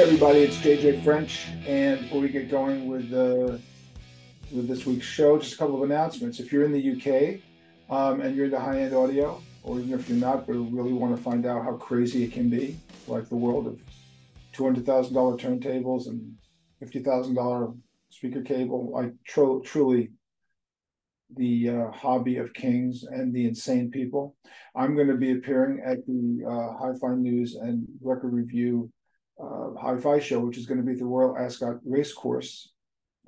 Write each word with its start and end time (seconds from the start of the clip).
Everybody, 0.00 0.38
it's 0.38 0.56
JJ 0.56 1.04
French, 1.04 1.46
and 1.66 2.00
before 2.00 2.22
we 2.22 2.30
get 2.30 2.50
going 2.50 2.88
with 2.88 3.12
uh, 3.12 3.58
with 4.50 4.66
this 4.66 4.86
week's 4.86 5.04
show, 5.04 5.38
just 5.38 5.52
a 5.52 5.58
couple 5.58 5.76
of 5.76 5.82
announcements. 5.82 6.40
If 6.40 6.50
you're 6.50 6.64
in 6.64 6.72
the 6.72 6.92
UK 6.92 7.42
um, 7.94 8.22
and 8.22 8.34
you're 8.34 8.46
into 8.46 8.58
high-end 8.58 8.94
audio, 8.94 9.42
or 9.62 9.78
even 9.78 9.92
if 10.00 10.08
you're 10.08 10.16
not, 10.16 10.46
but 10.46 10.54
really 10.54 10.94
want 10.94 11.14
to 11.14 11.22
find 11.22 11.44
out 11.44 11.64
how 11.64 11.74
crazy 11.74 12.24
it 12.24 12.32
can 12.32 12.48
be, 12.48 12.78
like 13.08 13.28
the 13.28 13.36
world 13.36 13.66
of 13.66 13.78
two 14.54 14.64
hundred 14.64 14.86
thousand 14.86 15.12
dollar 15.12 15.36
turntables 15.36 16.06
and 16.06 16.34
fifty 16.78 17.00
thousand 17.00 17.34
dollar 17.34 17.68
speaker 18.08 18.40
cable, 18.40 18.90
like 18.90 19.12
tr- 19.26 19.60
truly 19.62 20.12
the 21.36 21.68
uh, 21.68 21.90
hobby 21.90 22.38
of 22.38 22.54
kings 22.54 23.04
and 23.04 23.34
the 23.34 23.44
insane 23.44 23.90
people. 23.90 24.34
I'm 24.74 24.94
going 24.94 25.08
to 25.08 25.18
be 25.18 25.32
appearing 25.32 25.82
at 25.84 25.98
the 26.06 26.42
uh, 26.48 26.78
Hi-Fi 26.78 27.16
News 27.16 27.56
and 27.56 27.86
Record 28.00 28.32
Review 28.32 28.90
uh, 29.42 29.80
Hi-Fi 29.80 30.18
show, 30.18 30.40
which 30.40 30.58
is 30.58 30.66
going 30.66 30.78
to 30.78 30.86
be 30.86 30.92
at 30.92 30.98
the 30.98 31.04
Royal 31.04 31.36
Ascot 31.36 31.76
Racecourse 31.84 32.70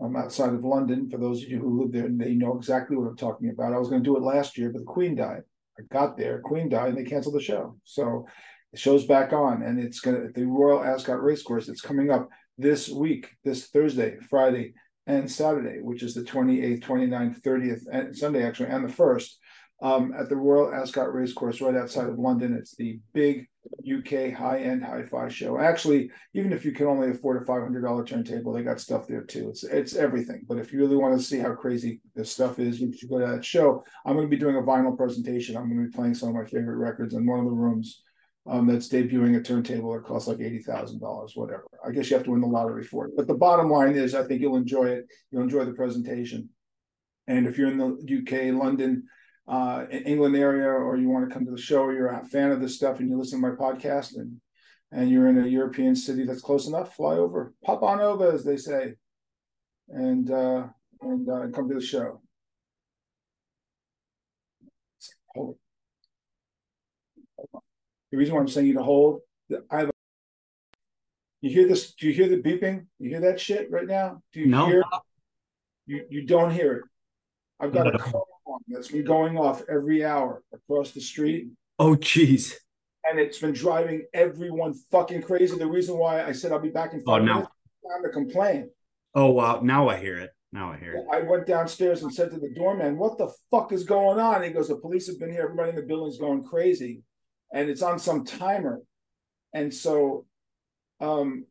um, 0.00 0.16
outside 0.16 0.52
of 0.52 0.64
London. 0.64 1.08
For 1.08 1.18
those 1.18 1.42
of 1.42 1.48
you 1.48 1.58
who 1.58 1.82
live 1.82 1.92
there, 1.92 2.06
and 2.06 2.20
they 2.20 2.34
know 2.34 2.56
exactly 2.56 2.96
what 2.96 3.08
I'm 3.08 3.16
talking 3.16 3.50
about. 3.50 3.72
I 3.72 3.78
was 3.78 3.88
going 3.88 4.02
to 4.02 4.08
do 4.08 4.16
it 4.16 4.22
last 4.22 4.58
year, 4.58 4.70
but 4.70 4.80
the 4.80 4.84
Queen 4.84 5.14
died. 5.14 5.42
I 5.78 5.82
got 5.90 6.16
there, 6.16 6.40
Queen 6.40 6.68
died, 6.68 6.90
and 6.90 6.98
they 6.98 7.08
canceled 7.08 7.34
the 7.34 7.40
show. 7.40 7.76
So 7.84 8.26
the 8.72 8.78
show's 8.78 9.06
back 9.06 9.32
on, 9.32 9.62
and 9.62 9.78
it's 9.78 10.00
going 10.00 10.20
to 10.20 10.32
the 10.32 10.46
Royal 10.46 10.84
Ascot 10.84 11.22
Racecourse. 11.22 11.68
It's 11.68 11.80
coming 11.80 12.10
up 12.10 12.28
this 12.58 12.88
week, 12.88 13.30
this 13.44 13.68
Thursday, 13.68 14.16
Friday, 14.28 14.74
and 15.06 15.30
Saturday, 15.30 15.80
which 15.80 16.02
is 16.02 16.14
the 16.14 16.22
28th, 16.22 16.82
29th, 16.82 17.42
30th, 17.42 17.82
and 17.90 18.16
Sunday 18.16 18.44
actually, 18.44 18.68
and 18.68 18.84
the 18.84 18.92
first 18.92 19.38
um, 19.82 20.14
at 20.18 20.28
the 20.28 20.36
Royal 20.36 20.72
Ascot 20.72 21.12
Racecourse 21.12 21.60
right 21.60 21.74
outside 21.74 22.08
of 22.08 22.18
London. 22.18 22.54
It's 22.54 22.76
the 22.76 23.00
big 23.12 23.48
UK 23.80 24.32
high-end 24.32 24.84
hi-fi 24.84 25.28
show. 25.28 25.58
Actually, 25.58 26.10
even 26.34 26.52
if 26.52 26.64
you 26.64 26.72
can 26.72 26.86
only 26.86 27.10
afford 27.10 27.42
a 27.42 27.44
$500 27.44 28.06
turntable, 28.06 28.52
they 28.52 28.62
got 28.62 28.80
stuff 28.80 29.06
there 29.06 29.22
too. 29.22 29.48
It's 29.50 29.64
it's 29.64 29.94
everything. 29.96 30.42
But 30.48 30.58
if 30.58 30.72
you 30.72 30.80
really 30.80 30.96
want 30.96 31.18
to 31.18 31.24
see 31.24 31.38
how 31.38 31.54
crazy 31.54 32.00
this 32.14 32.30
stuff 32.30 32.58
is, 32.58 32.80
you 32.80 32.92
should 32.92 33.08
go 33.08 33.18
to 33.18 33.26
that 33.26 33.44
show. 33.44 33.84
I'm 34.04 34.14
going 34.14 34.26
to 34.26 34.30
be 34.30 34.38
doing 34.38 34.56
a 34.56 34.62
vinyl 34.62 34.96
presentation. 34.96 35.56
I'm 35.56 35.68
going 35.68 35.84
to 35.84 35.90
be 35.90 35.96
playing 35.96 36.14
some 36.14 36.30
of 36.30 36.34
my 36.34 36.44
favorite 36.44 36.76
records 36.76 37.14
in 37.14 37.26
one 37.26 37.38
of 37.38 37.44
the 37.44 37.52
rooms. 37.52 38.02
Um, 38.44 38.66
that's 38.66 38.88
debuting 38.88 39.36
a 39.38 39.40
turntable 39.40 39.92
that 39.92 40.02
costs 40.02 40.26
like 40.26 40.40
eighty 40.40 40.58
thousand 40.58 40.98
dollars, 40.98 41.34
whatever. 41.36 41.64
I 41.86 41.92
guess 41.92 42.10
you 42.10 42.16
have 42.16 42.24
to 42.24 42.32
win 42.32 42.40
the 42.40 42.48
lottery 42.48 42.82
for 42.82 43.06
it. 43.06 43.12
But 43.16 43.28
the 43.28 43.34
bottom 43.34 43.70
line 43.70 43.94
is, 43.94 44.16
I 44.16 44.24
think 44.24 44.40
you'll 44.40 44.56
enjoy 44.56 44.86
it. 44.86 45.06
You'll 45.30 45.44
enjoy 45.44 45.64
the 45.64 45.74
presentation. 45.74 46.48
And 47.28 47.46
if 47.46 47.56
you're 47.56 47.70
in 47.70 47.78
the 47.78 47.94
UK, 48.18 48.52
London, 48.60 49.04
uh, 49.48 49.84
in 49.90 50.04
England 50.04 50.36
area, 50.36 50.68
or 50.68 50.96
you 50.96 51.08
want 51.08 51.28
to 51.28 51.34
come 51.34 51.44
to 51.44 51.50
the 51.50 51.58
show, 51.58 51.82
or 51.82 51.92
you're 51.92 52.08
a 52.08 52.24
fan 52.24 52.52
of 52.52 52.60
this 52.60 52.76
stuff, 52.76 53.00
and 53.00 53.08
you 53.08 53.18
listen 53.18 53.40
to 53.40 53.48
my 53.48 53.54
podcast, 53.54 54.16
and 54.16 54.40
and 54.92 55.10
you're 55.10 55.28
in 55.28 55.42
a 55.42 55.46
European 55.46 55.96
city 55.96 56.24
that's 56.24 56.42
close 56.42 56.66
enough, 56.66 56.94
fly 56.94 57.14
over, 57.14 57.54
pop 57.64 57.82
on 57.82 58.00
over, 58.00 58.30
as 58.30 58.44
they 58.44 58.56
say, 58.56 58.94
and 59.88 60.30
uh, 60.30 60.66
and 61.00 61.28
uh, 61.28 61.48
come 61.54 61.68
to 61.68 61.74
the 61.74 61.80
show. 61.80 62.20
Hold 65.34 65.56
the 68.12 68.18
reason 68.18 68.34
why 68.34 68.40
I'm 68.40 68.48
saying 68.48 68.66
you 68.66 68.74
to 68.74 68.82
hold, 68.82 69.20
I 69.70 69.78
have. 69.78 69.88
A, 69.88 69.92
you 71.40 71.50
hear 71.50 71.66
this? 71.66 71.94
Do 71.94 72.06
you 72.06 72.12
hear 72.12 72.28
the 72.28 72.40
beeping? 72.40 72.86
You 72.98 73.08
hear 73.08 73.20
that 73.22 73.40
shit 73.40 73.70
right 73.70 73.86
now? 73.86 74.22
Do 74.32 74.40
you 74.40 74.46
no. 74.46 74.66
hear? 74.66 74.84
You 75.86 76.04
you 76.10 76.26
don't 76.26 76.50
hear 76.50 76.72
it. 76.74 76.82
I've 77.58 77.72
got 77.72 77.92
a 77.92 77.98
car 77.98 78.22
that's 78.68 78.88
been 78.88 79.04
going 79.04 79.36
off 79.36 79.62
every 79.68 80.04
hour 80.04 80.42
across 80.52 80.92
the 80.92 81.00
street. 81.00 81.48
Oh, 81.78 81.96
jeez. 81.96 82.54
And 83.04 83.18
it's 83.18 83.38
been 83.38 83.52
driving 83.52 84.06
everyone 84.14 84.74
fucking 84.90 85.22
crazy. 85.22 85.56
The 85.56 85.66
reason 85.66 85.96
why 85.96 86.24
I 86.24 86.32
said 86.32 86.52
I'll 86.52 86.60
be 86.60 86.70
back 86.70 86.92
in 86.92 87.02
oh, 87.06 87.12
five 87.12 87.22
oh, 87.22 87.24
no. 87.24 87.34
minutes, 87.34 87.50
time 87.88 88.02
to 88.04 88.10
complain. 88.10 88.70
Oh 89.14 89.30
wow! 89.30 89.60
Now 89.62 89.88
I 89.88 89.96
hear 89.96 90.18
it. 90.18 90.30
Now 90.52 90.72
I 90.72 90.78
hear 90.78 90.94
it. 90.94 91.04
I 91.12 91.20
went 91.22 91.46
downstairs 91.46 92.02
and 92.02 92.14
said 92.14 92.30
to 92.30 92.38
the 92.38 92.54
doorman, 92.54 92.96
"What 92.96 93.18
the 93.18 93.32
fuck 93.50 93.72
is 93.72 93.84
going 93.84 94.20
on?" 94.20 94.42
He 94.42 94.50
goes, 94.50 94.68
"The 94.68 94.76
police 94.76 95.08
have 95.08 95.18
been 95.18 95.32
here. 95.32 95.42
Everybody 95.42 95.70
in 95.70 95.76
the 95.76 95.82
building's 95.82 96.18
going 96.18 96.44
crazy." 96.44 97.02
and 97.52 97.68
it's 97.68 97.82
on 97.82 97.98
some 97.98 98.24
timer. 98.24 98.80
And 99.52 99.72
so 99.72 100.26
um, 101.00 101.46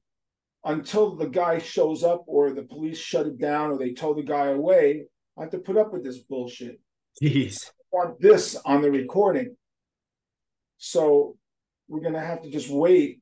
until 0.65 1.15
the 1.15 1.27
guy 1.27 1.59
shows 1.59 2.03
up 2.03 2.23
or 2.27 2.51
the 2.51 2.63
police 2.63 2.97
shut 2.97 3.27
it 3.27 3.37
down 3.37 3.71
or 3.71 3.77
they 3.77 3.93
tow 3.93 4.13
the 4.13 4.23
guy 4.23 4.47
away, 4.47 5.05
I 5.41 5.45
have 5.45 5.51
to 5.53 5.57
put 5.57 5.75
up 5.75 5.91
with 5.91 6.03
this 6.03 6.19
bullshit. 6.19 6.79
Jeez. 7.19 7.71
I 7.91 7.97
want 7.97 8.21
this 8.21 8.55
on 8.63 8.83
the 8.83 8.91
recording. 8.91 9.55
So 10.77 11.35
we're 11.87 12.01
going 12.01 12.13
to 12.13 12.19
have 12.19 12.43
to 12.43 12.51
just 12.51 12.69
wait 12.69 13.21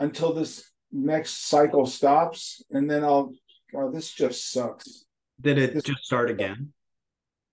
until 0.00 0.32
this 0.32 0.68
next 0.90 1.46
cycle 1.46 1.86
stops. 1.86 2.60
And 2.72 2.90
then 2.90 3.04
I'll, 3.04 3.32
oh, 3.72 3.92
this 3.92 4.12
just 4.12 4.50
sucks. 4.50 5.04
Did 5.40 5.58
it 5.58 5.74
this, 5.74 5.84
just 5.84 6.04
start 6.04 6.28
again? 6.28 6.72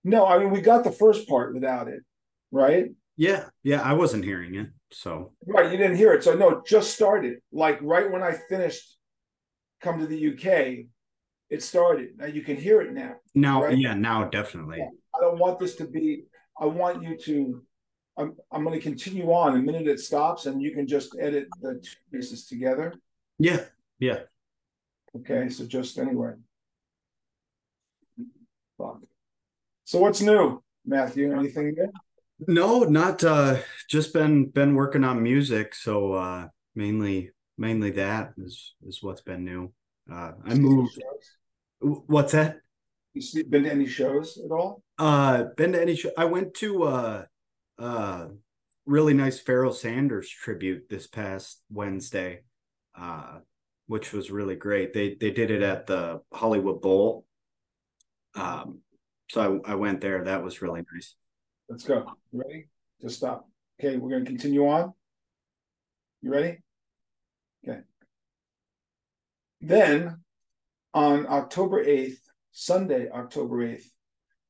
No, 0.02 0.26
I 0.26 0.40
mean, 0.40 0.50
we 0.50 0.60
got 0.60 0.82
the 0.82 0.90
first 0.90 1.28
part 1.28 1.54
without 1.54 1.86
it, 1.86 2.00
right? 2.50 2.86
Yeah, 3.16 3.44
yeah, 3.62 3.82
I 3.82 3.92
wasn't 3.92 4.24
hearing 4.24 4.56
it. 4.56 4.66
So 4.90 5.30
right, 5.46 5.70
you 5.70 5.78
didn't 5.78 5.96
hear 5.96 6.12
it. 6.12 6.24
So 6.24 6.34
no, 6.34 6.50
it 6.50 6.66
just 6.66 6.92
started. 6.92 7.38
Like 7.52 7.78
right 7.82 8.10
when 8.10 8.24
I 8.24 8.32
finished 8.48 8.96
come 9.80 10.00
to 10.00 10.06
the 10.08 10.32
UK, 10.32 10.86
it 11.54 11.62
started. 11.62 12.18
Now 12.18 12.26
you 12.26 12.42
can 12.42 12.56
hear 12.56 12.80
it 12.82 12.92
now. 12.92 13.14
Now, 13.34 13.62
right? 13.62 13.78
yeah, 13.78 13.94
now 13.94 14.28
definitely. 14.28 14.80
I 14.82 15.20
don't 15.20 15.38
want 15.38 15.58
this 15.58 15.76
to 15.76 15.86
be. 15.86 16.24
I 16.60 16.66
want 16.66 17.02
you 17.02 17.16
to. 17.16 17.62
I'm 18.18 18.36
I'm 18.52 18.64
going 18.64 18.78
to 18.78 18.82
continue 18.82 19.32
on. 19.32 19.54
The 19.54 19.60
minute 19.60 19.86
it 19.86 20.00
stops, 20.00 20.46
and 20.46 20.60
you 20.60 20.72
can 20.72 20.86
just 20.86 21.16
edit 21.20 21.46
the 21.62 21.74
two 21.82 21.96
pieces 22.12 22.46
together. 22.46 22.94
Yeah, 23.38 23.64
yeah. 23.98 24.20
Okay, 25.16 25.48
so 25.48 25.64
just 25.64 25.98
anyway. 25.98 26.32
Fuck. 28.76 29.00
So 29.84 30.00
what's 30.00 30.20
new, 30.20 30.62
Matthew? 30.84 31.32
Anything 31.32 31.74
new? 31.76 31.92
No, 32.48 32.80
not 32.80 33.22
uh 33.22 33.58
just 33.88 34.12
been 34.12 34.46
been 34.46 34.74
working 34.74 35.04
on 35.04 35.22
music, 35.22 35.74
so 35.74 36.14
uh 36.14 36.48
mainly 36.74 37.30
mainly 37.56 37.90
that 37.92 38.32
is 38.38 38.74
is 38.86 39.02
what's 39.02 39.22
been 39.22 39.44
new. 39.44 39.72
Uh 40.12 40.32
I 40.44 40.54
moved 40.54 40.98
What's 41.84 42.32
that? 42.32 42.60
You 43.12 43.44
been 43.44 43.64
to 43.64 43.70
any 43.70 43.86
shows 43.86 44.38
at 44.44 44.50
all? 44.50 44.82
Uh 44.98 45.44
been 45.56 45.72
to 45.72 45.80
any 45.80 45.94
show 45.94 46.10
I 46.16 46.24
went 46.24 46.54
to 46.54 46.82
uh 46.84 47.24
uh 47.78 48.26
really 48.86 49.14
nice 49.14 49.38
Pharoah 49.38 49.74
Sanders 49.74 50.28
tribute 50.28 50.88
this 50.88 51.06
past 51.06 51.62
Wednesday. 51.70 52.42
Uh 52.96 53.40
which 53.86 54.12
was 54.12 54.30
really 54.30 54.56
great. 54.56 54.94
They 54.94 55.14
they 55.14 55.30
did 55.30 55.50
it 55.50 55.62
at 55.62 55.86
the 55.86 56.22
Hollywood 56.32 56.80
Bowl. 56.80 57.26
Um 58.34 58.80
so 59.30 59.60
I, 59.64 59.72
I 59.72 59.74
went 59.74 60.00
there. 60.00 60.24
That 60.24 60.42
was 60.42 60.62
really 60.62 60.84
nice. 60.92 61.14
Let's 61.68 61.84
go. 61.84 62.04
You 62.32 62.42
ready? 62.44 62.68
Just 63.00 63.16
stop. 63.16 63.48
Okay, 63.80 63.96
we're 63.96 64.10
going 64.10 64.24
to 64.24 64.30
continue 64.30 64.66
on. 64.68 64.92
You 66.22 66.30
ready? 66.30 66.58
Okay. 67.66 67.80
Then 69.60 70.23
on 70.94 71.26
October 71.26 71.84
8th, 71.84 72.18
Sunday, 72.52 73.10
October 73.10 73.56
8th, 73.66 73.84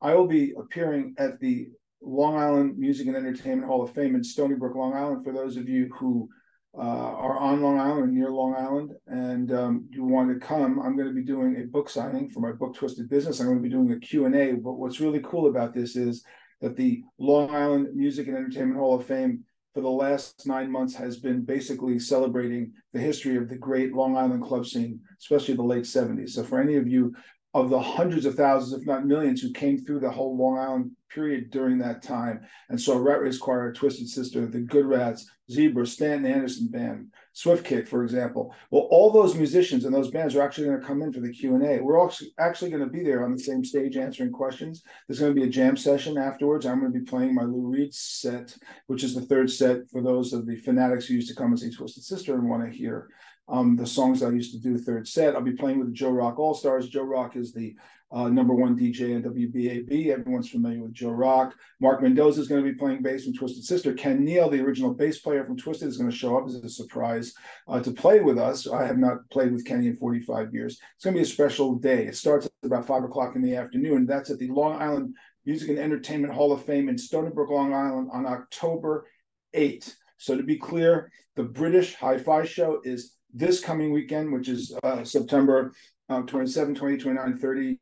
I 0.00 0.14
will 0.14 0.26
be 0.26 0.52
appearing 0.56 1.14
at 1.18 1.40
the 1.40 1.68
Long 2.02 2.36
Island 2.36 2.78
Music 2.78 3.06
and 3.06 3.16
Entertainment 3.16 3.66
Hall 3.66 3.82
of 3.82 3.92
Fame 3.92 4.14
in 4.14 4.22
Stony 4.22 4.54
Brook, 4.54 4.76
Long 4.76 4.92
Island. 4.92 5.24
For 5.24 5.32
those 5.32 5.56
of 5.56 5.68
you 5.68 5.90
who 5.98 6.28
uh, 6.76 6.80
are 6.80 7.38
on 7.38 7.62
Long 7.62 7.80
Island 7.80 8.12
near 8.12 8.30
Long 8.30 8.54
Island 8.54 8.92
and 9.06 9.52
um, 9.52 9.88
you 9.90 10.04
want 10.04 10.28
to 10.28 10.46
come, 10.46 10.80
I'm 10.80 10.96
going 10.96 11.08
to 11.08 11.14
be 11.14 11.24
doing 11.24 11.56
a 11.56 11.66
book 11.66 11.88
signing 11.88 12.28
for 12.28 12.40
my 12.40 12.52
book 12.52 12.74
Twisted 12.74 13.08
Business. 13.08 13.40
I'm 13.40 13.46
going 13.46 13.58
to 13.58 13.62
be 13.62 13.70
doing 13.70 13.92
a 13.92 13.98
Q&A. 13.98 14.52
But 14.52 14.74
what's 14.74 15.00
really 15.00 15.20
cool 15.20 15.46
about 15.46 15.72
this 15.72 15.96
is 15.96 16.22
that 16.60 16.76
the 16.76 17.02
Long 17.18 17.54
Island 17.54 17.88
Music 17.94 18.28
and 18.28 18.36
Entertainment 18.36 18.78
Hall 18.78 18.94
of 18.94 19.06
Fame 19.06 19.44
for 19.74 19.80
the 19.80 19.88
last 19.88 20.46
nine 20.46 20.70
months 20.70 20.94
has 20.94 21.18
been 21.18 21.44
basically 21.44 21.98
celebrating 21.98 22.72
the 22.92 23.00
history 23.00 23.36
of 23.36 23.48
the 23.48 23.56
great 23.56 23.92
Long 23.92 24.16
Island 24.16 24.44
club 24.44 24.66
scene, 24.66 25.00
especially 25.18 25.54
the 25.54 25.64
late 25.64 25.82
70s. 25.82 26.30
So 26.30 26.44
for 26.44 26.60
any 26.60 26.76
of 26.76 26.86
you 26.86 27.12
of 27.54 27.70
the 27.70 27.80
hundreds 27.80 28.24
of 28.24 28.36
thousands, 28.36 28.80
if 28.80 28.86
not 28.86 29.06
millions, 29.06 29.40
who 29.40 29.52
came 29.52 29.78
through 29.78 30.00
the 30.00 30.10
whole 30.10 30.36
Long 30.36 30.58
Island 30.58 30.92
period 31.12 31.50
during 31.50 31.78
that 31.78 32.02
time 32.02 32.40
and 32.68 32.80
saw 32.80 32.96
Rat 32.96 33.20
Race 33.20 33.38
Choir, 33.38 33.72
Twisted 33.72 34.08
Sister, 34.08 34.46
the 34.46 34.60
Good 34.60 34.86
Rats, 34.86 35.28
Zebra, 35.50 35.86
Stanton 35.86 36.30
Anderson 36.30 36.68
Band, 36.68 37.12
Swift 37.34 37.64
Kick, 37.64 37.88
for 37.88 38.04
example. 38.04 38.54
Well, 38.70 38.86
all 38.90 39.10
those 39.10 39.34
musicians 39.34 39.84
and 39.84 39.92
those 39.92 40.10
bands 40.10 40.36
are 40.36 40.42
actually 40.42 40.68
going 40.68 40.80
to 40.80 40.86
come 40.86 41.02
in 41.02 41.12
for 41.12 41.18
the 41.18 41.32
Q 41.32 41.56
and 41.56 41.66
A. 41.66 41.82
We're 41.82 42.00
also 42.00 42.26
actually 42.38 42.70
going 42.70 42.84
to 42.84 42.88
be 42.88 43.02
there 43.02 43.24
on 43.24 43.32
the 43.32 43.38
same 43.38 43.64
stage 43.64 43.96
answering 43.96 44.30
questions. 44.30 44.84
There's 45.08 45.18
going 45.18 45.34
to 45.34 45.40
be 45.40 45.46
a 45.46 45.50
jam 45.50 45.76
session 45.76 46.16
afterwards. 46.16 46.64
I'm 46.64 46.78
going 46.78 46.92
to 46.92 46.98
be 46.98 47.04
playing 47.04 47.34
my 47.34 47.42
Lou 47.42 47.66
Reed 47.66 47.92
set, 47.92 48.56
which 48.86 49.02
is 49.02 49.16
the 49.16 49.20
third 49.20 49.50
set 49.50 49.90
for 49.90 50.00
those 50.00 50.32
of 50.32 50.46
the 50.46 50.56
fanatics 50.56 51.06
who 51.06 51.14
used 51.14 51.28
to 51.28 51.34
come 51.34 51.48
and 51.48 51.58
see 51.58 51.70
Twisted 51.70 52.04
Sister 52.04 52.34
and 52.36 52.48
want 52.48 52.64
to 52.64 52.70
hear 52.70 53.08
um, 53.48 53.76
the 53.76 53.86
songs 53.86 54.22
I 54.22 54.30
used 54.30 54.52
to 54.52 54.60
do 54.60 54.78
third 54.78 55.06
set. 55.06 55.34
I'll 55.34 55.42
be 55.42 55.52
playing 55.52 55.78
with 55.78 55.88
the 55.88 55.94
Joe 55.94 56.10
Rock 56.10 56.38
All 56.38 56.54
Stars. 56.54 56.88
Joe 56.88 57.02
Rock 57.02 57.36
is 57.36 57.52
the 57.52 57.76
uh, 58.10 58.28
number 58.28 58.54
one 58.54 58.78
DJ 58.78 59.10
in 59.10 59.22
WBAB. 59.22 60.08
Everyone's 60.08 60.48
familiar 60.48 60.80
with 60.80 60.92
Joe 60.92 61.10
Rock. 61.10 61.54
Mark 61.80 62.00
Mendoza 62.00 62.40
is 62.40 62.48
going 62.48 62.64
to 62.64 62.70
be 62.70 62.78
playing 62.78 63.02
bass 63.02 63.24
from 63.24 63.34
Twisted 63.34 63.64
Sister. 63.64 63.92
Ken 63.92 64.24
Neill, 64.24 64.48
the 64.48 64.60
original 64.60 64.94
bass 64.94 65.18
player 65.18 65.44
from 65.44 65.56
Twisted, 65.56 65.88
is 65.88 65.96
going 65.96 66.10
to 66.10 66.16
show 66.16 66.38
up 66.38 66.46
as 66.46 66.54
a 66.54 66.68
surprise 66.68 67.34
uh, 67.66 67.80
to 67.80 67.90
play 67.90 68.20
with 68.20 68.38
us. 68.38 68.68
I 68.68 68.86
have 68.86 68.98
not 68.98 69.28
played 69.30 69.52
with 69.52 69.66
Kenny 69.66 69.88
in 69.88 69.96
45 69.96 70.54
years. 70.54 70.80
It's 70.94 71.04
going 71.04 71.14
to 71.14 71.18
be 71.18 71.24
a 71.24 71.26
special 71.26 71.74
day. 71.74 72.06
It 72.06 72.16
starts 72.16 72.46
at 72.46 72.52
about 72.62 72.86
five 72.86 73.02
o'clock 73.02 73.34
in 73.34 73.42
the 73.42 73.56
afternoon. 73.56 74.06
That's 74.06 74.30
at 74.30 74.38
the 74.38 74.48
Long 74.48 74.80
Island 74.80 75.14
Music 75.44 75.68
and 75.68 75.78
Entertainment 75.78 76.32
Hall 76.32 76.52
of 76.52 76.64
Fame 76.64 76.88
in 76.88 76.96
Stony 76.96 77.30
Brook, 77.30 77.50
Long 77.50 77.74
Island 77.74 78.08
on 78.12 78.26
October 78.26 79.06
8th. 79.54 79.94
So 80.16 80.36
to 80.36 80.42
be 80.42 80.56
clear, 80.56 81.10
the 81.36 81.42
British 81.42 81.94
Hi-Fi 81.96 82.44
show 82.44 82.80
is 82.84 83.14
this 83.34 83.60
coming 83.60 83.92
weekend, 83.92 84.32
which 84.32 84.48
is 84.48 84.74
uh, 84.84 85.04
September 85.04 85.72
uh, 86.08 86.22
27, 86.22 86.74
20, 86.74 86.96
29, 86.98 87.38
30, 87.38 87.78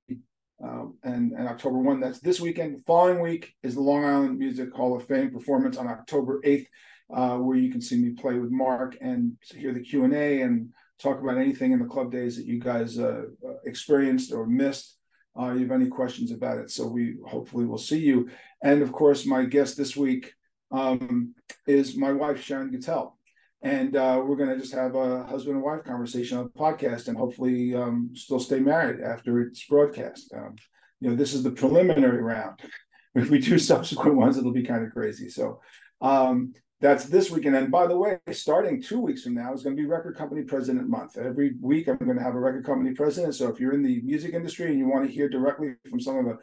um, 0.65 0.97
and, 1.05 1.33
and 1.33 1.47
October 1.47 1.79
1. 1.79 2.01
That's 2.01 2.21
this 2.21 2.41
weekend. 2.41 2.83
Following 2.87 3.21
week 3.21 3.55
is 3.63 3.75
the 3.75 3.83
Long 3.83 4.05
Island 4.05 4.39
Music 4.39 4.73
Hall 4.73 4.97
of 4.97 5.07
Fame 5.07 5.31
performance 5.31 5.77
on 5.77 5.87
October 5.87 6.41
8th, 6.45 6.67
uh, 7.15 7.37
where 7.37 7.59
you 7.59 7.71
can 7.71 7.83
see 7.83 7.97
me 7.97 8.11
play 8.11 8.39
with 8.39 8.51
Mark 8.51 8.97
and 9.01 9.37
hear 9.55 9.73
the 9.73 9.81
Q&A 9.81 10.41
and 10.41 10.71
talk 10.99 11.21
about 11.21 11.37
anything 11.37 11.73
in 11.73 11.81
the 11.81 11.85
club 11.85 12.11
days 12.11 12.37
that 12.37 12.47
you 12.47 12.59
guys 12.59 12.99
uh, 12.99 13.25
uh 13.47 13.55
experienced 13.67 14.33
or 14.33 14.47
missed. 14.47 14.97
Uh, 15.39 15.53
you 15.53 15.61
have 15.61 15.73
any 15.73 15.89
questions 15.89 16.31
about 16.31 16.59
it. 16.59 16.71
So 16.71 16.87
we 16.87 17.17
hopefully 17.27 17.65
will 17.65 17.79
see 17.79 17.99
you. 17.99 18.29
And 18.63 18.83
of 18.83 18.93
course, 18.93 19.27
my 19.27 19.45
guest 19.45 19.77
this 19.77 19.97
week 19.97 20.33
um, 20.71 21.35
is 21.67 21.97
my 21.97 22.13
wife, 22.13 22.41
Sharon 22.43 22.71
Gattel 22.71 23.13
and 23.63 23.95
uh, 23.95 24.21
we're 24.25 24.37
going 24.37 24.51
to 24.51 24.59
just 24.59 24.75
have 24.75 24.97
a 24.97 25.25
husband 25.25 25.55
and 25.55 25.65
wife 25.65 25.85
conversation 25.85 26.37
on 26.37 26.45
the 26.45 26.51
podcast 26.51 27.07
and 27.09 27.17
hopefully 27.17 27.75
um, 27.75 28.11
still 28.13 28.41
stay 28.41 28.59
married 28.59 29.01
after 29.01 29.41
it's 29.41 29.65
broadcast. 29.67 30.33
Um, 30.37 30.57
you 31.01 31.11
know 31.11 31.17
this 31.17 31.33
is 31.33 31.43
the 31.43 31.51
preliminary 31.51 32.23
round. 32.23 32.61
If 33.15 33.29
we 33.29 33.41
do 33.41 33.59
subsequent 33.59 34.17
ones 34.17 34.39
it'll 34.39 34.55
be 34.55 34.63
kind 34.63 34.87
of 34.87 34.93
crazy. 34.95 35.29
So 35.29 35.61
um, 36.01 36.55
that's 36.81 37.05
this 37.05 37.31
weekend. 37.31 37.57
And 37.57 37.71
by 37.71 37.87
the 37.87 37.95
way 37.95 38.19
starting 38.31 38.81
two 38.81 39.01
weeks 39.01 39.23
from 39.23 39.35
now 39.35 39.53
is 39.53 39.63
going 39.63 39.77
to 39.77 39.83
be 39.83 39.87
record 39.87 40.17
company 40.17 40.45
president 40.45 40.89
month. 40.89 41.19
Every 41.19 41.53
week 41.61 41.89
i'm 41.89 41.99
going 41.99 42.17
to 42.17 42.23
have 42.23 42.35
a 42.35 42.41
record 42.41 42.65
company 42.65 42.95
president. 42.95 43.35
So 43.35 43.51
if 43.51 43.61
you're 43.61 43.75
in 43.75 43.83
the 43.83 44.01
music 44.01 44.33
industry 44.33 44.71
and 44.71 44.79
you 44.79 44.89
want 44.89 45.07
to 45.07 45.13
hear 45.13 45.29
directly 45.29 45.75
from 45.91 46.01
some 46.01 46.17
of 46.17 46.25
the 46.25 46.39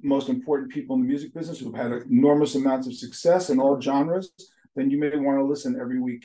most 0.00 0.28
important 0.28 0.70
people 0.70 0.94
in 0.94 1.02
the 1.02 1.08
music 1.08 1.34
business 1.34 1.58
who've 1.58 1.74
had 1.74 1.90
enormous 2.08 2.54
amounts 2.54 2.86
of 2.86 2.94
success 2.94 3.50
in 3.50 3.58
all 3.58 3.80
genres 3.80 4.30
then 4.76 4.90
you 4.90 4.98
may 5.00 5.16
want 5.16 5.40
to 5.40 5.44
listen 5.44 5.76
every 5.80 6.00
week 6.00 6.24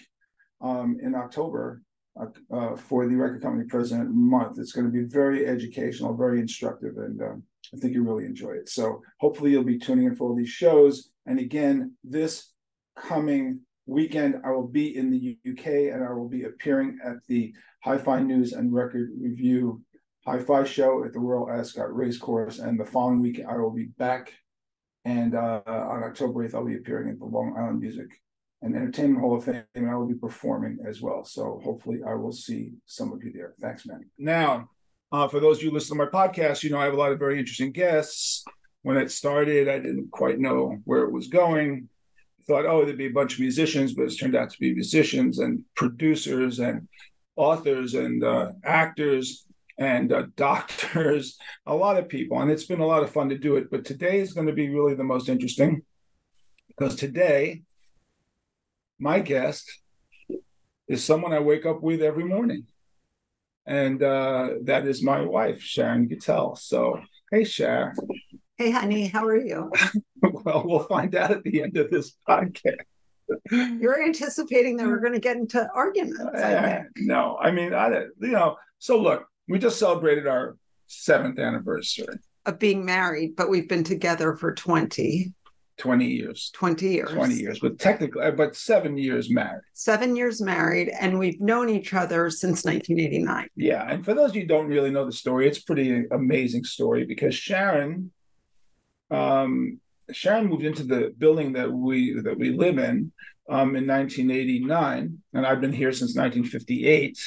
um, 0.62 0.98
in 1.01 1.15
October 1.15 1.81
uh, 2.19 2.25
uh, 2.56 2.75
for 2.75 3.07
the 3.07 3.15
record 3.15 3.42
company 3.42 3.65
president 3.65 4.09
month. 4.12 4.57
It's 4.59 4.71
going 4.71 4.86
to 4.86 4.92
be 4.92 5.04
very 5.04 5.45
educational, 5.45 6.15
very 6.15 6.39
instructive, 6.39 6.98
and 6.98 7.21
um, 7.21 7.44
I 7.74 7.77
think 7.77 7.94
you 7.94 8.04
really 8.04 8.25
enjoy 8.25 8.51
it. 8.51 8.69
So 8.69 9.01
hopefully 9.19 9.51
you'll 9.51 9.63
be 9.63 9.77
tuning 9.77 10.06
in 10.06 10.15
for 10.15 10.30
all 10.30 10.36
these 10.36 10.50
shows. 10.50 11.09
And 11.25 11.39
again, 11.39 11.94
this 12.04 12.51
coming 12.95 13.59
weekend, 13.86 14.42
I 14.45 14.51
will 14.51 14.68
be 14.68 14.95
in 14.95 15.12
the 15.12 15.38
UK 15.50 15.94
and 15.94 16.04
I 16.04 16.12
will 16.13 16.30
be 16.30 16.44
appearing 16.44 16.98
at 17.06 17.18
the 17.27 17.54
Hi-Fi 17.83 18.21
News 18.21 18.54
and 18.54 18.74
Record 18.74 19.12
Review 19.19 19.81
Hi-Fi 20.25 20.63
show 20.63 21.04
at 21.06 21.13
the 21.13 21.19
Royal 21.19 21.51
Ascot 21.51 21.94
Racecourse. 21.94 22.59
And 22.59 22.80
the 22.80 22.86
following 22.86 23.21
week, 23.21 23.42
I 23.48 23.57
will 23.57 23.71
be 23.71 23.86
back. 23.98 24.33
And 25.06 25.36
uh, 25.36 25.62
on 25.65 26.04
October 26.04 26.48
8th, 26.48 26.56
I'll 26.56 26.65
be 26.65 26.75
appearing 26.75 27.09
at 27.09 27.19
the 27.19 27.25
Long 27.25 27.56
Island 27.57 27.80
Music 27.80 28.07
and 28.62 28.75
Entertainment 28.75 29.21
Hall 29.21 29.38
of 29.38 29.45
Fame, 29.45 29.63
and 29.75 29.89
I 29.89 29.95
will 29.95 30.07
be 30.07 30.15
performing 30.15 30.80
as 30.88 31.01
well. 31.01 31.24
So 31.24 31.62
hopefully, 31.63 32.00
I 32.07 32.15
will 32.15 32.31
see 32.31 32.71
some 32.86 33.12
of 33.13 33.24
you 33.24 33.31
there. 33.31 33.54
Thanks, 33.62 33.86
man. 33.86 34.09
Now, 34.18 34.69
uh, 35.12 35.27
for 35.27 35.39
those 35.39 35.57
of 35.57 35.63
you 35.63 35.71
listening 35.71 36.00
to 36.00 36.06
my 36.06 36.12
podcast, 36.12 36.63
you 36.63 36.69
know 36.69 36.80
I 36.80 36.86
have 36.86 36.94
a 36.94 36.98
lot 36.98 37.12
of 37.12 37.19
very 37.19 37.39
interesting 37.39 37.71
guests. 37.71 38.44
When 38.81 38.98
it 38.98 39.12
started, 39.12 39.68
I 39.68 39.80
didn't 39.80 40.12
quite 40.12 40.39
know 40.39 40.77
where 40.86 41.04
it 41.04 41.12
was 41.12 41.27
going. 41.27 41.89
Thought, 42.48 42.65
oh, 42.65 42.86
there'd 42.86 42.98
be 42.98 43.07
a 43.07 43.12
bunch 43.12 43.33
of 43.33 43.42
musicians, 43.42 43.94
but 43.94 44.04
it's 44.04 44.18
turned 44.18 44.36
out 44.36 44.50
to 44.50 44.59
be 44.59 44.74
musicians 44.74 45.39
and 45.39 45.63
producers 45.75 46.59
and 46.59 46.88
authors 47.36 47.94
and 47.94 48.24
uh, 48.24 48.51
actors 48.63 49.45
and 49.77 50.12
uh, 50.12 50.24
doctors, 50.36 51.38
a 51.65 51.75
lot 51.75 51.98
of 51.98 52.09
people. 52.09 52.39
And 52.42 52.50
it's 52.50 52.65
been 52.65 52.80
a 52.80 52.86
lot 52.86 53.04
of 53.04 53.12
fun 53.12 53.30
to 53.30 53.38
do 53.38 53.57
it. 53.57 53.69
But 53.69 53.86
today 53.86 54.19
is 54.19 54.33
going 54.33 54.48
to 54.48 54.54
be 54.54 54.69
really 54.69 54.95
the 54.95 55.04
most 55.04 55.30
interesting 55.30 55.81
because 56.68 56.95
today 56.95 57.63
my 58.99 59.19
guest 59.19 59.71
is 60.88 61.03
someone 61.03 61.33
I 61.33 61.39
wake 61.39 61.65
up 61.65 61.81
with 61.81 62.01
every 62.01 62.23
morning. 62.23 62.65
And 63.65 64.01
uh, 64.01 64.49
that 64.63 64.88
is 64.88 65.03
my 65.03 65.21
wife, 65.21 65.61
Sharon 65.61 66.07
Gattel. 66.07 66.57
So, 66.57 67.01
hey, 67.31 67.44
Sharon. 67.44 67.95
Hey, 68.57 68.71
honey, 68.71 69.07
how 69.07 69.25
are 69.25 69.38
you? 69.38 69.71
well, 70.21 70.63
we'll 70.65 70.88
find 70.88 71.13
out 71.15 71.31
at 71.31 71.44
the 71.44 71.61
end 71.63 71.75
of 71.77 71.91
this 71.91 72.13
podcast. 72.27 72.77
You're 73.51 74.03
anticipating 74.03 74.77
that 74.77 74.88
we're 74.88 75.01
going 75.01 75.13
to 75.13 75.19
get 75.19 75.35
into 75.35 75.69
arguments. 75.75 76.19
Uh, 76.21 76.83
no, 76.95 77.38
I 77.41 77.51
mean, 77.51 77.73
I, 77.73 77.89
you 78.19 78.31
know, 78.31 78.55
so 78.79 78.99
look, 78.99 79.27
we 79.49 79.59
just 79.59 79.77
celebrated 79.77 80.27
our 80.27 80.55
seventh 80.88 81.38
anniversary 81.38 82.07
of 82.47 82.57
being 82.57 82.85
married, 82.85 83.35
but 83.35 83.49
we've 83.49 83.67
been 83.67 83.83
together 83.83 84.33
for 84.33 84.53
20. 84.53 85.33
20 85.77 86.06
years. 86.06 86.51
20 86.53 86.88
years. 86.88 87.12
20 87.12 87.35
years 87.35 87.59
but 87.59 87.79
technically 87.79 88.24
uh, 88.24 88.31
but 88.31 88.56
seven 88.56 88.97
years 88.97 89.29
married. 89.29 89.62
Seven 89.74 90.15
years 90.15 90.41
married 90.41 90.89
and 91.00 91.18
we've 91.18 91.39
known 91.39 91.69
each 91.69 91.94
other 91.94 92.29
since 92.29 92.65
1989 92.65 93.47
yeah 93.56 93.89
and 93.89 94.03
for 94.03 94.13
those 94.13 94.31
of 94.31 94.35
you 94.35 94.41
who 94.41 94.47
don't 94.47 94.68
really 94.68 94.91
know 94.91 95.06
the 95.06 95.12
story 95.12 95.47
it's 95.47 95.59
pretty 95.59 96.06
amazing 96.12 96.63
story 96.63 97.06
because 97.06 97.35
sharon 97.35 98.12
um 99.12 99.79
sharon 100.12 100.47
moved 100.47 100.63
into 100.63 100.83
the 100.83 101.13
building 101.18 101.53
that 101.53 101.71
we 101.71 102.19
that 102.21 102.38
we 102.38 102.51
live 102.51 102.77
in 102.77 103.12
um 103.50 103.75
in 103.75 103.88
1989 103.88 105.21
and 105.33 105.45
i've 105.45 105.62
been 105.62 105.73
here 105.73 105.91
since 105.91 106.15
1958 106.15 107.18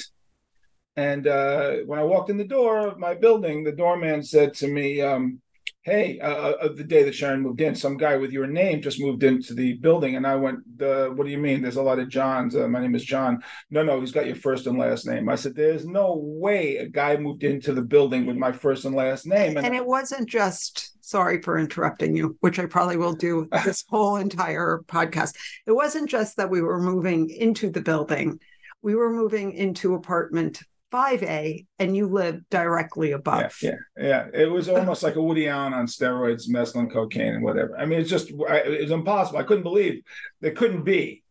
and 0.96 1.26
uh, 1.26 1.76
when 1.86 1.98
I 1.98 2.02
walked 2.02 2.30
in 2.30 2.36
the 2.36 2.44
door 2.44 2.86
of 2.88 2.98
my 2.98 3.14
building, 3.14 3.64
the 3.64 3.72
doorman 3.72 4.22
said 4.22 4.52
to 4.54 4.68
me, 4.68 5.00
um, 5.00 5.40
hey, 5.82 6.20
uh, 6.20 6.26
uh, 6.26 6.72
the 6.74 6.84
day 6.84 7.02
that 7.04 7.14
Sharon 7.14 7.40
moved 7.40 7.60
in, 7.60 7.74
some 7.74 7.96
guy 7.96 8.16
with 8.16 8.32
your 8.32 8.46
name 8.46 8.82
just 8.82 9.00
moved 9.00 9.22
into 9.22 9.54
the 9.54 9.74
building. 9.74 10.16
And 10.16 10.26
I 10.26 10.36
went, 10.36 10.58
what 10.76 11.24
do 11.24 11.30
you 11.30 11.38
mean? 11.38 11.62
There's 11.62 11.76
a 11.76 11.82
lot 11.82 11.98
of 11.98 12.08
Johns. 12.08 12.54
Uh, 12.54 12.68
my 12.68 12.80
name 12.80 12.94
is 12.94 13.04
John. 13.04 13.42
No, 13.70 13.82
no, 13.82 13.98
he's 13.98 14.12
got 14.12 14.26
your 14.26 14.36
first 14.36 14.66
and 14.66 14.78
last 14.78 15.06
name. 15.06 15.28
I 15.28 15.36
said, 15.36 15.54
there's 15.54 15.86
no 15.86 16.20
way 16.22 16.76
a 16.76 16.88
guy 16.88 17.16
moved 17.16 17.44
into 17.44 17.72
the 17.72 17.82
building 17.82 18.26
with 18.26 18.36
my 18.36 18.52
first 18.52 18.84
and 18.84 18.94
last 18.94 19.26
name. 19.26 19.56
And, 19.56 19.66
and 19.66 19.74
it 19.74 19.86
wasn't 19.86 20.28
just, 20.28 20.96
sorry 21.02 21.40
for 21.40 21.58
interrupting 21.58 22.14
you, 22.14 22.36
which 22.40 22.58
I 22.58 22.66
probably 22.66 22.98
will 22.98 23.14
do 23.14 23.48
this 23.64 23.84
whole 23.88 24.16
entire 24.16 24.82
podcast. 24.86 25.34
It 25.66 25.72
wasn't 25.72 26.10
just 26.10 26.36
that 26.36 26.50
we 26.50 26.60
were 26.60 26.80
moving 26.80 27.30
into 27.30 27.70
the 27.70 27.80
building. 27.80 28.38
We 28.82 28.94
were 28.94 29.12
moving 29.12 29.52
into 29.52 29.94
apartment 29.94 30.62
5A 30.92 31.66
and 31.78 31.96
you 31.96 32.08
live 32.08 32.42
directly 32.50 33.12
above. 33.12 33.56
Yeah, 33.62 33.72
yeah, 33.96 34.04
yeah. 34.04 34.26
It 34.42 34.50
was 34.50 34.68
almost 34.68 35.02
like 35.02 35.16
a 35.16 35.22
Woody 35.22 35.48
Allen 35.48 35.72
on 35.72 35.86
steroids, 35.86 36.48
mescaline, 36.48 36.92
cocaine, 36.92 37.34
and 37.34 37.44
whatever. 37.44 37.78
I 37.78 37.86
mean, 37.86 38.00
it's 38.00 38.10
just 38.10 38.30
it 38.30 38.82
was 38.82 38.90
impossible. 38.90 39.38
I 39.38 39.44
couldn't 39.44 39.62
believe 39.62 40.02
it 40.42 40.56
couldn't 40.56 40.84
be. 40.84 41.22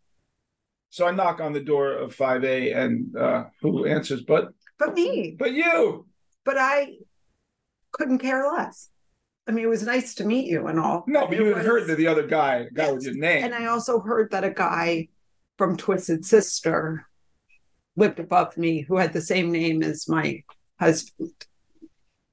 So 0.91 1.07
I 1.07 1.11
knock 1.11 1.39
on 1.39 1.53
the 1.53 1.59
door 1.59 1.91
of 1.91 2.15
5A 2.15 2.75
and 2.75 3.15
uh, 3.15 3.45
who 3.61 3.85
answers? 3.85 4.23
But 4.23 4.49
but 4.79 4.95
me. 4.95 5.35
But 5.37 5.53
you. 5.53 6.07
But 6.45 6.57
I 6.57 6.95
couldn't 7.91 8.19
care 8.19 8.49
less. 8.51 8.89
I 9.47 9.51
mean, 9.51 9.65
it 9.65 9.69
was 9.69 9.83
nice 9.83 10.15
to 10.15 10.25
meet 10.25 10.47
you 10.47 10.67
and 10.67 10.79
all. 10.79 11.03
No, 11.07 11.27
but 11.27 11.37
you 11.37 11.53
had 11.53 11.65
heard 11.65 11.87
that 11.87 11.97
the 11.97 12.07
other 12.07 12.25
guy, 12.25 12.67
guy 12.73 12.91
with 12.91 13.03
your 13.03 13.15
name. 13.15 13.43
And 13.43 13.53
I 13.55 13.65
also 13.65 13.99
heard 13.99 14.31
that 14.31 14.43
a 14.43 14.51
guy 14.51 15.09
from 15.57 15.75
Twisted 15.75 16.25
Sister 16.25 17.08
lived 17.99 18.19
above 18.19 18.57
me 18.57 18.81
who 18.81 18.97
had 18.97 19.13
the 19.13 19.21
same 19.21 19.51
name 19.51 19.83
as 19.83 20.07
my 20.07 20.43
husband. 20.79 21.31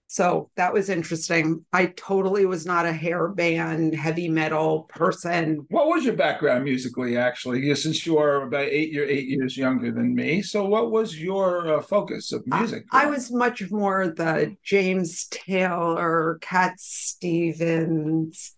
So 0.09 0.51
that 0.57 0.73
was 0.73 0.89
interesting. 0.89 1.67
I 1.73 1.87
totally 1.87 2.47
was 2.47 2.65
not 2.65 2.87
a 2.87 2.93
hair 2.93 3.29
band, 3.29 3.95
heavy 3.95 4.29
metal 4.29 4.85
person. 4.85 5.67
What 5.69 5.89
was 5.89 6.05
your 6.05 6.15
background 6.15 6.65
musically, 6.65 7.17
actually? 7.19 7.75
Since 7.75 8.07
you 8.07 8.17
are 8.17 8.43
about 8.43 8.67
eight 8.67 8.93
year 8.93 9.05
eight 9.05 9.27
years 9.27 9.57
younger 9.57 9.91
than 9.91 10.15
me, 10.15 10.43
so 10.43 10.65
what 10.65 10.93
was 10.93 11.21
your 11.21 11.77
uh, 11.77 11.83
focus 11.83 12.33
of 12.33 12.47
music? 12.47 12.85
I, 12.93 13.03
I, 13.03 13.07
was 13.07 13.33
much 13.33 13.69
more 13.71 14.09
the 14.09 14.57
James 14.63 15.27
Taylor, 15.27 16.39
Cat 16.41 16.75
Stevens, 16.79 18.55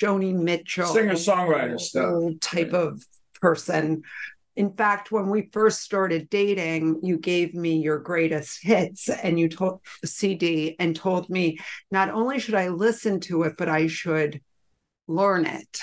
Joni 0.00 0.34
Mitchell, 0.34 0.86
singer 0.86 1.14
songwriter 1.14 1.80
stuff 1.80 2.40
type 2.40 2.72
of 2.72 3.04
person 3.40 4.02
in 4.56 4.72
fact, 4.72 5.12
when 5.12 5.28
we 5.28 5.50
first 5.52 5.82
started 5.82 6.30
dating, 6.30 7.00
you 7.02 7.18
gave 7.18 7.54
me 7.54 7.76
your 7.76 7.98
greatest 7.98 8.62
hits 8.62 9.10
and 9.10 9.38
you 9.38 9.50
told 9.50 9.82
CD 10.04 10.76
and 10.78 10.96
told 10.96 11.28
me 11.28 11.58
not 11.90 12.08
only 12.10 12.38
should 12.38 12.54
I 12.54 12.68
listen 12.68 13.20
to 13.20 13.42
it, 13.42 13.54
but 13.58 13.68
I 13.68 13.86
should 13.86 14.40
learn 15.06 15.44
it. 15.44 15.82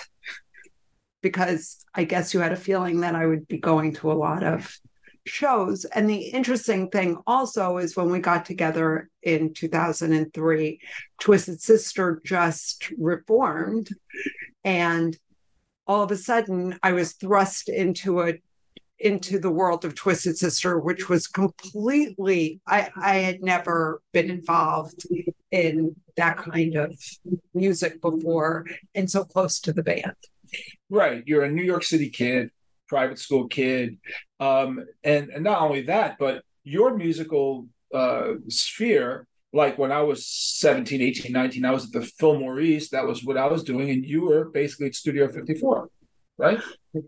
Because 1.21 1.85
I 1.93 2.03
guess 2.03 2.33
you 2.33 2.39
had 2.39 2.51
a 2.51 2.57
feeling 2.57 3.01
that 3.01 3.15
I 3.15 3.27
would 3.27 3.47
be 3.47 3.59
going 3.59 3.93
to 3.95 4.11
a 4.11 4.13
lot 4.13 4.43
of 4.43 4.75
shows. 5.25 5.85
And 5.85 6.09
the 6.09 6.17
interesting 6.17 6.89
thing 6.89 7.17
also 7.27 7.77
is 7.77 7.95
when 7.95 8.09
we 8.09 8.19
got 8.19 8.43
together 8.43 9.09
in 9.21 9.53
2003, 9.53 10.81
Twisted 11.21 11.61
Sister 11.61 12.21
just 12.25 12.91
reformed. 12.97 13.89
And 14.63 15.15
all 15.85 16.01
of 16.01 16.11
a 16.11 16.17
sudden, 16.17 16.79
I 16.81 16.93
was 16.93 17.13
thrust 17.13 17.69
into 17.69 18.21
a 18.21 18.39
into 19.03 19.37
the 19.37 19.51
world 19.51 19.83
of 19.85 19.95
Twisted 19.95 20.37
Sister, 20.37 20.79
which 20.79 21.09
was 21.09 21.27
completely 21.27 22.61
I, 22.65 22.89
I 22.95 23.15
had 23.15 23.41
never 23.41 24.01
been 24.13 24.29
involved 24.29 25.05
in 25.51 25.95
that 26.15 26.37
kind 26.37 26.75
of 26.75 26.97
music 27.53 28.01
before 28.01 28.65
and 28.95 29.09
so 29.09 29.23
close 29.23 29.59
to 29.61 29.73
the 29.73 29.83
band. 29.83 30.13
Right. 30.89 31.23
You're 31.25 31.43
a 31.43 31.51
New 31.51 31.63
York 31.63 31.83
City 31.83 32.09
kid, 32.09 32.49
private 32.87 33.19
school 33.19 33.47
kid. 33.47 33.97
Um, 34.39 34.85
and, 35.03 35.29
and 35.29 35.43
not 35.43 35.61
only 35.61 35.81
that, 35.83 36.17
but 36.17 36.43
your 36.63 36.95
musical 36.95 37.67
uh, 37.93 38.33
sphere, 38.47 39.27
like 39.51 39.77
when 39.77 39.91
I 39.91 40.01
was 40.01 40.25
17, 40.25 41.01
18, 41.01 41.31
19, 41.31 41.65
I 41.65 41.71
was 41.71 41.85
at 41.85 41.91
the 41.91 42.01
Fillmore 42.01 42.59
East. 42.59 42.91
That 42.91 43.05
was 43.05 43.23
what 43.23 43.37
I 43.37 43.47
was 43.47 43.63
doing. 43.63 43.89
And 43.89 44.05
you 44.05 44.21
were 44.21 44.45
basically 44.45 44.87
at 44.87 44.95
Studio 44.95 45.27
54, 45.27 45.89
right? 46.37 46.59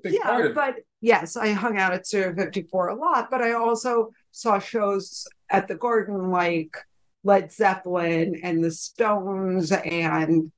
yeah, 0.03 0.49
but 0.53 0.75
yes, 1.05 1.37
I 1.37 1.51
hung 1.51 1.77
out 1.77 1.93
at 1.93 2.07
Studio 2.07 2.33
54 2.33 2.89
a 2.89 2.95
lot, 2.95 3.29
but 3.29 3.41
I 3.41 3.53
also 3.53 4.11
saw 4.31 4.57
shows 4.57 5.27
at 5.51 5.67
the 5.67 5.75
Garden 5.75 6.31
like 6.31 6.75
Led 7.23 7.51
Zeppelin 7.51 8.39
and 8.41 8.63
the 8.63 8.71
Stones 8.71 9.71
and 9.71 10.51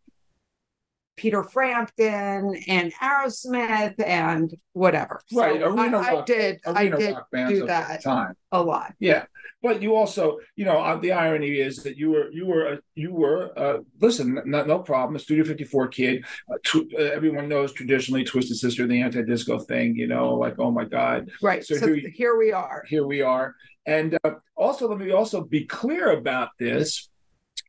Peter 1.18 1.44
Frampton 1.44 2.56
and 2.68 2.94
Aerosmith 2.94 3.96
and 4.06 4.56
whatever. 4.74 5.20
Right, 5.34 5.60
so 5.60 5.68
arena 5.68 5.98
I, 5.98 6.14
rock, 6.14 6.22
I 6.22 6.26
did. 6.26 6.60
I 6.66 6.88
did 6.88 7.18
do 7.50 7.66
that 7.66 8.04
time. 8.04 8.36
a 8.52 8.62
lot. 8.62 8.94
Yeah, 9.00 9.26
but 9.64 9.82
you 9.82 9.96
also, 9.96 10.38
you 10.56 10.66
know, 10.66 10.78
uh, 10.78 10.98
the 10.98 11.12
irony 11.12 11.60
is 11.60 11.84
that 11.84 11.98
you 11.98 12.12
were, 12.12 12.32
you 12.32 12.46
were, 12.46 12.68
uh, 12.68 12.78
you 12.96 13.12
were. 13.12 13.52
Uh, 13.58 13.80
listen, 14.00 14.40
no, 14.46 14.64
no 14.64 14.80
problem. 14.80 15.16
A 15.16 15.20
Studio 15.20 15.44
Fifty 15.44 15.64
Four 15.64 15.88
kid. 15.88 16.24
Uh, 16.50 16.58
tw- 16.64 16.94
uh, 16.94 17.02
everyone 17.02 17.50
knows 17.50 17.74
traditionally 17.74 18.24
Twisted 18.24 18.58
Sister, 18.58 18.86
the 18.88 19.02
anti-disco 19.02 19.60
thing. 19.60 19.96
You 19.96 20.08
know, 20.08 20.36
like 20.36 20.60
oh 20.60 20.72
my 20.72 20.86
god. 20.86 21.32
Right. 21.42 21.66
So, 21.66 21.76
so 21.76 21.94
here, 21.94 22.10
here, 22.14 22.38
we 22.38 22.54
are. 22.54 22.84
Here 22.88 23.06
we 23.06 23.22
are. 23.22 23.56
And 23.88 24.18
uh, 24.24 24.36
also, 24.56 24.88
let 24.88 25.00
me 25.00 25.12
also 25.12 25.44
be 25.44 25.66
clear 25.66 26.12
about 26.12 26.50
this 26.60 27.10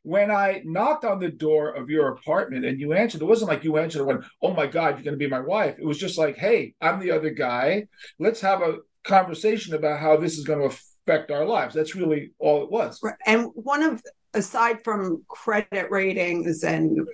when 0.03 0.31
I 0.31 0.63
knocked 0.65 1.05
on 1.05 1.19
the 1.19 1.31
door 1.31 1.75
of 1.75 1.91
your 1.91 2.09
apartment 2.09 2.65
and 2.65 2.81
you 2.81 2.93
answered, 2.93 3.23
it 3.23 3.27
wasn't 3.27 3.51
like 3.51 3.65
you 3.65 3.79
answered 3.79 4.05
when, 4.05 4.23
oh 4.43 4.55
my 4.55 4.67
God, 4.67 4.97
you're 4.97 5.05
going 5.05 5.19
to 5.19 5.25
be 5.25 5.29
my 5.29 5.41
wife. 5.41 5.77
It 5.79 5.85
was 5.85 5.99
just 5.99 6.19
like, 6.19 6.37
hey, 6.37 6.75
I'm 6.81 7.01
the 7.01 7.11
other 7.11 7.31
guy. 7.31 7.87
Let's 8.19 8.41
have 8.41 8.63
a 8.63 8.79
conversation 9.05 9.75
about 9.75 10.01
how 10.01 10.17
this 10.17 10.39
is 10.39 10.45
going 10.45 10.61
to 10.61 10.67
affect 10.67 11.31
our 11.31 11.45
lives. 11.45 11.75
That's 11.75 11.95
really 11.95 12.33
all 12.39 12.63
it 12.65 12.71
was. 12.71 13.01
And 13.27 13.49
one 13.55 13.83
of, 13.83 14.03
aside 14.35 14.85
from 14.85 15.25
credit 15.29 15.91
ratings 15.91 16.63
and 16.65 17.07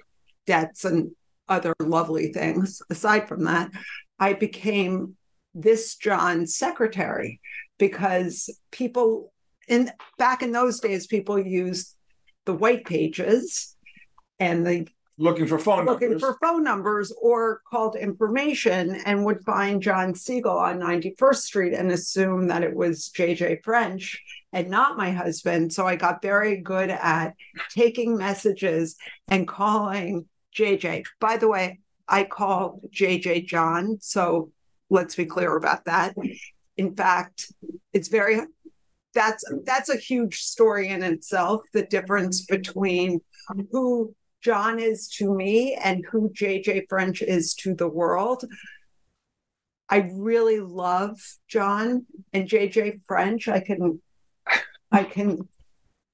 debts 0.47 0.85
and 0.85 1.13
other 1.49 1.75
lovely 1.81 2.33
things, 2.33 2.83
aside 2.91 3.29
from 3.29 3.45
that, 3.45 3.71
I 4.19 4.33
became 4.35 5.17
this 5.55 5.97
John's 5.97 6.57
secretary 6.57 7.41
because 7.79 8.51
people 8.71 9.33
in 9.69 9.91
back 10.19 10.43
in 10.43 10.53
those 10.53 10.81
days, 10.81 11.07
people 11.07 11.39
used 11.39 11.97
the 12.45 12.55
white 12.55 12.85
pages 12.85 13.77
and 14.39 14.67
the 14.67 14.87
looking 15.17 15.47
for 15.47 15.59
phone 15.59 15.87
looking 15.87 16.11
numbers. 16.11 16.23
for 16.23 16.37
phone 16.41 16.65
numbers 16.65 17.13
or 17.21 17.61
called 17.71 17.95
information 17.97 18.97
and 19.07 19.25
would 19.25 19.41
find 19.45 19.81
John 19.81 20.13
Segall 20.13 20.61
on 20.61 20.81
91st 20.81 21.37
Street 21.37 21.73
and 21.73 21.93
assume 21.93 22.49
that 22.49 22.65
it 22.65 22.75
was 22.75 23.11
JJ 23.17 23.63
French 23.63 24.21
and 24.53 24.69
not 24.69 24.97
my 24.97 25.11
husband. 25.13 25.73
So 25.73 25.87
I 25.87 25.97
got 25.97 26.23
very 26.23 26.57
good 26.57 26.91
at 26.91 27.35
taking 27.71 28.17
messages 28.17 28.97
and 29.29 29.47
calling 29.47 30.27
JJ. 30.57 31.05
By 31.21 31.37
the 31.37 31.49
way, 31.49 31.81
I 32.09 32.25
called 32.25 32.83
JJ 32.91 33.47
John. 33.47 33.99
So 34.01 34.51
let's 34.91 35.15
be 35.15 35.27
clear 35.27 35.57
about 35.57 35.85
that. 35.85 36.15
In 36.77 36.95
fact, 36.95 37.53
it's 37.93 38.09
very 38.09 38.41
that's 39.15 39.45
that's 39.65 39.89
a 39.89 39.97
huge 39.97 40.41
story 40.41 40.89
in 40.89 41.03
itself 41.03 41.63
the 41.73 41.85
difference 41.87 42.45
between 42.45 43.21
who 43.71 44.15
john 44.43 44.79
is 44.79 45.09
to 45.09 45.33
me 45.35 45.75
and 45.83 46.05
who 46.11 46.31
jj 46.31 46.85
french 46.89 47.23
is 47.23 47.55
to 47.55 47.75
the 47.75 47.89
world. 47.89 48.45
I 49.89 50.11
really 50.13 50.61
love 50.61 51.19
john 51.49 52.07
and 52.33 52.49
jj 52.49 53.01
french. 53.07 53.49
I 53.49 53.61
can 53.61 54.01
i 54.93 55.05
can 55.05 55.49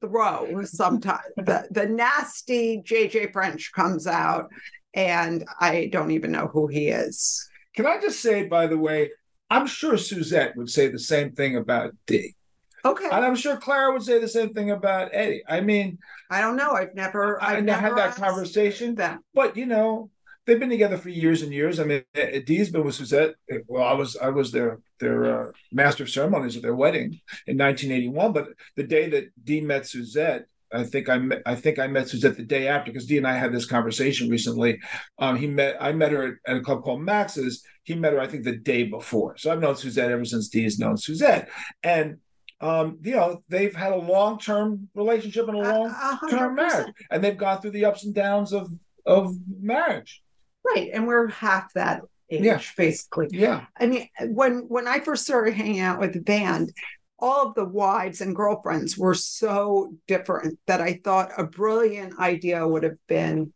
throw 0.01 0.65
sometimes. 0.65 1.21
The, 1.37 1.69
the 1.71 1.87
nasty 1.87 2.83
jj 2.83 3.33
french 3.33 3.73
comes 3.73 4.07
out 4.07 4.51
and 4.95 5.45
i 5.61 5.89
don't 5.93 6.11
even 6.11 6.33
know 6.33 6.47
who 6.47 6.67
he 6.67 6.89
is. 6.89 7.49
Can 7.75 7.87
i 7.87 8.01
just 8.01 8.21
say 8.21 8.47
by 8.47 8.67
the 8.67 8.79
way 8.79 9.11
i'm 9.49 9.67
sure 9.67 9.97
suzette 9.97 10.57
would 10.57 10.71
say 10.71 10.89
the 10.89 10.99
same 10.99 11.33
thing 11.33 11.57
about 11.57 11.95
dee 12.07 12.35
Okay. 12.85 13.09
And 13.11 13.25
I'm 13.25 13.37
sure 13.37 13.57
Clara 13.57 13.93
would 13.93 14.03
say 14.03 14.19
the 14.19 14.29
same 14.29 14.55
thing 14.55 14.71
about 14.71 15.11
Eddie. 15.13 15.43
I 15.49 15.61
mean, 15.61 15.99
I 16.31 16.41
don't 16.41 16.57
know. 16.57 16.73
I've 16.73 16.95
never, 16.95 17.43
I've 17.43 17.65
never 17.65 17.81
had 17.81 17.97
that 17.97 18.17
conversation. 18.17 18.95
Them. 18.95 19.21
But 19.35 19.57
you 19.57 19.67
know, 19.67 20.11
they've 20.47 20.61
been 20.61 20.71
together 20.71 20.97
for 20.97 21.11
years 21.11 21.43
and 21.43 21.53
years. 21.53 21.79
I 21.79 21.85
mean, 21.85 22.03
Dee's 22.47 22.71
been 22.71 22.85
with 22.85 22.95
Suzette. 22.95 23.35
Well, 23.67 23.85
I 23.85 23.93
was, 23.93 24.17
I 24.17 24.31
was 24.31 24.53
their 24.53 24.81
their 24.99 25.49
uh, 25.49 25.53
master 25.73 26.05
of 26.05 26.11
ceremonies 26.11 26.57
at 26.57 26.63
their 26.63 26.75
wedding 26.75 27.21
in 27.47 27.57
1981. 27.59 28.33
But 28.33 28.49
the 28.77 28.85
day 28.85 29.09
that 29.11 29.31
Dee 29.45 29.61
met 29.61 29.87
Suzette, 29.87 30.47
I 30.73 30.85
think 30.85 31.09
I 31.09 31.19
met, 31.19 31.43
I 31.47 31.55
think 31.55 31.79
I 31.79 31.87
met 31.87 32.09
Suzette 32.09 32.37
the 32.37 32.45
day 32.45 32.69
after 32.69 32.93
because 32.93 33.07
Dee 33.07 33.19
and 33.19 33.27
I 33.27 33.35
had 33.35 33.53
this 33.53 33.67
conversation 33.67 34.29
recently. 34.29 34.79
Um, 35.19 35.37
he 35.37 35.47
met 35.47 35.77
I 35.81 35.93
met 35.93 36.13
her 36.13 36.41
at 36.47 36.57
a 36.57 36.61
club 36.61 36.83
called 36.83 37.03
Max's. 37.03 37.65
He 37.83 37.95
met 37.95 38.13
her 38.13 38.21
I 38.21 38.27
think 38.27 38.45
the 38.45 38.57
day 38.57 38.85
before. 38.85 39.37
So 39.37 39.51
I've 39.51 39.61
known 39.61 39.77
Suzette 39.77 40.11
ever 40.11 40.25
since 40.25 40.49
Dee's 40.49 40.79
known 40.79 40.97
Suzette, 40.97 41.49
and 41.83 42.19
um, 42.61 42.99
you 43.03 43.13
know, 43.13 43.43
they've 43.49 43.75
had 43.75 43.93
a 43.93 43.97
long 43.97 44.39
term 44.39 44.89
relationship 44.95 45.49
and 45.49 45.57
a 45.57 45.61
long 45.61 46.19
term 46.29 46.55
marriage, 46.55 46.93
and 47.11 47.25
they've 47.25 47.37
gone 47.37 47.61
through 47.61 47.71
the 47.71 47.87
ups 47.87 48.05
and 48.05 48.15
downs 48.15 48.53
of 48.53 48.71
of 49.07 49.35
marriage. 49.61 50.23
Right, 50.65 50.91
and 50.93 51.07
we're 51.07 51.29
half 51.29 51.73
that 51.73 52.03
age, 52.31 52.43
yeah. 52.43 52.61
basically. 52.77 53.29
Yeah. 53.31 53.65
I 53.79 53.87
mean, 53.87 54.09
when 54.21 54.69
when 54.69 54.87
I 54.87 55.01
first 55.01 55.25
started 55.25 55.55
hanging 55.55 55.81
out 55.81 56.01
with 56.01 56.13
the 56.13 56.21
band, 56.21 56.73
all 57.19 57.49
of 57.49 57.55
the 57.55 57.65
wives 57.65 58.21
and 58.21 58.37
girlfriends 58.37 58.99
were 58.99 59.15
so 59.15 59.95
different 60.07 60.59
that 60.67 60.83
I 60.83 61.01
thought 61.03 61.31
a 61.39 61.45
brilliant 61.45 62.19
idea 62.19 62.67
would 62.67 62.83
have 62.83 62.99
been 63.07 63.53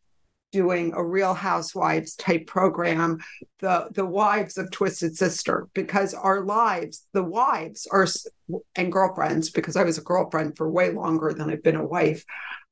doing 0.55 0.93
a 0.95 1.05
real 1.05 1.35
housewives 1.35 2.15
type 2.15 2.47
program 2.47 3.19
the 3.59 3.89
the 3.91 4.07
wives 4.07 4.57
of 4.57 4.71
twisted 4.71 5.17
sister 5.17 5.67
because 5.75 6.15
our 6.15 6.45
lives 6.45 7.09
the 7.13 7.25
wives 7.25 7.89
are 7.91 8.07
and 8.77 8.93
girlfriends 8.93 9.51
because 9.51 9.75
i 9.75 9.83
was 9.83 9.99
a 9.99 10.03
girlfriend 10.03 10.57
for 10.57 10.71
way 10.71 10.93
longer 10.93 11.35
than 11.37 11.51
i've 11.51 11.65
been 11.65 11.75
a 11.75 11.85
wife 11.85 12.25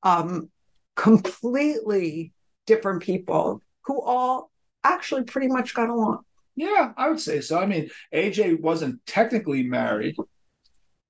um 0.05 0.49
completely 0.95 2.33
different 2.69 3.03
people 3.03 3.61
who 3.87 4.01
all 4.01 4.53
actually 4.85 5.25
pretty 5.25 5.49
much 5.49 5.75
got 5.75 5.89
along. 5.89 6.21
Yeah 6.55 6.93
i 6.97 7.09
would 7.09 7.19
say 7.19 7.41
so. 7.41 7.59
I 7.59 7.67
mean 7.67 7.91
aj 8.15 8.61
wasn't 8.61 9.05
technically 9.07 9.65
married 9.65 10.15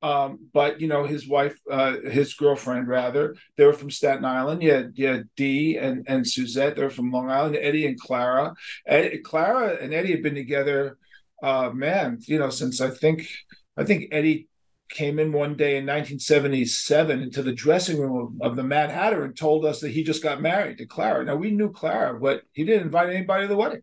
um, 0.03 0.49
but 0.53 0.81
you 0.81 0.89
know, 0.89 1.05
his 1.05 1.29
wife, 1.29 1.59
uh, 1.71 1.97
his 2.01 2.35
girlfriend 2.35 2.89
rather, 2.89 3.37
they 3.57 3.65
were 3.65 3.73
from 3.73 3.91
Staten 3.91 4.25
Island. 4.25 4.63
Yeah, 4.63 4.85
yeah, 4.95 5.21
Dee 5.37 5.77
and 5.77 6.05
and 6.09 6.27
Suzette, 6.27 6.75
they're 6.77 6.91
from 6.91 7.13
Long 7.13 7.31
Island. 7.31 7.57
Eddie 7.61 7.87
and 7.87 7.99
Clara, 7.99 8.55
Eddie, 8.87 9.19
Clara 9.19 9.77
and 9.81 9.95
Eddie 9.95 10.13
have 10.13 10.23
been 10.23 10.35
together, 10.35 10.99
uh, 11.43 11.71
man, 11.71 12.19
you 12.27 12.39
know, 12.39 12.51
since 12.51 12.81
I 12.81 12.91
think, 12.91 13.29
I 13.77 13.85
think 13.85 14.09
Eddie 14.11 14.49
came 14.91 15.19
in 15.19 15.33
one 15.33 15.57
day 15.57 15.77
in 15.77 15.87
1977 15.87 17.23
into 17.23 17.43
the 17.43 17.53
dressing 17.53 17.99
room 17.99 18.37
of, 18.41 18.51
of 18.51 18.57
the 18.57 18.63
Mad 18.63 18.91
Hatter 18.91 19.25
and 19.25 19.37
told 19.37 19.65
us 19.65 19.81
that 19.81 19.91
he 19.91 20.03
just 20.03 20.23
got 20.23 20.43
married 20.43 20.79
to 20.79 20.87
Clara. 20.87 21.25
Now 21.25 21.37
we 21.37 21.51
knew 21.51 21.71
Clara, 21.71 22.19
but 22.19 22.43
he 22.53 22.65
didn't 22.65 22.87
invite 22.87 23.09
anybody 23.09 23.45
to 23.45 23.49
the 23.49 23.57
wedding. 23.57 23.83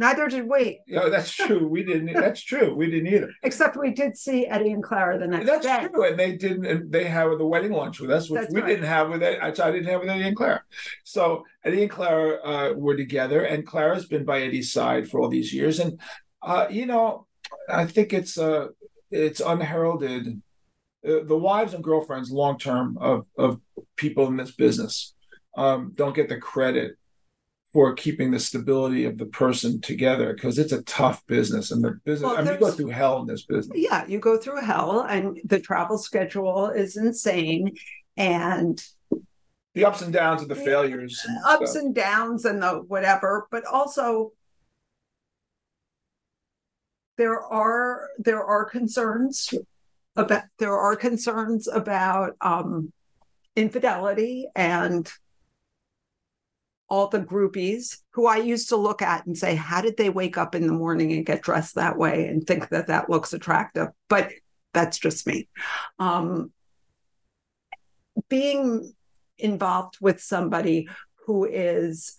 Neither 0.00 0.28
did 0.28 0.48
we. 0.48 0.80
No, 0.86 1.10
that's 1.10 1.32
true. 1.32 1.66
We 1.66 1.82
didn't. 1.82 2.12
That's 2.14 2.40
true. 2.40 2.72
We 2.72 2.88
didn't 2.88 3.12
either. 3.12 3.32
Except 3.42 3.76
we 3.76 3.90
did 3.90 4.16
see 4.16 4.46
Eddie 4.46 4.70
and 4.70 4.82
Clara 4.82 5.18
the 5.18 5.26
next 5.26 5.46
that's 5.46 5.66
day. 5.66 5.68
That's 5.68 5.92
true, 5.92 6.04
and 6.04 6.16
they 6.16 6.36
didn't. 6.36 6.66
And 6.66 6.92
they 6.92 7.02
had 7.02 7.26
the 7.36 7.44
wedding 7.44 7.72
lunch 7.72 7.98
with 7.98 8.12
us, 8.12 8.30
which 8.30 8.42
that's 8.42 8.54
we 8.54 8.60
right. 8.60 8.68
didn't 8.68 8.84
have 8.84 9.10
with 9.10 9.24
it. 9.24 9.40
I 9.42 9.50
didn't 9.50 9.86
have 9.86 10.00
with 10.00 10.08
Eddie 10.08 10.28
and 10.28 10.36
Clara. 10.36 10.62
So 11.02 11.44
Eddie 11.64 11.82
and 11.82 11.90
Clara 11.90 12.36
uh, 12.44 12.74
were 12.74 12.96
together, 12.96 13.42
and 13.42 13.66
Clara's 13.66 14.06
been 14.06 14.24
by 14.24 14.42
Eddie's 14.42 14.72
side 14.72 15.10
for 15.10 15.20
all 15.20 15.28
these 15.28 15.52
years. 15.52 15.80
And 15.80 16.00
uh, 16.42 16.68
you 16.70 16.86
know, 16.86 17.26
I 17.68 17.84
think 17.84 18.12
it's 18.12 18.38
uh, 18.38 18.68
it's 19.10 19.40
unheralded. 19.40 20.40
Uh, 21.04 21.24
the 21.24 21.36
wives 21.36 21.74
and 21.74 21.82
girlfriends, 21.82 22.30
long 22.30 22.56
term, 22.56 22.96
of 23.00 23.26
of 23.36 23.60
people 23.96 24.28
in 24.28 24.36
this 24.36 24.52
business, 24.52 25.16
um, 25.56 25.92
don't 25.96 26.14
get 26.14 26.28
the 26.28 26.38
credit 26.38 26.96
for 27.72 27.92
keeping 27.94 28.30
the 28.30 28.38
stability 28.40 29.04
of 29.04 29.18
the 29.18 29.26
person 29.26 29.80
together 29.80 30.32
because 30.32 30.58
it's 30.58 30.72
a 30.72 30.82
tough 30.82 31.26
business 31.26 31.70
and 31.70 31.84
the 31.84 31.92
business 32.04 32.26
Well, 32.28 32.38
I 32.38 32.42
mean 32.42 32.54
you 32.54 32.60
go 32.60 32.70
through 32.70 32.88
hell 32.88 33.20
in 33.20 33.26
this 33.26 33.44
business. 33.44 33.76
Yeah, 33.78 34.06
you 34.06 34.18
go 34.18 34.38
through 34.38 34.62
hell 34.62 35.02
and 35.02 35.38
the 35.44 35.60
travel 35.60 35.98
schedule 35.98 36.70
is 36.70 36.96
insane 36.96 37.76
and 38.16 38.82
The 39.74 39.84
ups 39.84 40.00
and 40.00 40.12
downs 40.12 40.40
of 40.42 40.48
the 40.48 40.54
failures. 40.56 41.22
and 41.28 41.38
ups 41.46 41.72
stuff. 41.72 41.82
and 41.82 41.94
downs 41.94 42.44
and 42.46 42.62
the 42.62 42.72
whatever, 42.88 43.46
but 43.50 43.64
also 43.66 44.32
there 47.18 47.40
are 47.40 48.08
there 48.18 48.42
are 48.44 48.64
concerns 48.64 49.52
about 50.16 50.44
there 50.58 50.76
are 50.76 50.96
concerns 50.96 51.68
about 51.68 52.34
um 52.40 52.92
infidelity 53.56 54.46
and 54.54 55.10
all 56.88 57.08
the 57.08 57.20
groupies 57.20 57.98
who 58.12 58.26
I 58.26 58.36
used 58.36 58.70
to 58.70 58.76
look 58.76 59.02
at 59.02 59.26
and 59.26 59.36
say, 59.36 59.54
how 59.54 59.80
did 59.80 59.96
they 59.96 60.08
wake 60.08 60.38
up 60.38 60.54
in 60.54 60.66
the 60.66 60.72
morning 60.72 61.12
and 61.12 61.26
get 61.26 61.42
dressed 61.42 61.74
that 61.74 61.98
way 61.98 62.26
and 62.26 62.46
think 62.46 62.68
that 62.70 62.86
that 62.86 63.10
looks 63.10 63.32
attractive? 63.32 63.88
But 64.08 64.30
that's 64.72 64.98
just 64.98 65.26
me. 65.26 65.48
Um, 65.98 66.52
being 68.28 68.94
involved 69.38 69.98
with 70.00 70.20
somebody 70.20 70.88
who 71.26 71.44
is 71.44 72.16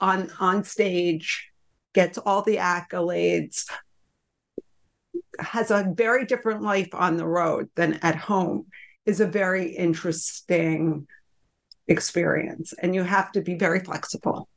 on 0.00 0.30
on 0.38 0.62
stage, 0.64 1.50
gets 1.94 2.18
all 2.18 2.42
the 2.42 2.56
accolades, 2.56 3.64
has 5.38 5.70
a 5.70 5.92
very 5.94 6.26
different 6.26 6.62
life 6.62 6.94
on 6.94 7.16
the 7.16 7.26
road 7.26 7.70
than 7.74 7.94
at 8.02 8.16
home 8.16 8.66
is 9.06 9.20
a 9.20 9.26
very 9.26 9.68
interesting 9.68 11.06
experience 11.88 12.72
and 12.80 12.94
you 12.94 13.02
have 13.02 13.32
to 13.32 13.40
be 13.40 13.54
very 13.54 13.80
flexible. 13.80 14.48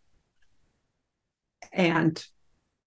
And 1.72 2.24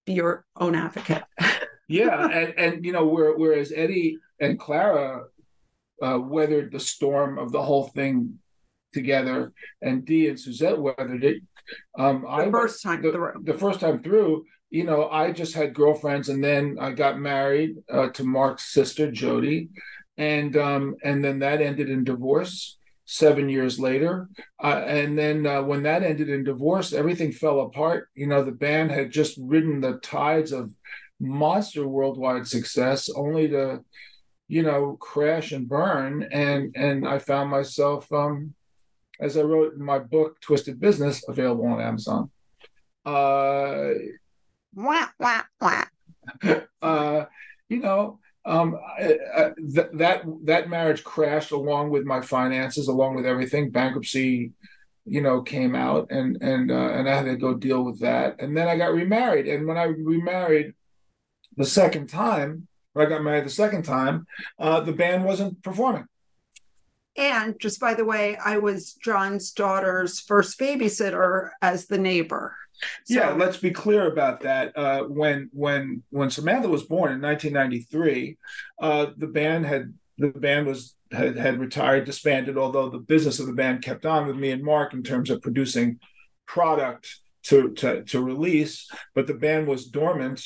be 0.05 0.13
your 0.13 0.45
own 0.55 0.75
advocate. 0.75 1.23
Yeah, 1.89 2.27
and, 2.27 2.53
and 2.57 2.85
you 2.85 2.91
know, 2.91 3.05
whereas 3.05 3.73
Eddie 3.75 4.17
and 4.39 4.57
Clara 4.57 5.25
uh, 6.01 6.17
weathered 6.19 6.71
the 6.71 6.79
storm 6.79 7.37
of 7.37 7.51
the 7.51 7.61
whole 7.61 7.89
thing 7.89 8.39
together, 8.93 9.51
and 9.81 10.05
Dee 10.05 10.29
and 10.29 10.39
Suzette 10.39 10.79
weathered 10.79 11.23
it. 11.23 11.43
Um, 11.97 12.21
the 12.21 12.29
I 12.29 12.51
first 12.51 12.81
time 12.81 13.01
the, 13.01 13.11
through. 13.11 13.41
the 13.43 13.53
first 13.53 13.79
time 13.79 14.01
through, 14.01 14.45
you 14.69 14.85
know, 14.85 15.09
I 15.09 15.31
just 15.31 15.53
had 15.53 15.73
girlfriends, 15.73 16.29
and 16.29 16.43
then 16.43 16.77
I 16.79 16.91
got 16.91 17.19
married 17.19 17.75
uh, 17.91 18.09
to 18.09 18.23
Mark's 18.23 18.73
sister 18.73 19.11
Jody, 19.11 19.69
and 20.17 20.55
um, 20.55 20.95
and 21.03 21.23
then 21.23 21.39
that 21.39 21.61
ended 21.61 21.89
in 21.89 22.03
divorce 22.05 22.77
seven 23.13 23.47
years 23.47 23.79
later. 23.79 24.27
Uh, 24.61 24.81
and 24.87 25.17
then 25.17 25.45
uh, 25.45 25.61
when 25.61 25.83
that 25.83 26.01
ended 26.01 26.29
in 26.29 26.43
divorce, 26.43 26.93
everything 26.93 27.31
fell 27.31 27.59
apart. 27.61 28.09
You 28.15 28.25
know, 28.25 28.43
the 28.43 28.51
band 28.51 28.89
had 28.89 29.11
just 29.11 29.37
ridden 29.39 29.81
the 29.81 29.97
tides 29.99 30.51
of 30.51 30.73
monster 31.19 31.87
worldwide 31.87 32.47
success, 32.47 33.09
only 33.15 33.49
to, 33.49 33.81
you 34.47 34.63
know, 34.63 34.97
crash 34.99 35.51
and 35.51 35.69
burn. 35.69 36.27
And 36.31 36.75
and 36.75 37.07
I 37.07 37.19
found 37.19 37.51
myself, 37.51 38.11
um, 38.11 38.55
as 39.19 39.37
I 39.37 39.41
wrote 39.41 39.75
in 39.75 39.85
my 39.85 39.99
book, 39.99 40.41
Twisted 40.41 40.79
Business, 40.79 41.23
available 41.27 41.67
on 41.67 41.81
Amazon. 41.81 42.31
Uh, 43.05 43.89
wah, 44.73 45.07
wah, 45.19 45.43
wah. 45.61 45.85
uh, 46.81 47.25
you 47.69 47.77
know, 47.77 48.19
um, 48.45 48.77
I, 48.99 49.17
I, 49.35 49.51
th- 49.55 49.87
that 49.93 50.23
that 50.43 50.69
marriage 50.69 51.03
crashed 51.03 51.51
along 51.51 51.91
with 51.91 52.03
my 52.03 52.21
finances, 52.21 52.87
along 52.87 53.15
with 53.15 53.25
everything. 53.25 53.71
Bankruptcy, 53.71 54.51
you 55.05 55.21
know, 55.21 55.41
came 55.41 55.75
out, 55.75 56.11
and 56.11 56.41
and 56.41 56.71
uh, 56.71 56.89
and 56.93 57.09
I 57.09 57.15
had 57.15 57.25
to 57.25 57.37
go 57.37 57.53
deal 57.53 57.83
with 57.83 57.99
that. 58.01 58.41
And 58.41 58.55
then 58.55 58.67
I 58.67 58.77
got 58.77 58.93
remarried, 58.93 59.47
and 59.47 59.65
when 59.67 59.77
I 59.77 59.83
remarried 59.83 60.73
the 61.55 61.65
second 61.65 62.07
time, 62.07 62.67
or 62.93 63.03
I 63.03 63.09
got 63.09 63.23
married 63.23 63.45
the 63.45 63.49
second 63.49 63.83
time, 63.83 64.27
uh, 64.59 64.81
the 64.81 64.93
band 64.93 65.23
wasn't 65.23 65.61
performing. 65.63 66.07
And 67.17 67.59
just 67.59 67.79
by 67.79 67.93
the 67.93 68.05
way 68.05 68.35
i 68.43 68.57
was 68.57 68.93
john's 68.93 69.51
daughter's 69.51 70.19
first 70.19 70.59
babysitter 70.59 71.49
as 71.61 71.87
the 71.87 71.97
neighbor 71.97 72.55
So- 73.05 73.13
yeah, 73.13 73.29
let's 73.31 73.57
be 73.57 73.71
clear 73.71 74.11
about 74.11 74.41
that. 74.41 74.75
Uh, 74.75 75.03
when 75.03 75.49
when 75.53 76.03
when 76.09 76.29
Samantha 76.29 76.67
was 76.67 76.83
born 76.83 77.13
in 77.13 77.21
1993, 77.21 78.37
uh, 78.81 79.05
the 79.15 79.27
band 79.27 79.65
had 79.65 79.93
the 80.17 80.29
band 80.29 80.67
was 80.67 80.95
had, 81.11 81.37
had 81.37 81.59
retired, 81.59 82.05
disbanded. 82.05 82.57
Although 82.57 82.89
the 82.89 82.97
business 82.97 83.39
of 83.39 83.45
the 83.45 83.53
band 83.53 83.83
kept 83.83 84.05
on 84.05 84.27
with 84.27 84.35
me 84.35 84.51
and 84.51 84.63
Mark 84.63 84.93
in 84.93 85.03
terms 85.03 85.29
of 85.29 85.41
producing 85.41 85.99
product 86.45 87.07
to 87.43 87.69
to 87.75 88.03
to 88.05 88.21
release, 88.21 88.89
but 89.15 89.27
the 89.27 89.33
band 89.35 89.67
was 89.67 89.85
dormant. 89.85 90.41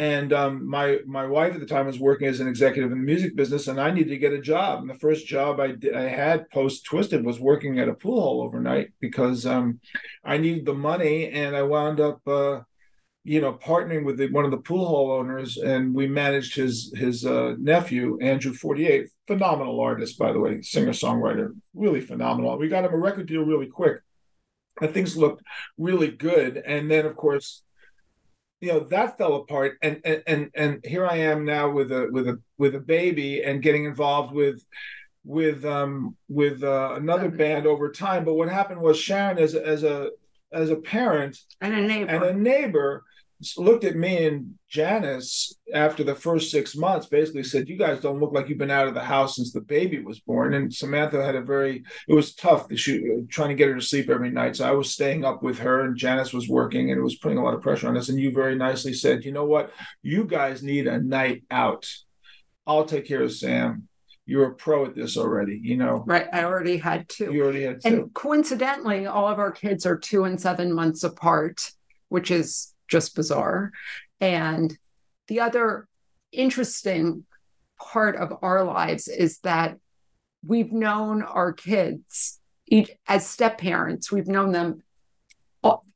And 0.00 0.32
um, 0.32 0.68
my 0.68 0.98
my 1.06 1.26
wife 1.26 1.54
at 1.54 1.60
the 1.60 1.66
time 1.66 1.86
was 1.86 1.98
working 1.98 2.28
as 2.28 2.38
an 2.38 2.46
executive 2.46 2.92
in 2.92 2.98
the 2.98 3.04
music 3.04 3.34
business, 3.34 3.66
and 3.66 3.80
I 3.80 3.90
needed 3.90 4.10
to 4.10 4.18
get 4.18 4.32
a 4.32 4.40
job. 4.40 4.80
And 4.80 4.88
the 4.88 4.94
first 4.94 5.26
job 5.26 5.58
I 5.58 5.72
did, 5.72 5.96
I 5.96 6.08
had 6.08 6.48
post 6.50 6.84
Twisted 6.84 7.24
was 7.24 7.40
working 7.40 7.80
at 7.80 7.88
a 7.88 7.94
pool 7.94 8.20
hall 8.20 8.42
overnight 8.42 8.92
because 9.00 9.44
um, 9.44 9.80
I 10.24 10.38
needed 10.38 10.66
the 10.66 10.74
money, 10.74 11.30
and 11.30 11.56
I 11.56 11.62
wound 11.64 11.98
up, 11.98 12.20
uh, 12.28 12.60
you 13.24 13.40
know, 13.40 13.54
partnering 13.54 14.04
with 14.04 14.18
the, 14.18 14.28
one 14.28 14.44
of 14.44 14.52
the 14.52 14.58
pool 14.58 14.86
hall 14.86 15.10
owners, 15.10 15.56
and 15.56 15.92
we 15.92 16.06
managed 16.06 16.54
his 16.54 16.92
his 16.96 17.26
uh, 17.26 17.56
nephew 17.58 18.18
Andrew 18.22 18.54
Forty 18.54 18.86
Eight, 18.86 19.08
phenomenal 19.26 19.80
artist 19.80 20.16
by 20.16 20.30
the 20.32 20.38
way, 20.38 20.62
singer 20.62 20.92
songwriter, 20.92 21.56
really 21.74 22.00
phenomenal. 22.00 22.56
We 22.56 22.68
got 22.68 22.84
him 22.84 22.94
a 22.94 22.96
record 22.96 23.26
deal 23.26 23.42
really 23.42 23.66
quick, 23.66 23.96
and 24.80 24.94
things 24.94 25.16
looked 25.16 25.42
really 25.76 26.12
good. 26.12 26.62
And 26.64 26.88
then, 26.88 27.04
of 27.04 27.16
course, 27.16 27.64
you 28.60 28.72
know 28.72 28.80
that 28.80 29.18
fell 29.18 29.36
apart, 29.36 29.78
and 29.82 30.00
and 30.04 30.22
and, 30.26 30.50
and 30.54 30.84
here 30.84 31.06
I 31.06 31.16
am 31.16 31.44
now 31.44 31.70
with 31.70 31.92
a 31.92 32.08
with 32.10 32.28
a 32.28 32.40
with 32.56 32.74
a 32.74 32.80
baby 32.80 33.42
and 33.42 33.62
getting 33.62 33.84
involved 33.84 34.34
with 34.34 34.64
with 35.24 35.64
um 35.64 36.16
with 36.28 36.62
uh, 36.64 36.94
another 36.96 37.30
band 37.30 37.66
over 37.66 37.90
time. 37.90 38.24
But 38.24 38.34
what 38.34 38.48
happened 38.48 38.80
was 38.80 38.98
sharon 38.98 39.38
as 39.38 39.54
as 39.54 39.84
a 39.84 40.10
as 40.52 40.70
a 40.70 40.76
parent 40.76 41.38
and 41.60 41.74
a 41.74 41.82
neighbor. 41.82 42.10
and 42.10 42.24
a 42.24 42.34
neighbor 42.34 43.04
looked 43.56 43.84
at 43.84 43.96
me 43.96 44.26
and 44.26 44.54
janice 44.68 45.54
after 45.72 46.02
the 46.02 46.14
first 46.14 46.50
six 46.50 46.74
months 46.74 47.06
basically 47.06 47.44
said 47.44 47.68
you 47.68 47.76
guys 47.76 48.00
don't 48.00 48.18
look 48.18 48.32
like 48.32 48.48
you've 48.48 48.58
been 48.58 48.70
out 48.70 48.88
of 48.88 48.94
the 48.94 49.00
house 49.00 49.36
since 49.36 49.52
the 49.52 49.60
baby 49.60 50.00
was 50.00 50.18
born. 50.20 50.54
And 50.54 50.74
samantha 50.74 51.24
had 51.24 51.36
a 51.36 51.40
very 51.40 51.84
it 52.08 52.14
was 52.14 52.34
tough 52.34 52.68
to 52.68 52.76
shoot, 52.76 53.30
trying 53.30 53.50
to 53.50 53.54
get 53.54 53.68
her 53.68 53.76
to 53.76 53.80
sleep 53.80 54.10
every 54.10 54.30
night. 54.30 54.56
So 54.56 54.66
i 54.66 54.72
was 54.72 54.92
staying 54.92 55.24
up 55.24 55.42
with 55.42 55.58
her 55.60 55.84
and 55.84 55.96
janice 55.96 56.32
was 56.32 56.48
working 56.48 56.90
and 56.90 56.98
it 56.98 57.02
was 57.02 57.16
putting 57.16 57.38
a 57.38 57.44
lot 57.44 57.54
of 57.54 57.62
pressure 57.62 57.88
on 57.88 57.96
us. 57.96 58.08
And 58.08 58.18
you 58.18 58.32
very 58.32 58.56
nicely 58.56 58.92
said 58.92 59.24
you 59.24 59.32
know 59.32 59.44
what? 59.44 59.72
You 60.02 60.24
guys 60.24 60.62
need 60.62 60.86
a 60.86 61.00
night 61.00 61.44
out. 61.50 61.88
I'll 62.66 62.84
take 62.86 63.06
care 63.06 63.22
of 63.22 63.32
sam. 63.32 63.88
You're 64.26 64.48
a 64.48 64.54
pro 64.54 64.84
at 64.84 64.96
this 64.96 65.16
already 65.16 65.60
you 65.62 65.76
know? 65.76 66.02
Right 66.06 66.26
i 66.32 66.42
already 66.42 66.76
had 66.76 67.08
two. 67.08 67.32
You 67.32 67.44
already 67.44 67.62
had 67.62 67.82
two. 67.82 67.88
and 67.88 68.14
coincidentally 68.14 69.06
all 69.06 69.28
of 69.28 69.38
our 69.38 69.52
kids 69.52 69.86
are 69.86 69.96
two 69.96 70.24
and 70.24 70.40
seven 70.40 70.74
months 70.74 71.04
apart 71.04 71.70
which 72.08 72.30
is 72.30 72.74
just 72.88 73.14
bizarre. 73.14 73.72
And 74.20 74.76
the 75.28 75.40
other 75.40 75.86
interesting 76.32 77.24
part 77.78 78.16
of 78.16 78.38
our 78.42 78.64
lives 78.64 79.08
is 79.08 79.38
that 79.40 79.76
we've 80.44 80.72
known 80.72 81.22
our 81.22 81.52
kids 81.52 82.40
each 82.66 82.90
as 83.06 83.26
step 83.26 83.56
parents 83.58 84.12
we've 84.12 84.26
known 84.26 84.52
them 84.52 84.82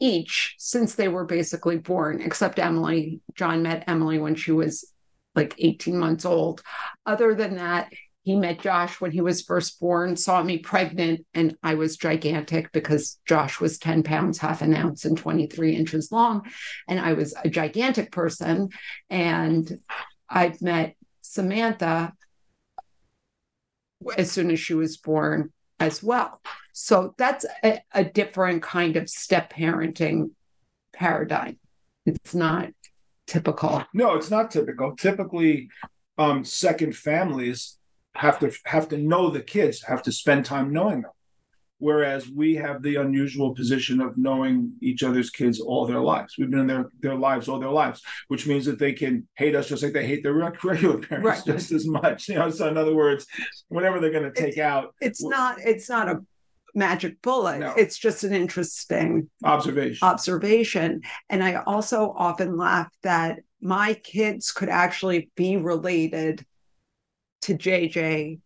each 0.01 0.55
since 0.59 0.95
they 0.95 1.07
were 1.09 1.25
basically 1.25 1.77
born 1.77 2.21
except 2.23 2.59
emily 2.59 3.21
john 3.35 3.63
met 3.63 3.85
emily 3.87 4.19
when 4.19 4.35
she 4.35 4.53
was 4.53 4.93
like 5.35 5.55
18 5.59 5.99
months 5.99 6.25
old. 6.25 6.63
Other 7.07 7.35
than 7.35 7.57
that 7.57 7.93
he 8.25 8.37
met 8.37 8.61
Josh 8.61 9.01
when 9.01 9.11
he 9.11 9.21
was 9.21 9.43
first 9.43 9.81
born, 9.81 10.17
saw 10.17 10.43
me 10.43 10.59
pregnant, 10.59 11.27
and 11.35 11.57
I 11.63 11.75
was 11.75 11.97
gigantic 11.97 12.71
because 12.71 13.19
Josh 13.27 13.61
was 13.61 13.79
10 13.79 14.05
pounds, 14.05 14.39
half 14.39 14.63
an 14.63 14.75
ounce, 14.75 15.05
and 15.05 15.19
23 15.19 15.75
inches 15.75 16.13
long. 16.13 16.49
And 16.89 17.01
I 17.01 17.15
was 17.15 17.35
a 17.43 17.51
gigantic 17.51 18.13
person. 18.13 18.69
And 19.11 19.71
I've 20.29 20.63
met 20.63 20.95
Samantha 21.23 22.13
as 24.17 24.31
soon 24.31 24.53
as 24.53 24.61
she 24.61 24.75
was 24.75 24.97
born 24.97 25.53
as 25.81 26.01
well. 26.01 26.41
So 26.73 27.15
that's 27.19 27.45
a, 27.65 27.81
a 27.93 28.05
different 28.05 28.63
kind 28.63 28.97
of 28.97 29.11
step 29.11 29.53
parenting 29.53 30.31
paradigm. 30.93 31.59
It's 32.07 32.37
not 32.37 32.71
typical. 33.27 33.85
No, 33.93 34.15
it's 34.15 34.31
not 34.31 34.53
typical. 34.53 34.95
Typically, 34.95 35.71
um, 36.19 36.45
second 36.45 36.97
families 36.97 37.79
have 38.15 38.39
to 38.41 38.51
have 38.67 38.89
to 38.91 38.99
know 38.99 39.31
the 39.31 39.41
kids, 39.43 39.83
have 39.83 40.03
to 40.05 40.13
spend 40.13 40.45
time 40.45 40.73
knowing 40.73 41.03
them. 41.03 41.11
Whereas 41.79 42.29
we 42.29 42.55
have 42.57 42.81
the 42.83 42.95
unusual 42.97 43.55
position 43.57 44.01
of 44.01 44.17
knowing 44.17 44.75
each 44.81 45.03
other's 45.03 45.31
kids 45.31 45.59
all 45.59 45.85
their 45.85 45.99
lives. 45.99 46.35
We've 46.39 46.49
been 46.51 46.61
in 46.61 46.67
their 46.69 46.91
their 47.01 47.17
lives 47.17 47.49
all 47.49 47.59
their 47.59 47.71
lives, 47.71 48.01
which 48.29 48.47
means 48.47 48.67
that 48.67 48.79
they 48.79 48.93
can 48.93 49.27
hate 49.35 49.57
us 49.57 49.69
just 49.69 49.83
like 49.83 49.93
they 49.93 50.07
hate 50.07 50.23
their 50.23 50.35
regular 50.63 50.99
parents 50.99 51.27
Right. 51.27 51.43
just 51.45 51.73
as 51.73 51.87
much. 51.87 52.29
You 52.29 52.37
know, 52.37 52.51
so 52.51 52.69
in 52.69 52.77
other 52.77 52.95
words, 52.95 53.27
whatever 53.69 53.99
they're 53.99 54.13
going 54.13 54.33
to 54.33 54.41
take 54.41 54.59
out, 54.59 54.95
It's 55.01 55.25
not, 55.25 55.59
it's 55.61 55.89
not 55.89 56.09
a 56.09 56.21
magic 56.75 57.21
bullet. 57.21 57.59
No. 57.59 57.75
It's 57.77 57.99
just 57.99 58.23
an 58.23 58.33
interesting 58.33 59.29
Observation. 59.43 60.07
observation. 60.07 61.01
And 61.31 61.43
I 61.43 61.55
also 61.67 62.15
often 62.17 62.57
laugh 62.57 62.89
that 63.03 63.41
my 63.61 63.95
kids 63.95 64.53
could 64.53 64.69
actually 64.69 65.31
be 65.35 65.57
related 65.57 66.47
to 67.43 67.55
JJ 67.55 68.41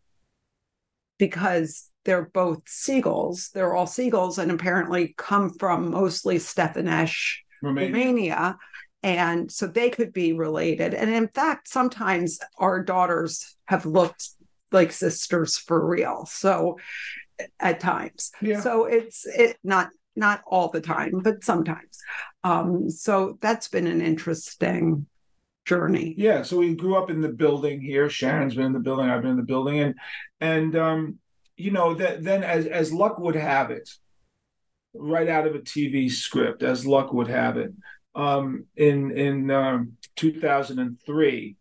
because 1.18 1.90
they're 2.04 2.30
both 2.32 2.64
Segalls. 2.66 3.50
They're 3.52 3.74
all 3.74 3.86
Segalls 3.86 4.38
and 4.38 4.50
apparently 4.50 5.14
come 5.16 5.50
from 5.50 5.90
mostly 5.90 6.36
Stefanesh, 6.36 7.36
Romania. 7.62 7.92
Romania. 7.92 8.58
And 9.02 9.50
so 9.50 9.66
they 9.66 9.90
could 9.90 10.12
be 10.12 10.32
related. 10.32 10.94
And 10.94 11.10
in 11.10 11.28
fact, 11.28 11.68
sometimes 11.68 12.38
our 12.58 12.82
daughters 12.82 13.56
have 13.66 13.86
looked 13.86 14.28
like 14.72 14.92
sisters 14.92 15.56
for 15.56 15.84
real. 15.84 16.26
So 16.26 16.78
at 17.60 17.80
times. 17.80 18.32
Yeah. 18.40 18.60
So 18.60 18.86
it's 18.86 19.26
it 19.26 19.58
not 19.62 19.90
not 20.14 20.42
all 20.46 20.70
the 20.70 20.80
time, 20.80 21.20
but 21.22 21.44
sometimes. 21.44 21.98
Um, 22.42 22.88
so 22.90 23.38
that's 23.40 23.68
been 23.68 23.86
an 23.86 24.00
interesting 24.00 25.06
journey. 25.66 26.14
Yeah, 26.16 26.42
so 26.42 26.56
we 26.58 26.74
grew 26.74 26.96
up 26.96 27.10
in 27.10 27.20
the 27.20 27.28
building 27.28 27.80
here. 27.80 28.08
Sharon's 28.08 28.54
been 28.54 28.66
in 28.66 28.72
the 28.72 28.78
building. 28.78 29.10
I've 29.10 29.22
been 29.22 29.32
in 29.32 29.36
the 29.36 29.42
building, 29.42 29.80
and 29.80 29.94
and 30.40 30.76
um, 30.76 31.18
you 31.56 31.72
know 31.72 31.94
that 31.94 32.22
then 32.22 32.42
as 32.42 32.66
as 32.66 32.92
luck 32.92 33.18
would 33.18 33.36
have 33.36 33.70
it, 33.70 33.90
right 34.94 35.28
out 35.28 35.46
of 35.46 35.54
a 35.54 35.60
TV 35.60 36.10
script, 36.10 36.62
as 36.62 36.86
luck 36.86 37.12
would 37.12 37.28
have 37.28 37.56
it, 37.58 37.72
um, 38.14 38.64
in 38.76 39.10
in 39.10 39.50
um, 39.50 39.96
2003, 40.14 41.56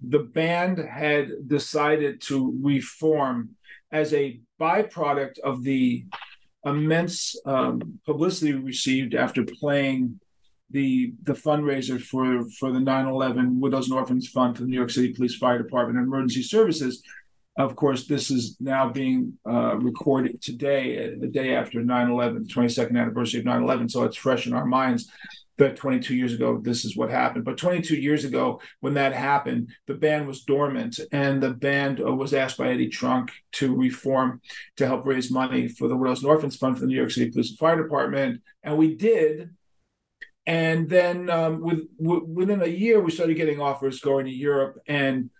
the 0.00 0.18
band 0.18 0.78
had 0.78 1.28
decided 1.46 2.20
to 2.22 2.58
reform 2.62 3.50
as 3.92 4.12
a 4.12 4.40
byproduct 4.60 5.38
of 5.40 5.62
the 5.62 6.04
immense 6.64 7.36
um, 7.44 8.00
publicity 8.04 8.52
received 8.52 9.14
after 9.14 9.44
playing 9.44 10.18
the 10.70 11.12
the 11.22 11.32
fundraiser 11.32 12.00
for 12.00 12.48
for 12.58 12.72
the 12.72 12.80
9/11 12.80 13.60
Widows 13.60 13.88
and 13.88 13.98
Orphans 13.98 14.28
Fund 14.28 14.56
for 14.56 14.62
the 14.62 14.68
New 14.68 14.76
York 14.76 14.90
City 14.90 15.12
Police 15.12 15.36
Fire 15.36 15.62
Department 15.62 15.98
and 15.98 16.06
Emergency 16.06 16.42
Services. 16.42 17.02
Of 17.58 17.74
course, 17.74 18.06
this 18.06 18.30
is 18.30 18.56
now 18.60 18.90
being 18.90 19.38
uh, 19.48 19.76
recorded 19.76 20.42
today, 20.42 21.06
uh, 21.06 21.10
the 21.18 21.28
day 21.28 21.54
after 21.54 21.80
9/11, 21.80 22.46
the 22.46 22.52
22nd 22.52 22.96
anniversary 22.96 23.40
of 23.40 23.46
9/11. 23.46 23.90
So 23.90 24.04
it's 24.04 24.16
fresh 24.16 24.46
in 24.46 24.52
our 24.52 24.66
minds 24.66 25.10
that 25.58 25.76
22 25.76 26.14
years 26.14 26.34
ago 26.34 26.60
this 26.62 26.84
is 26.84 26.96
what 26.96 27.10
happened. 27.10 27.44
But 27.44 27.56
22 27.56 27.96
years 27.96 28.24
ago, 28.24 28.60
when 28.80 28.94
that 28.94 29.12
happened, 29.12 29.70
the 29.86 29.94
band 29.94 30.26
was 30.26 30.42
dormant, 30.42 31.00
and 31.12 31.42
the 31.42 31.50
band 31.50 32.00
uh, 32.00 32.12
was 32.12 32.34
asked 32.34 32.58
by 32.58 32.68
Eddie 32.68 32.88
Trunk 32.88 33.32
to 33.52 33.74
reform 33.74 34.40
to 34.76 34.86
help 34.86 35.06
raise 35.06 35.30
money 35.30 35.68
for 35.68 35.88
the 35.88 35.96
Widows 35.96 36.22
and 36.22 36.30
Orphans 36.30 36.56
Fund 36.56 36.76
for 36.76 36.82
the 36.82 36.88
New 36.88 36.96
York 36.96 37.10
City 37.10 37.30
Police 37.30 37.50
and 37.50 37.58
Fire 37.58 37.82
Department, 37.82 38.42
and 38.62 38.76
we 38.76 38.94
did 38.96 39.50
and 40.46 40.88
then 40.88 41.28
um, 41.28 41.60
with, 41.60 41.86
w- 41.98 42.24
within 42.24 42.62
a 42.62 42.66
year 42.66 43.00
we 43.00 43.10
started 43.10 43.34
getting 43.34 43.60
offers 43.60 44.00
going 44.00 44.26
to 44.26 44.32
Europe 44.32 44.78
and 44.86 45.30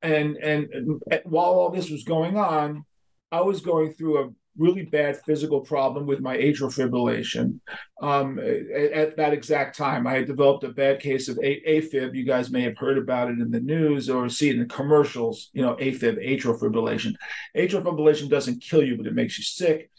and 0.00 0.36
and, 0.36 0.72
and 0.72 1.02
while 1.24 1.52
all 1.52 1.70
this 1.70 1.90
was 1.90 2.04
going 2.04 2.36
on 2.36 2.84
I 3.30 3.40
was 3.40 3.60
going 3.60 3.94
through 3.94 4.22
a 4.22 4.30
really 4.58 4.84
bad 4.84 5.16
physical 5.24 5.60
problem 5.60 6.06
with 6.06 6.20
my 6.20 6.36
atrial 6.36 6.70
fibrillation. 6.70 7.58
Um, 8.02 8.38
at, 8.38 8.92
at, 8.92 9.16
that 9.16 9.32
exact 9.32 9.76
time 9.76 10.06
I 10.06 10.12
had 10.14 10.26
developed 10.26 10.64
a 10.64 10.68
bad 10.68 11.00
case 11.00 11.28
of 11.28 11.38
a- 11.42 11.62
AFib. 11.62 12.14
You 12.14 12.24
guys 12.24 12.50
may 12.50 12.60
have 12.62 12.76
heard 12.76 12.98
about 12.98 13.30
it 13.30 13.38
in 13.38 13.50
the 13.50 13.60
news 13.60 14.10
or 14.10 14.28
see 14.28 14.50
it 14.50 14.56
in 14.56 14.68
commercials 14.68 15.50
you 15.52 15.62
know 15.62 15.74
AFib 15.76 16.18
atrial 16.18 16.60
fibrillation. 16.60 17.14
Atrial 17.56 17.82
fibrillation 17.82 18.28
doesn't 18.28 18.62
kill 18.62 18.84
you 18.84 18.96
but 18.96 19.06
it 19.06 19.14
makes 19.14 19.38
you 19.38 19.44
sick. 19.44 19.90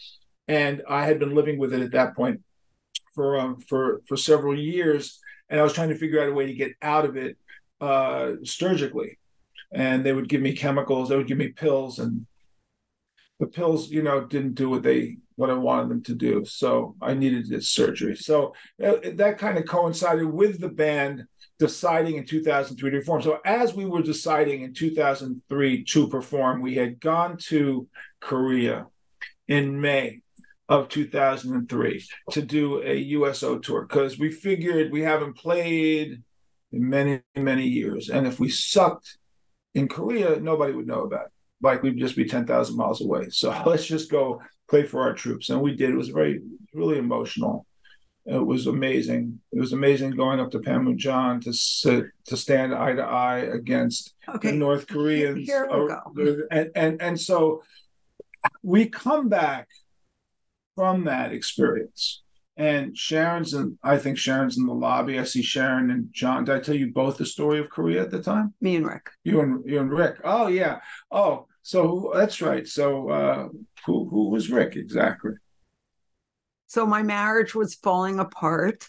And 0.47 0.83
I 0.87 1.05
had 1.05 1.19
been 1.19 1.33
living 1.33 1.57
with 1.57 1.73
it 1.73 1.81
at 1.81 1.91
that 1.93 2.15
point 2.15 2.41
for 3.13 3.39
um, 3.39 3.59
for 3.59 4.01
for 4.07 4.17
several 4.17 4.57
years, 4.57 5.19
and 5.49 5.59
I 5.59 5.63
was 5.63 5.73
trying 5.73 5.89
to 5.89 5.95
figure 5.95 6.21
out 6.21 6.29
a 6.29 6.33
way 6.33 6.47
to 6.47 6.53
get 6.53 6.73
out 6.81 7.05
of 7.05 7.15
it 7.17 7.37
uh, 7.81 8.33
surgically. 8.43 9.19
And 9.71 10.05
they 10.05 10.13
would 10.13 10.29
give 10.29 10.41
me 10.41 10.55
chemicals, 10.55 11.09
they 11.09 11.17
would 11.17 11.27
give 11.27 11.37
me 11.37 11.49
pills, 11.49 11.99
and 11.99 12.27
the 13.39 13.47
pills, 13.47 13.89
you 13.89 14.03
know, 14.03 14.25
didn't 14.25 14.53
do 14.53 14.69
what 14.69 14.83
they 14.83 15.17
what 15.35 15.49
I 15.49 15.55
wanted 15.55 15.89
them 15.89 16.03
to 16.03 16.15
do. 16.15 16.45
So 16.45 16.95
I 17.01 17.13
needed 17.13 17.49
this 17.49 17.69
surgery. 17.69 18.15
So 18.15 18.53
that, 18.77 19.17
that 19.17 19.39
kind 19.39 19.57
of 19.57 19.65
coincided 19.65 20.25
with 20.25 20.59
the 20.59 20.69
band 20.69 21.25
deciding 21.59 22.17
in 22.17 22.25
2003 22.25 22.91
to 22.91 22.97
perform. 22.97 23.21
So 23.21 23.39
as 23.43 23.73
we 23.73 23.85
were 23.85 24.01
deciding 24.01 24.61
in 24.61 24.73
2003 24.73 25.83
to 25.85 26.07
perform, 26.07 26.61
we 26.61 26.75
had 26.75 26.99
gone 26.99 27.37
to 27.49 27.87
Korea 28.19 28.87
in 29.47 29.79
May 29.79 30.21
of 30.69 30.89
2003 30.89 32.05
to 32.31 32.41
do 32.41 32.81
a 32.83 32.95
USO 32.95 33.59
tour 33.59 33.81
because 33.83 34.17
we 34.17 34.31
figured 34.31 34.91
we 34.91 35.01
haven't 35.01 35.35
played 35.35 36.21
in 36.71 36.89
many, 36.89 37.21
many 37.35 37.67
years. 37.67 38.09
And 38.09 38.25
if 38.25 38.39
we 38.39 38.49
sucked 38.49 39.17
in 39.75 39.87
Korea, 39.87 40.39
nobody 40.39 40.73
would 40.73 40.87
know 40.87 41.01
about 41.03 41.25
it. 41.25 41.31
Like 41.61 41.83
we'd 41.83 41.97
just 41.97 42.15
be 42.15 42.25
10,000 42.25 42.75
miles 42.75 43.01
away. 43.01 43.29
So 43.29 43.49
let's 43.65 43.85
just 43.85 44.09
go 44.09 44.41
play 44.69 44.83
for 44.83 45.01
our 45.01 45.13
troops. 45.13 45.49
And 45.49 45.61
we 45.61 45.75
did. 45.75 45.89
It 45.89 45.97
was 45.97 46.09
very, 46.09 46.41
really 46.73 46.97
emotional. 46.97 47.65
It 48.25 48.45
was 48.45 48.67
amazing. 48.67 49.41
It 49.51 49.59
was 49.59 49.73
amazing 49.73 50.11
going 50.11 50.39
up 50.39 50.51
to 50.51 50.59
Panmunjom 50.59 51.43
to 51.43 51.51
sit 51.51 52.05
to 52.27 52.37
stand 52.37 52.73
eye 52.73 52.93
to 52.93 53.01
eye 53.03 53.39
against 53.39 54.13
Okay. 54.29 54.51
the 54.51 54.57
North 54.57 54.87
Koreans. 54.87 55.45
Here 55.45 55.67
we 55.69 55.89
go. 55.89 56.37
And, 56.49 56.71
and 56.73 57.01
and 57.01 57.19
so 57.19 57.63
we 58.61 58.87
come 58.87 59.27
back 59.27 59.67
from 60.75 61.05
that 61.05 61.31
experience. 61.31 62.21
And 62.55 62.95
Sharon's 62.95 63.53
in, 63.53 63.79
I 63.83 63.97
think 63.97 64.17
Sharon's 64.17 64.57
in 64.57 64.67
the 64.67 64.73
lobby. 64.73 65.17
I 65.17 65.23
see 65.23 65.41
Sharon 65.41 65.89
and 65.89 66.09
John. 66.11 66.45
Did 66.45 66.55
I 66.55 66.59
tell 66.59 66.75
you 66.75 66.91
both 66.91 67.17
the 67.17 67.25
story 67.25 67.59
of 67.59 67.69
Korea 67.69 68.03
at 68.03 68.11
the 68.11 68.21
time? 68.21 68.53
Me 68.61 68.75
and 68.75 68.85
Rick. 68.85 69.09
You 69.23 69.41
and 69.41 69.63
you 69.65 69.79
and 69.79 69.91
Rick. 69.91 70.17
Oh 70.23 70.47
yeah. 70.47 70.79
Oh, 71.09 71.47
so 71.63 71.87
who- 71.87 72.11
that's 72.13 72.41
right. 72.41 72.67
So 72.67 73.09
uh, 73.09 73.47
who 73.85 74.07
who 74.07 74.29
was 74.29 74.51
Rick 74.51 74.75
exactly? 74.75 75.31
So 76.67 76.85
my 76.85 77.01
marriage 77.01 77.55
was 77.55 77.75
falling 77.75 78.19
apart, 78.19 78.87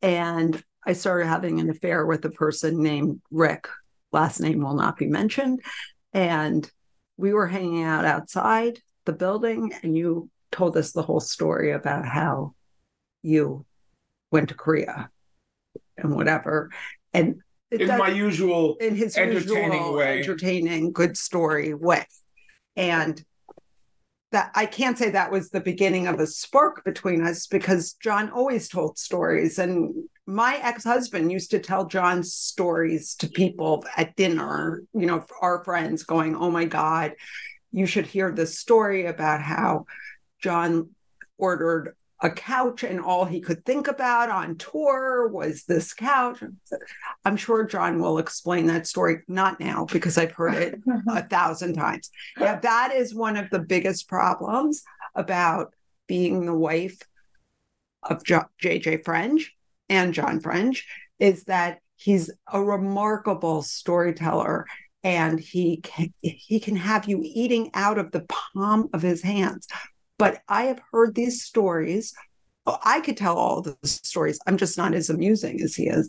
and 0.00 0.62
I 0.86 0.94
started 0.94 1.26
having 1.26 1.60
an 1.60 1.70
affair 1.70 2.06
with 2.06 2.24
a 2.24 2.30
person 2.30 2.82
named 2.82 3.20
Rick. 3.30 3.68
Last 4.10 4.40
name 4.40 4.62
will 4.62 4.74
not 4.74 4.96
be 4.96 5.06
mentioned. 5.06 5.60
And 6.12 6.70
we 7.16 7.32
were 7.32 7.46
hanging 7.46 7.84
out 7.84 8.04
outside 8.04 8.80
the 9.04 9.12
building, 9.12 9.72
and 9.82 9.96
you 9.96 10.30
told 10.52 10.76
us 10.76 10.92
the 10.92 11.02
whole 11.02 11.20
story 11.20 11.72
about 11.72 12.06
how 12.06 12.54
you 13.22 13.64
went 14.30 14.48
to 14.50 14.54
Korea 14.54 15.10
and 15.96 16.14
whatever. 16.14 16.70
And 17.12 17.40
In 17.70 17.86
does- 17.88 17.98
my 17.98 18.08
usual 18.08 18.76
in 18.76 18.94
his 18.94 19.16
entertaining 19.16 19.72
usual 19.72 19.94
way. 19.94 20.18
entertaining, 20.20 20.92
good 20.92 21.16
story 21.16 21.74
way. 21.74 22.06
And 22.76 23.22
that 24.30 24.50
I 24.54 24.64
can't 24.64 24.96
say 24.96 25.10
that 25.10 25.30
was 25.30 25.50
the 25.50 25.60
beginning 25.60 26.06
of 26.06 26.18
a 26.18 26.26
spark 26.26 26.84
between 26.84 27.22
us 27.26 27.46
because 27.46 27.92
John 27.94 28.30
always 28.30 28.66
told 28.68 28.98
stories. 28.98 29.58
And 29.58 30.04
my 30.26 30.56
ex-husband 30.62 31.30
used 31.30 31.50
to 31.50 31.58
tell 31.58 31.84
John's 31.86 32.32
stories 32.32 33.14
to 33.16 33.28
people 33.28 33.84
at 33.96 34.16
dinner, 34.16 34.84
you 34.94 35.04
know, 35.04 35.26
our 35.42 35.62
friends 35.64 36.02
going, 36.04 36.34
Oh 36.34 36.50
my 36.50 36.64
God, 36.64 37.12
you 37.72 37.84
should 37.84 38.06
hear 38.06 38.30
this 38.32 38.58
story 38.58 39.04
about 39.04 39.42
how 39.42 39.84
John 40.42 40.90
ordered 41.38 41.94
a 42.22 42.30
couch 42.30 42.84
and 42.84 43.00
all 43.00 43.24
he 43.24 43.40
could 43.40 43.64
think 43.64 43.88
about 43.88 44.30
on 44.30 44.56
tour 44.56 45.26
was 45.28 45.64
this 45.64 45.92
couch. 45.92 46.42
I'm 47.24 47.36
sure 47.36 47.64
John 47.64 48.00
will 48.00 48.18
explain 48.18 48.66
that 48.66 48.86
story, 48.86 49.22
not 49.26 49.58
now 49.58 49.86
because 49.90 50.16
I've 50.16 50.32
heard 50.32 50.54
it 50.54 50.80
a 51.08 51.22
thousand 51.28 51.74
times. 51.74 52.10
Yeah, 52.38 52.60
that 52.60 52.92
is 52.94 53.14
one 53.14 53.36
of 53.36 53.50
the 53.50 53.58
biggest 53.58 54.08
problems 54.08 54.84
about 55.16 55.74
being 56.06 56.46
the 56.46 56.54
wife 56.54 56.98
of 58.04 58.24
Jo- 58.24 58.48
JJ 58.62 59.04
French 59.04 59.52
and 59.88 60.14
John 60.14 60.40
French 60.40 60.86
is 61.18 61.44
that 61.44 61.80
he's 61.96 62.30
a 62.52 62.62
remarkable 62.62 63.62
storyteller 63.62 64.66
and 65.04 65.40
he 65.40 65.78
can, 65.78 66.12
he 66.20 66.60
can 66.60 66.76
have 66.76 67.08
you 67.08 67.20
eating 67.24 67.70
out 67.74 67.98
of 67.98 68.12
the 68.12 68.26
palm 68.28 68.88
of 68.92 69.02
his 69.02 69.22
hands. 69.22 69.66
But 70.22 70.40
I 70.48 70.66
have 70.66 70.80
heard 70.92 71.16
these 71.16 71.42
stories. 71.42 72.14
Oh, 72.64 72.78
I 72.84 73.00
could 73.00 73.16
tell 73.16 73.36
all 73.36 73.60
the 73.60 73.76
stories. 73.82 74.38
I'm 74.46 74.56
just 74.56 74.78
not 74.78 74.94
as 74.94 75.10
amusing 75.10 75.60
as 75.60 75.74
he 75.74 75.88
is. 75.88 76.08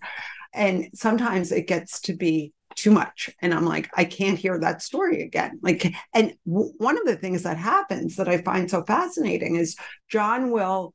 And 0.53 0.89
sometimes 0.93 1.51
it 1.51 1.65
gets 1.65 1.99
to 2.01 2.13
be 2.13 2.53
too 2.75 2.91
much. 2.91 3.31
And 3.41 3.55
I'm 3.55 3.65
like, 3.65 3.89
I 3.97 4.05
can't 4.05 4.37
hear 4.37 4.59
that 4.59 4.83
story 4.83 5.23
again. 5.23 5.57
Like, 5.63 5.91
and 6.13 6.35
w- 6.45 6.73
one 6.77 6.99
of 6.99 7.05
the 7.05 7.15
things 7.15 7.41
that 7.41 7.57
happens 7.57 8.17
that 8.17 8.29
I 8.29 8.37
find 8.43 8.69
so 8.69 8.83
fascinating 8.83 9.55
is 9.55 9.75
John 10.09 10.51
will 10.51 10.93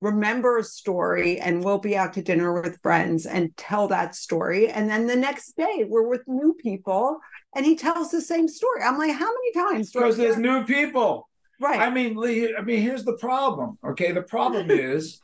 remember 0.00 0.56
a 0.56 0.64
story 0.64 1.38
and 1.38 1.62
we'll 1.62 1.80
be 1.80 1.98
out 1.98 2.14
to 2.14 2.22
dinner 2.22 2.62
with 2.62 2.80
friends 2.80 3.26
and 3.26 3.54
tell 3.58 3.88
that 3.88 4.14
story. 4.14 4.70
And 4.70 4.88
then 4.88 5.06
the 5.06 5.16
next 5.16 5.54
day 5.54 5.84
we're 5.86 6.08
with 6.08 6.22
new 6.26 6.54
people 6.54 7.20
and 7.54 7.66
he 7.66 7.76
tells 7.76 8.10
the 8.10 8.22
same 8.22 8.48
story. 8.48 8.80
I'm 8.82 8.96
like, 8.96 9.12
how 9.12 9.30
many 9.30 9.52
times 9.52 9.92
because 9.92 10.16
there's 10.16 10.38
new 10.38 10.64
people. 10.64 11.28
Right. 11.60 11.78
I 11.80 11.90
mean, 11.90 12.16
Lee, 12.16 12.54
I 12.56 12.62
mean, 12.62 12.80
here's 12.80 13.04
the 13.04 13.16
problem. 13.18 13.78
Okay, 13.84 14.12
the 14.12 14.22
problem 14.22 14.70
is, 14.88 15.20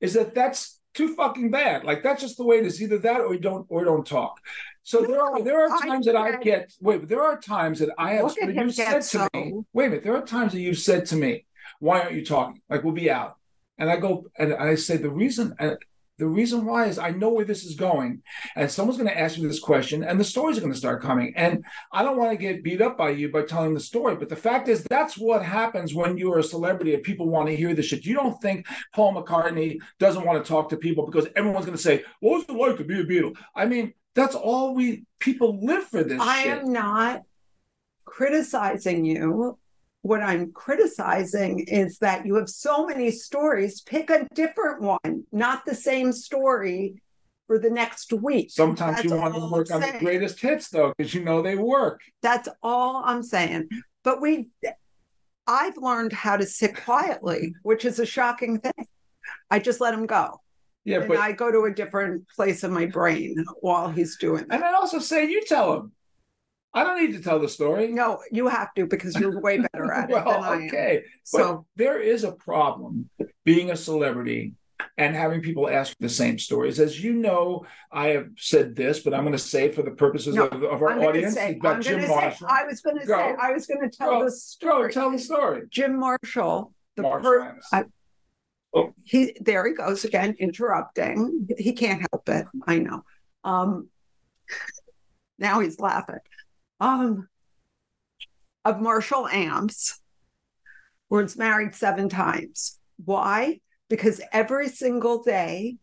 is 0.00 0.14
that 0.14 0.34
that's 0.34 0.80
too 0.94 1.14
fucking 1.14 1.50
bad. 1.50 1.84
Like 1.84 2.02
that's 2.02 2.22
just 2.22 2.36
the 2.36 2.44
way 2.44 2.58
it 2.58 2.66
is. 2.66 2.80
Either 2.82 2.98
that 2.98 3.20
or 3.20 3.34
you 3.34 3.40
don't 3.40 3.66
or 3.68 3.84
don't 3.84 4.06
talk. 4.06 4.38
So 4.82 5.02
there 5.02 5.20
are 5.22 5.42
there 5.42 5.64
are 5.66 5.72
I 5.72 5.86
times 5.88 6.06
that 6.06 6.16
I 6.16 6.36
get- 6.36 6.72
wait, 6.80 7.00
but 7.00 7.08
there 7.08 7.22
are 7.22 7.38
times 7.40 7.78
that 7.80 7.90
I 7.98 8.14
have 8.14 8.24
Look 8.26 8.42
at 8.42 8.50
him 8.50 8.66
you 8.66 8.72
said 8.72 8.90
get 8.92 9.02
to 9.02 9.28
me. 9.34 9.50
so- 9.50 9.66
Wait 9.72 9.86
a 9.86 9.88
minute, 9.90 10.04
there 10.04 10.16
are 10.16 10.22
times 10.24 10.52
that 10.52 10.60
you've 10.60 10.78
said 10.78 11.06
to 11.06 11.16
me, 11.16 11.46
"Why 11.80 12.00
aren't 12.00 12.14
you 12.14 12.24
talking?" 12.24 12.60
Like 12.68 12.84
we'll 12.84 12.92
be 12.94 13.10
out, 13.10 13.36
and 13.78 13.90
I 13.90 13.96
go 13.96 14.26
and 14.38 14.52
I 14.54 14.74
say 14.76 14.96
the 14.98 15.10
reason. 15.10 15.54
And 15.58 15.76
the 16.18 16.26
reason 16.26 16.64
why 16.64 16.86
is 16.86 16.98
I 16.98 17.10
know 17.10 17.30
where 17.30 17.44
this 17.44 17.64
is 17.64 17.74
going, 17.74 18.22
and 18.54 18.70
someone's 18.70 18.98
going 18.98 19.10
to 19.10 19.18
ask 19.18 19.38
me 19.38 19.46
this 19.46 19.58
question, 19.60 20.04
and 20.04 20.18
the 20.18 20.24
stories 20.24 20.56
are 20.56 20.60
going 20.60 20.72
to 20.72 20.78
start 20.78 21.02
coming. 21.02 21.32
And 21.36 21.64
I 21.92 22.02
don't 22.02 22.16
want 22.16 22.30
to 22.30 22.36
get 22.36 22.62
beat 22.62 22.80
up 22.80 22.96
by 22.96 23.10
you 23.10 23.30
by 23.32 23.42
telling 23.42 23.74
the 23.74 23.80
story, 23.80 24.16
but 24.16 24.28
the 24.28 24.36
fact 24.36 24.68
is 24.68 24.84
that's 24.84 25.18
what 25.18 25.42
happens 25.42 25.94
when 25.94 26.16
you're 26.16 26.38
a 26.38 26.42
celebrity 26.44 26.94
and 26.94 27.02
people 27.02 27.28
want 27.28 27.48
to 27.48 27.56
hear 27.56 27.74
this 27.74 27.86
shit. 27.86 28.04
You 28.04 28.14
don't 28.14 28.40
think 28.40 28.66
Paul 28.94 29.14
McCartney 29.14 29.78
doesn't 29.98 30.24
want 30.24 30.42
to 30.42 30.48
talk 30.48 30.68
to 30.70 30.76
people 30.76 31.04
because 31.06 31.26
everyone's 31.34 31.66
going 31.66 31.76
to 31.76 31.82
say, 31.82 32.04
"What 32.20 32.38
was 32.38 32.44
it 32.48 32.52
like 32.52 32.76
to 32.78 32.84
be 32.84 33.00
a 33.00 33.04
Beatle?" 33.04 33.36
I 33.54 33.66
mean, 33.66 33.94
that's 34.14 34.34
all 34.34 34.74
we 34.74 35.04
people 35.18 35.64
live 35.64 35.84
for 35.84 36.04
this 36.04 36.20
I 36.20 36.44
shit. 36.44 36.58
am 36.58 36.72
not 36.72 37.22
criticizing 38.04 39.04
you. 39.04 39.58
What 40.04 40.20
I'm 40.20 40.52
criticizing 40.52 41.60
is 41.60 41.96
that 42.00 42.26
you 42.26 42.34
have 42.34 42.50
so 42.50 42.84
many 42.84 43.10
stories. 43.10 43.80
Pick 43.80 44.10
a 44.10 44.28
different 44.34 44.82
one, 44.82 45.24
not 45.32 45.64
the 45.64 45.74
same 45.74 46.12
story 46.12 47.00
for 47.46 47.58
the 47.58 47.70
next 47.70 48.12
week. 48.12 48.50
Sometimes 48.50 49.02
you 49.02 49.16
want 49.16 49.32
to 49.32 49.48
work 49.50 49.68
I'm 49.70 49.82
on 49.82 49.92
the 49.94 49.98
greatest 49.98 50.38
hits 50.38 50.68
though, 50.68 50.92
because 50.94 51.14
you 51.14 51.24
know 51.24 51.40
they 51.40 51.56
work. 51.56 52.02
That's 52.20 52.50
all 52.62 53.02
I'm 53.02 53.22
saying. 53.22 53.70
But 54.02 54.20
we, 54.20 54.48
I've 55.46 55.78
learned 55.78 56.12
how 56.12 56.36
to 56.36 56.44
sit 56.44 56.76
quietly, 56.76 57.54
which 57.62 57.86
is 57.86 57.98
a 57.98 58.04
shocking 58.04 58.60
thing. 58.60 58.86
I 59.50 59.58
just 59.58 59.80
let 59.80 59.94
him 59.94 60.04
go. 60.04 60.38
Yeah, 60.84 60.98
and 60.98 61.08
but 61.08 61.16
I 61.16 61.32
go 61.32 61.50
to 61.50 61.60
a 61.60 61.72
different 61.72 62.28
place 62.28 62.62
in 62.62 62.74
my 62.74 62.84
brain 62.84 63.42
while 63.62 63.88
he's 63.88 64.18
doing 64.18 64.44
that. 64.48 64.56
and 64.56 64.64
I 64.64 64.74
also 64.74 64.98
say 64.98 65.26
you 65.30 65.42
tell 65.46 65.72
him. 65.72 65.92
I 66.76 66.82
don't 66.84 67.00
need 67.00 67.12
to 67.16 67.22
tell 67.22 67.38
the 67.38 67.48
story. 67.48 67.88
No, 67.92 68.20
you 68.32 68.48
have 68.48 68.74
to 68.74 68.86
because 68.86 69.14
you're 69.16 69.40
way 69.40 69.58
better 69.58 69.92
at 69.92 70.10
it 70.10 70.14
than 70.14 70.24
well, 70.24 70.42
I 70.42 70.54
am. 70.56 70.62
okay. 70.66 71.02
But 71.32 71.38
So 71.40 71.66
there 71.76 72.00
is 72.00 72.24
a 72.24 72.32
problem 72.32 73.08
being 73.44 73.70
a 73.70 73.76
celebrity 73.76 74.54
and 74.98 75.14
having 75.14 75.40
people 75.40 75.68
ask 75.70 75.96
the 76.00 76.08
same 76.08 76.38
stories. 76.38 76.80
As 76.80 77.02
you 77.02 77.14
know, 77.14 77.64
I 77.92 78.08
have 78.08 78.28
said 78.36 78.74
this, 78.74 79.00
but 79.00 79.14
I'm 79.14 79.22
going 79.22 79.32
to 79.32 79.38
say 79.38 79.66
it 79.66 79.74
for 79.74 79.82
the 79.82 79.92
purposes 79.92 80.34
No, 80.34 80.46
of, 80.46 80.62
of 80.64 80.82
our 80.82 81.00
audience. 81.00 81.34
say, 81.34 81.58
I'm 81.62 81.80
Jim 81.80 82.00
say, 82.02 82.08
Marshall. 82.08 82.46
I 82.50 82.64
was 82.64 82.80
going 82.80 82.98
to 82.98 83.06
Go. 83.06 83.16
say, 83.16 83.34
I 83.40 83.52
was 83.52 83.66
going 83.66 83.88
to 83.88 83.96
tell 83.96 84.10
Go. 84.10 84.18
the 84.24 84.24
Go 84.26 84.30
story. 84.30 84.92
tell 84.92 85.10
the 85.12 85.18
story. 85.18 85.62
Jim 85.70 85.98
Marshall, 85.98 86.72
the 86.96 87.02
Marshall 87.02 87.30
per- 87.72 87.88
Oh. 88.76 88.92
he 89.04 89.36
there 89.40 89.64
he 89.68 89.72
goes 89.72 90.04
again 90.04 90.34
interrupting. 90.40 91.46
He 91.56 91.72
can't 91.74 92.04
help 92.10 92.28
it. 92.28 92.44
I 92.66 92.80
know. 92.80 93.04
Um, 93.44 93.88
now 95.38 95.60
he's 95.60 95.78
laughing. 95.78 96.16
Um, 96.80 97.28
of 98.64 98.80
Marshall 98.80 99.28
Amps, 99.28 100.00
was 101.10 101.36
married 101.36 101.74
seven 101.74 102.08
times. 102.08 102.78
Why? 103.04 103.60
Because 103.88 104.20
every 104.32 104.68
single 104.68 105.22
day, 105.22 105.76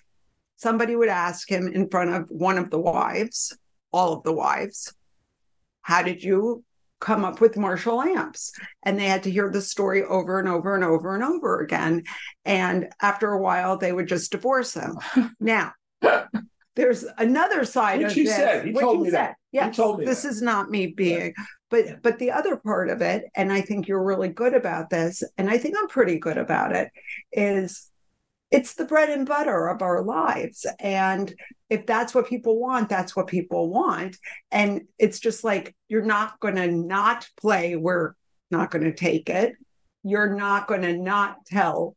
somebody 0.57 0.95
would 0.95 1.09
ask 1.09 1.49
him 1.49 1.67
in 1.67 1.89
front 1.89 2.13
of 2.13 2.25
one 2.29 2.57
of 2.57 2.69
the 2.69 2.79
wives, 2.79 3.57
all 3.91 4.13
of 4.13 4.23
the 4.23 4.33
wives, 4.33 4.93
how 5.81 6.01
did 6.01 6.23
you 6.23 6.63
come 6.99 7.25
up 7.25 7.41
with 7.41 7.57
Marshall 7.57 8.01
Amps? 8.01 8.53
And 8.83 8.99
they 8.99 9.05
had 9.05 9.23
to 9.23 9.31
hear 9.31 9.49
the 9.49 9.61
story 9.61 10.03
over 10.03 10.39
and 10.39 10.47
over 10.47 10.75
and 10.75 10.83
over 10.83 11.15
and 11.15 11.23
over 11.23 11.59
again. 11.61 12.03
And 12.45 12.89
after 13.01 13.31
a 13.31 13.41
while, 13.41 13.77
they 13.77 13.91
would 13.91 14.07
just 14.07 14.31
divorce 14.31 14.73
him. 14.73 14.97
now, 15.39 15.73
there's 16.75 17.03
another 17.17 17.65
side 17.65 17.99
Which 17.99 18.07
of 18.07 18.13
he 18.13 18.23
this. 18.23 18.35
said. 18.35 18.65
He 18.65 18.71
which 18.71 18.81
told 18.81 18.97
he 18.97 19.03
me 19.05 19.09
that. 19.11 19.29
said. 19.29 19.35
Yes, 19.51 19.75
told 19.75 19.99
me 19.99 20.05
this 20.05 20.23
that. 20.23 20.29
is 20.29 20.41
not 20.41 20.69
me 20.69 20.87
being, 20.87 21.33
but 21.69 22.01
but 22.01 22.19
the 22.19 22.31
other 22.31 22.55
part 22.55 22.89
of 22.89 23.01
it, 23.01 23.25
and 23.35 23.51
I 23.51 23.61
think 23.61 23.87
you're 23.87 24.03
really 24.03 24.29
good 24.29 24.53
about 24.53 24.89
this, 24.89 25.23
and 25.37 25.49
I 25.49 25.57
think 25.57 25.75
I'm 25.77 25.87
pretty 25.89 26.19
good 26.19 26.37
about 26.37 26.73
it, 26.75 26.89
is 27.33 27.91
it's 28.51 28.73
the 28.73 28.85
bread 28.85 29.09
and 29.09 29.25
butter 29.25 29.67
of 29.67 29.81
our 29.81 30.03
lives. 30.03 30.65
And 30.79 31.33
if 31.69 31.85
that's 31.85 32.13
what 32.13 32.27
people 32.27 32.59
want, 32.59 32.89
that's 32.89 33.15
what 33.15 33.27
people 33.27 33.69
want. 33.69 34.17
And 34.51 34.81
it's 34.99 35.19
just 35.19 35.43
like 35.45 35.73
you're 35.87 36.03
not 36.03 36.37
going 36.41 36.55
to 36.55 36.67
not 36.67 37.27
play, 37.39 37.77
we're 37.77 38.13
not 38.51 38.69
going 38.69 38.83
to 38.83 38.93
take 38.93 39.29
it. 39.29 39.55
You're 40.03 40.35
not 40.35 40.67
going 40.67 40.81
to 40.81 40.97
not 40.97 41.45
tell 41.45 41.95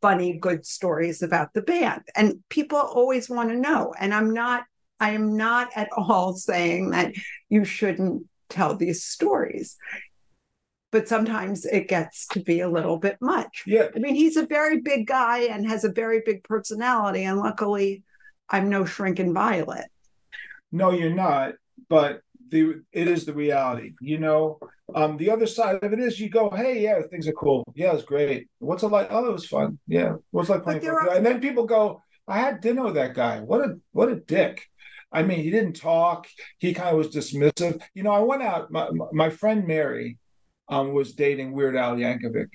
funny, 0.00 0.38
good 0.38 0.66
stories 0.66 1.22
about 1.22 1.52
the 1.52 1.62
band. 1.62 2.02
And 2.14 2.42
people 2.48 2.78
always 2.78 3.28
want 3.28 3.50
to 3.50 3.56
know. 3.56 3.94
And 3.98 4.14
I'm 4.14 4.32
not, 4.32 4.64
I 4.98 5.10
am 5.10 5.36
not 5.36 5.70
at 5.76 5.88
all 5.96 6.32
saying 6.34 6.90
that 6.90 7.12
you 7.48 7.64
shouldn't 7.64 8.26
tell 8.48 8.76
these 8.76 9.04
stories. 9.04 9.76
But 10.92 11.06
sometimes 11.06 11.66
it 11.66 11.86
gets 11.86 12.26
to 12.28 12.40
be 12.40 12.60
a 12.60 12.68
little 12.68 12.98
bit 12.98 13.16
much. 13.20 13.62
Yeah, 13.64 13.88
I 13.94 14.00
mean, 14.00 14.16
he's 14.16 14.36
a 14.36 14.46
very 14.46 14.80
big 14.80 15.06
guy 15.06 15.42
and 15.42 15.68
has 15.68 15.84
a 15.84 15.92
very 15.92 16.20
big 16.26 16.42
personality. 16.42 17.22
And 17.22 17.38
luckily, 17.38 18.02
I'm 18.48 18.68
no 18.68 18.84
shrinking 18.84 19.32
violet. 19.32 19.86
no, 20.72 20.90
you're 20.90 21.14
not. 21.14 21.54
But 21.88 22.22
the 22.50 22.82
it 22.92 23.08
is 23.08 23.24
the 23.24 23.32
reality. 23.34 23.94
You 24.00 24.18
know, 24.18 24.58
um, 24.94 25.16
the 25.16 25.30
other 25.30 25.46
side 25.46 25.82
of 25.82 25.92
it 25.92 26.00
is 26.00 26.20
you 26.20 26.28
go, 26.28 26.50
hey, 26.50 26.80
yeah, 26.82 27.00
things 27.10 27.28
are 27.28 27.32
cool. 27.32 27.64
Yeah, 27.74 27.92
it's 27.92 28.04
great. 28.04 28.48
What's 28.58 28.82
it 28.82 28.88
like? 28.88 29.08
Oh, 29.10 29.26
it 29.26 29.32
was 29.32 29.46
fun. 29.46 29.78
Yeah, 29.86 30.16
what's 30.30 30.48
like 30.48 30.64
playing? 30.64 30.86
Are- 30.86 31.14
and 31.14 31.24
then 31.24 31.40
people 31.40 31.66
go, 31.66 32.02
I 32.26 32.38
had 32.38 32.60
dinner 32.60 32.84
with 32.84 32.94
that 32.94 33.14
guy. 33.14 33.40
What 33.40 33.60
a 33.60 33.78
what 33.92 34.08
a 34.08 34.16
dick. 34.16 34.66
I 35.12 35.22
mean, 35.22 35.40
he 35.42 35.50
didn't 35.50 35.74
talk. 35.74 36.28
He 36.58 36.72
kind 36.72 36.90
of 36.90 36.96
was 36.96 37.08
dismissive. 37.08 37.80
You 37.94 38.04
know, 38.04 38.12
I 38.12 38.20
went 38.20 38.42
out. 38.42 38.70
My, 38.70 38.88
my 39.12 39.28
friend 39.28 39.66
Mary 39.66 40.18
um, 40.68 40.92
was 40.92 41.14
dating 41.14 41.52
Weird 41.52 41.76
Al 41.76 41.96
Yankovic, 41.96 42.48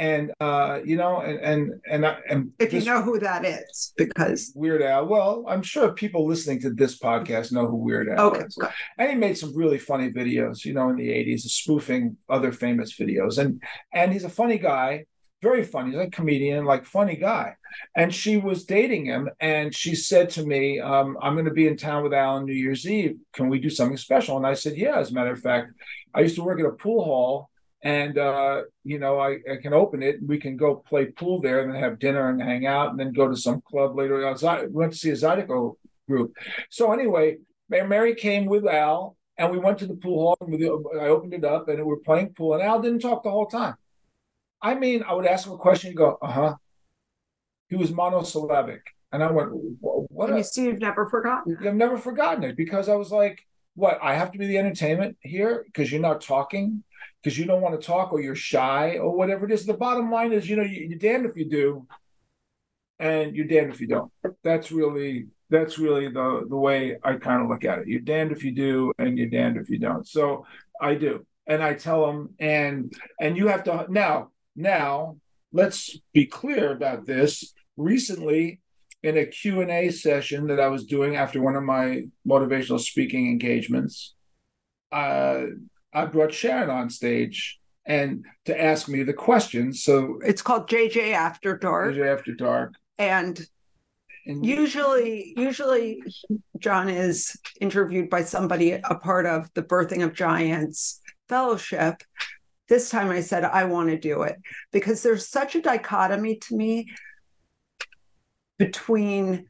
and 0.00 0.32
uh, 0.40 0.80
you 0.82 0.96
know, 0.96 1.20
and 1.20 1.38
and 1.40 1.80
and 1.86 2.06
I, 2.06 2.16
and 2.26 2.52
If 2.58 2.72
you 2.72 2.82
know 2.86 3.02
who 3.02 3.18
that 3.18 3.44
is, 3.44 3.92
because 3.98 4.50
Weird 4.56 4.80
Al. 4.80 5.06
Well, 5.06 5.44
I'm 5.46 5.62
sure 5.62 5.92
people 5.92 6.26
listening 6.26 6.58
to 6.62 6.70
this 6.70 6.98
podcast 6.98 7.52
know 7.52 7.66
who 7.66 7.76
Weird 7.76 8.08
Al 8.08 8.28
okay, 8.28 8.44
is. 8.44 8.58
And 8.96 9.10
he 9.10 9.14
made 9.14 9.36
some 9.36 9.54
really 9.54 9.78
funny 9.78 10.10
videos, 10.10 10.64
you 10.64 10.72
know, 10.72 10.88
in 10.88 10.96
the 10.96 11.08
80s, 11.08 11.40
spoofing 11.40 12.16
other 12.30 12.50
famous 12.50 12.96
videos. 12.98 13.36
And 13.36 13.62
and 13.92 14.10
he's 14.10 14.24
a 14.24 14.30
funny 14.30 14.56
guy, 14.56 15.04
very 15.42 15.64
funny. 15.64 15.90
He's 15.90 16.00
a 16.00 16.08
comedian, 16.08 16.64
like 16.64 16.86
funny 16.86 17.16
guy. 17.16 17.56
And 17.94 18.12
she 18.12 18.38
was 18.38 18.64
dating 18.64 19.04
him, 19.04 19.28
and 19.38 19.74
she 19.74 19.94
said 19.94 20.30
to 20.30 20.46
me, 20.46 20.80
um, 20.80 21.18
I'm 21.20 21.34
going 21.34 21.44
to 21.44 21.52
be 21.52 21.68
in 21.68 21.76
town 21.76 22.02
with 22.02 22.14
Al 22.14 22.36
on 22.36 22.46
New 22.46 22.54
Year's 22.54 22.88
Eve. 22.88 23.16
Can 23.34 23.50
we 23.50 23.60
do 23.60 23.68
something 23.68 23.98
special? 23.98 24.38
And 24.38 24.46
I 24.46 24.54
said, 24.54 24.78
Yeah, 24.78 24.98
as 24.98 25.10
a 25.10 25.14
matter 25.14 25.32
of 25.32 25.40
fact, 25.40 25.72
I 26.14 26.20
used 26.20 26.36
to 26.36 26.42
work 26.42 26.58
at 26.58 26.64
a 26.64 26.72
pool 26.72 27.04
hall. 27.04 27.49
And 27.82 28.18
uh, 28.18 28.62
you 28.84 28.98
know, 28.98 29.18
I, 29.18 29.38
I 29.50 29.56
can 29.62 29.72
open 29.72 30.02
it. 30.02 30.20
And 30.20 30.28
we 30.28 30.38
can 30.38 30.56
go 30.56 30.76
play 30.76 31.06
pool 31.06 31.40
there, 31.40 31.62
and 31.62 31.72
then 31.72 31.80
have 31.82 31.98
dinner 31.98 32.28
and 32.28 32.40
hang 32.40 32.66
out, 32.66 32.90
and 32.90 33.00
then 33.00 33.12
go 33.12 33.28
to 33.28 33.36
some 33.36 33.62
club 33.62 33.96
later. 33.96 34.26
on. 34.26 34.60
We 34.62 34.68
went 34.68 34.92
to 34.92 34.98
see 34.98 35.10
a 35.10 35.14
Zydeco 35.14 35.76
group. 36.08 36.34
So 36.68 36.92
anyway, 36.92 37.38
Mary 37.68 38.14
came 38.14 38.46
with 38.46 38.66
Al, 38.66 39.16
and 39.38 39.50
we 39.50 39.58
went 39.58 39.78
to 39.78 39.86
the 39.86 39.94
pool 39.94 40.20
hall. 40.20 40.38
And 40.40 40.52
we, 40.52 40.66
I 40.66 41.08
opened 41.08 41.34
it 41.34 41.44
up, 41.44 41.68
and 41.68 41.78
we 41.78 41.84
were 41.84 41.98
playing 41.98 42.34
pool. 42.34 42.54
And 42.54 42.62
Al 42.62 42.82
didn't 42.82 43.00
talk 43.00 43.22
the 43.22 43.30
whole 43.30 43.46
time. 43.46 43.76
I 44.62 44.74
mean, 44.74 45.02
I 45.02 45.14
would 45.14 45.26
ask 45.26 45.46
him 45.46 45.54
a 45.54 45.58
question, 45.58 45.90
he'd 45.90 45.96
go, 45.96 46.18
"Uh 46.20 46.30
huh." 46.30 46.54
He 47.68 47.76
was 47.76 47.92
monosyllabic, 47.92 48.82
and 49.12 49.22
I 49.22 49.30
went, 49.30 49.50
"What?" 49.80 50.28
and 50.28 50.38
you 50.38 50.44
see, 50.44 50.64
you've 50.64 50.80
never 50.80 51.08
forgotten. 51.08 51.56
I've 51.66 51.74
never 51.74 51.96
forgotten 51.96 52.44
it 52.44 52.56
because 52.56 52.88
I 52.88 52.94
was 52.96 53.10
like, 53.10 53.46
"What? 53.74 53.98
I 54.02 54.14
have 54.14 54.32
to 54.32 54.38
be 54.38 54.46
the 54.46 54.58
entertainment 54.58 55.16
here 55.20 55.62
because 55.64 55.90
you're 55.90 56.00
not 56.00 56.20
talking, 56.20 56.84
because 57.22 57.38
you 57.38 57.44
don't 57.44 57.62
want 57.62 57.80
to 57.80 57.86
talk, 57.86 58.12
or 58.12 58.20
you're 58.20 58.34
shy, 58.34 58.98
or 58.98 59.14
whatever 59.16 59.46
it 59.46 59.52
is." 59.52 59.66
The 59.66 59.74
bottom 59.74 60.10
line 60.10 60.32
is, 60.32 60.48
you 60.48 60.56
know, 60.56 60.62
you, 60.62 60.86
you're 60.88 60.98
damned 60.98 61.26
if 61.26 61.36
you 61.36 61.48
do, 61.48 61.86
and 62.98 63.34
you're 63.34 63.46
damned 63.46 63.72
if 63.72 63.80
you 63.80 63.86
don't. 63.86 64.12
That's 64.42 64.70
really 64.70 65.26
that's 65.48 65.78
really 65.78 66.08
the 66.08 66.46
the 66.48 66.56
way 66.56 66.96
I 67.02 67.16
kind 67.16 67.42
of 67.42 67.48
look 67.48 67.64
at 67.64 67.80
it. 67.80 67.88
You're 67.88 68.00
damned 68.00 68.32
if 68.32 68.44
you 68.44 68.52
do, 68.52 68.92
and 68.98 69.18
you're 69.18 69.28
damned 69.28 69.56
if 69.56 69.68
you 69.70 69.78
don't. 69.78 70.06
So 70.06 70.46
I 70.80 70.94
do, 70.94 71.26
and 71.46 71.62
I 71.62 71.74
tell 71.74 72.06
them, 72.06 72.34
and 72.38 72.92
and 73.20 73.36
you 73.36 73.48
have 73.48 73.64
to 73.64 73.86
now 73.88 74.30
now. 74.56 75.16
Let's 75.52 75.98
be 76.12 76.26
clear 76.26 76.70
about 76.70 77.06
this. 77.06 77.52
Recently, 77.76 78.60
in 79.02 79.16
a 79.16 79.26
Q&A 79.26 79.90
session 79.90 80.46
that 80.48 80.60
I 80.60 80.68
was 80.68 80.84
doing 80.84 81.16
after 81.16 81.40
one 81.40 81.56
of 81.56 81.62
my 81.62 82.04
motivational 82.26 82.78
speaking 82.78 83.28
engagements, 83.28 84.14
uh, 84.92 85.44
I 85.92 86.06
brought 86.06 86.32
Sharon 86.32 86.70
on 86.70 86.90
stage 86.90 87.58
and 87.86 88.24
to 88.44 88.60
ask 88.60 88.88
me 88.88 89.02
the 89.02 89.12
questions. 89.12 89.82
So 89.82 90.20
It's 90.24 90.42
called 90.42 90.68
JJ 90.68 91.12
After 91.12 91.56
Dark. 91.56 91.94
JJ 91.94 92.12
After 92.12 92.34
dark, 92.34 92.74
And 92.98 93.40
and 94.26 94.44
usually 94.44 95.32
usually 95.34 96.02
john 96.58 96.90
is 96.90 97.38
interviewed 97.58 98.10
by 98.10 98.22
somebody 98.22 98.72
a 98.72 98.94
part 98.96 99.24
of 99.24 99.48
the 99.54 99.62
birthing 99.62 100.04
of 100.04 100.12
giants 100.12 101.00
fellowship 101.26 102.02
this 102.70 102.88
time 102.88 103.10
I 103.10 103.20
said, 103.20 103.44
I 103.44 103.64
want 103.64 103.90
to 103.90 103.98
do 103.98 104.22
it 104.22 104.36
because 104.70 105.02
there's 105.02 105.26
such 105.26 105.56
a 105.56 105.60
dichotomy 105.60 106.36
to 106.36 106.56
me 106.56 106.88
between 108.58 109.48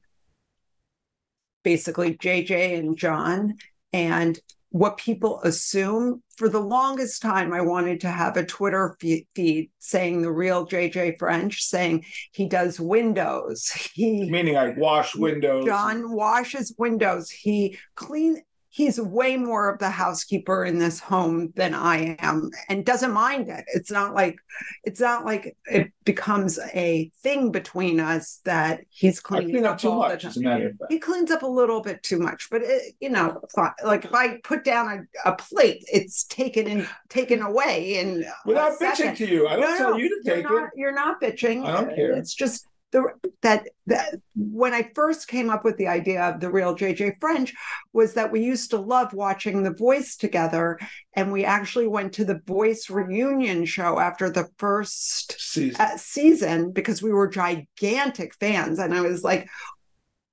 basically 1.63 2.17
JJ 2.17 2.79
and 2.79 2.97
John 2.97 3.59
and 3.93 4.41
what 4.71 4.97
people 4.97 5.41
assume. 5.43 6.23
For 6.37 6.49
the 6.49 6.61
longest 6.61 7.21
time, 7.21 7.53
I 7.53 7.61
wanted 7.61 8.01
to 8.01 8.09
have 8.09 8.37
a 8.37 8.47
Twitter 8.47 8.97
feed 8.99 9.71
saying 9.79 10.23
the 10.23 10.33
real 10.33 10.65
Jay 10.65 10.89
Jay 10.89 11.17
French, 11.19 11.63
saying 11.63 12.07
he 12.33 12.47
does 12.47 12.81
windows. 12.81 13.71
He 13.93 14.31
meaning 14.31 14.57
I 14.57 14.71
wash 14.71 15.15
windows. 15.15 15.67
John 15.67 16.13
washes 16.13 16.73
windows. 16.79 17.29
He 17.29 17.77
clean 17.97 18.41
he's 18.73 19.01
way 19.01 19.37
more 19.37 19.69
of 19.69 19.81
the 19.81 19.91
housekeeper 19.91 20.65
in 20.65 20.79
this 20.79 21.01
home 21.01 21.53
than 21.57 21.75
I 21.75 22.17
am 22.21 22.51
and 22.69 22.87
doesn't 22.87 23.11
mind 23.11 23.49
it. 23.49 23.65
It's 23.75 23.91
not 23.91 24.15
like 24.15 24.39
it's 24.85 25.01
not 25.01 25.25
like 25.25 25.57
it 25.67 25.93
becomes 26.05 26.59
a 26.73 27.11
thing 27.23 27.51
between 27.51 27.99
us 27.99 28.41
that 28.45 28.83
he's 28.89 29.19
cleaning 29.19 29.51
clean 29.51 29.67
up, 29.67 29.73
up 29.73 29.79
too 29.81 29.95
much. 29.95 30.25
As 30.25 30.37
a 30.37 30.41
matter 30.41 30.69
of 30.69 30.77
fact. 30.79 30.93
He 30.93 31.01
cleans 31.01 31.33
up 31.33 31.43
a 31.43 31.49
little 31.49 31.83
bit 31.83 32.03
too 32.05 32.21
much, 32.21 32.47
but 32.49 32.63
it, 32.63 32.95
you 33.01 33.11
know, 33.11 33.43
like 33.85 34.05
if 34.05 34.15
I 34.15 34.39
put 34.45 34.63
down 34.63 35.09
a, 35.25 35.31
a 35.31 35.35
plate, 35.35 35.85
it's 35.93 36.25
taken 36.25 36.69
in 36.69 36.87
taken 37.09 37.43
away 37.43 37.99
and 37.99 38.25
uh, 38.25 38.31
without 38.47 38.79
bitching 38.79 39.17
to 39.17 39.27
you. 39.27 39.49
I 39.49 39.57
don't 39.57 39.69
no, 39.69 39.79
tell 39.79 39.91
no, 39.91 39.97
you 39.97 40.09
to 40.09 40.31
take 40.31 40.45
not, 40.45 40.65
it. 40.65 40.71
You're 40.77 40.95
not 40.95 41.21
bitching. 41.21 41.67
I 41.67 41.73
don't 41.73 41.95
care. 41.95 42.13
It's 42.13 42.35
just 42.35 42.69
the 42.93 43.05
that 43.43 43.69
that 43.87 44.15
when 44.35 44.75
I 44.75 44.91
first 44.95 45.29
came 45.29 45.51
up 45.51 45.65
with 45.65 45.77
the 45.77 45.89
idea 45.89 46.23
of 46.23 46.41
the 46.41 46.51
real 46.51 46.75
Jay 46.75 46.93
Jay 46.93 47.17
French 47.21 47.55
was 47.93 48.15
that 48.15 48.33
we 48.33 48.43
used 48.43 48.71
to 48.71 48.79
love 48.79 49.13
watching 49.13 49.63
The 49.63 49.75
Voice 49.75 50.17
together, 50.17 50.79
and 51.15 51.33
we 51.33 51.45
actually 51.45 51.87
went 51.87 52.13
to 52.15 52.25
the 52.25 52.41
Voice 52.47 52.91
reunion 52.91 53.65
show 53.65 53.99
after 53.99 54.31
the 54.31 54.49
first 54.59 55.41
season, 55.41 55.81
uh, 55.81 55.97
season 55.97 56.73
because 56.73 57.03
we 57.03 57.13
were 57.13 57.29
gigantic 57.29 58.35
fans, 58.37 58.79
and 58.79 58.95
I 58.95 59.01
was 59.01 59.23
like. 59.23 59.49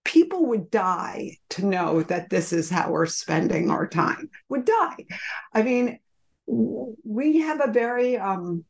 People 0.04 0.46
would 0.46 0.72
die 0.72 1.36
to 1.50 1.66
know 1.66 2.02
that 2.04 2.30
this 2.30 2.54
is 2.54 2.70
how 2.70 2.92
we're 2.92 3.06
spending 3.08 3.70
our 3.70 3.86
time. 3.86 4.30
Would 4.48 4.64
die. 4.64 5.06
I 5.54 5.64
mean, 5.64 6.00
we 6.48 7.40
have 7.40 7.60
a 7.60 7.74
very 7.74 8.18
um, 8.18 8.64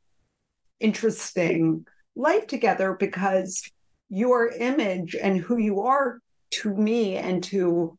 interesting 0.80 1.86
life 2.16 2.48
together 2.48 2.94
because 3.00 3.70
your 4.10 4.50
image 4.50 5.16
and 5.16 5.38
who 5.38 5.58
you 5.58 5.82
are 5.82 6.20
to 6.50 6.74
me 6.74 7.16
and 7.16 7.44
to 7.44 7.98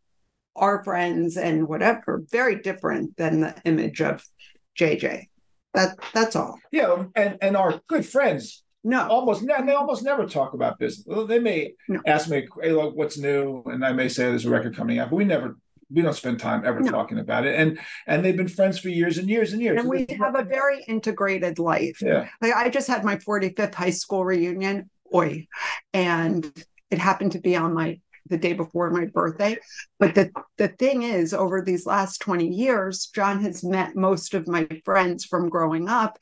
our 0.56 0.82
friends 0.82 1.36
and 1.36 1.68
whatever 1.68 2.22
very 2.30 2.60
different 2.60 3.16
than 3.16 3.40
the 3.40 3.54
image 3.64 4.00
of 4.00 4.24
Jay 4.74 4.96
Jay. 4.96 5.28
That 5.74 5.96
that's 6.12 6.34
all. 6.34 6.58
Yeah, 6.72 7.04
and 7.14 7.38
and 7.40 7.56
our 7.56 7.80
good 7.88 8.06
friends. 8.06 8.64
No, 8.84 9.06
almost 9.08 9.42
ne- 9.42 9.66
they 9.66 9.74
almost 9.74 10.02
never 10.02 10.24
talk 10.24 10.54
about 10.54 10.78
business. 10.78 11.06
They 11.28 11.38
may 11.38 11.74
no. 11.88 12.00
ask 12.06 12.28
me, 12.28 12.46
"Hey, 12.62 12.72
look, 12.72 12.96
what's 12.96 13.18
new?" 13.18 13.62
And 13.66 13.84
I 13.84 13.92
may 13.92 14.08
say 14.08 14.24
there's 14.24 14.46
a 14.46 14.50
record 14.50 14.76
coming 14.76 14.98
out, 14.98 15.10
but 15.10 15.16
we 15.16 15.24
never 15.24 15.56
we 15.90 16.02
don't 16.02 16.14
spend 16.14 16.38
time 16.38 16.64
ever 16.64 16.80
no. 16.80 16.90
talking 16.90 17.18
about 17.18 17.46
it 17.46 17.58
and 17.58 17.78
and 18.06 18.24
they've 18.24 18.36
been 18.36 18.48
friends 18.48 18.78
for 18.78 18.88
years 18.88 19.18
and 19.18 19.28
years 19.28 19.52
and 19.52 19.62
years 19.62 19.80
and 19.80 19.88
we 19.88 20.06
have 20.18 20.36
a 20.36 20.44
very 20.44 20.82
integrated 20.86 21.58
life 21.58 21.98
yeah 22.02 22.28
like 22.40 22.52
i 22.54 22.68
just 22.68 22.88
had 22.88 23.04
my 23.04 23.16
45th 23.16 23.74
high 23.74 23.90
school 23.90 24.24
reunion 24.24 24.90
oi. 25.14 25.46
And 25.92 26.52
it 26.90 26.98
happened 26.98 27.32
to 27.32 27.40
be 27.40 27.56
on 27.56 27.74
my 27.74 28.00
the 28.28 28.38
day 28.38 28.52
before 28.52 28.90
my 28.90 29.06
birthday. 29.06 29.56
But 29.98 30.14
the, 30.14 30.30
the 30.58 30.68
thing 30.68 31.02
is, 31.02 31.32
over 31.32 31.62
these 31.62 31.86
last 31.86 32.20
20 32.20 32.46
years, 32.46 33.06
John 33.06 33.42
has 33.42 33.64
met 33.64 33.96
most 33.96 34.34
of 34.34 34.46
my 34.46 34.68
friends 34.84 35.24
from 35.24 35.48
growing 35.48 35.88
up 35.88 36.18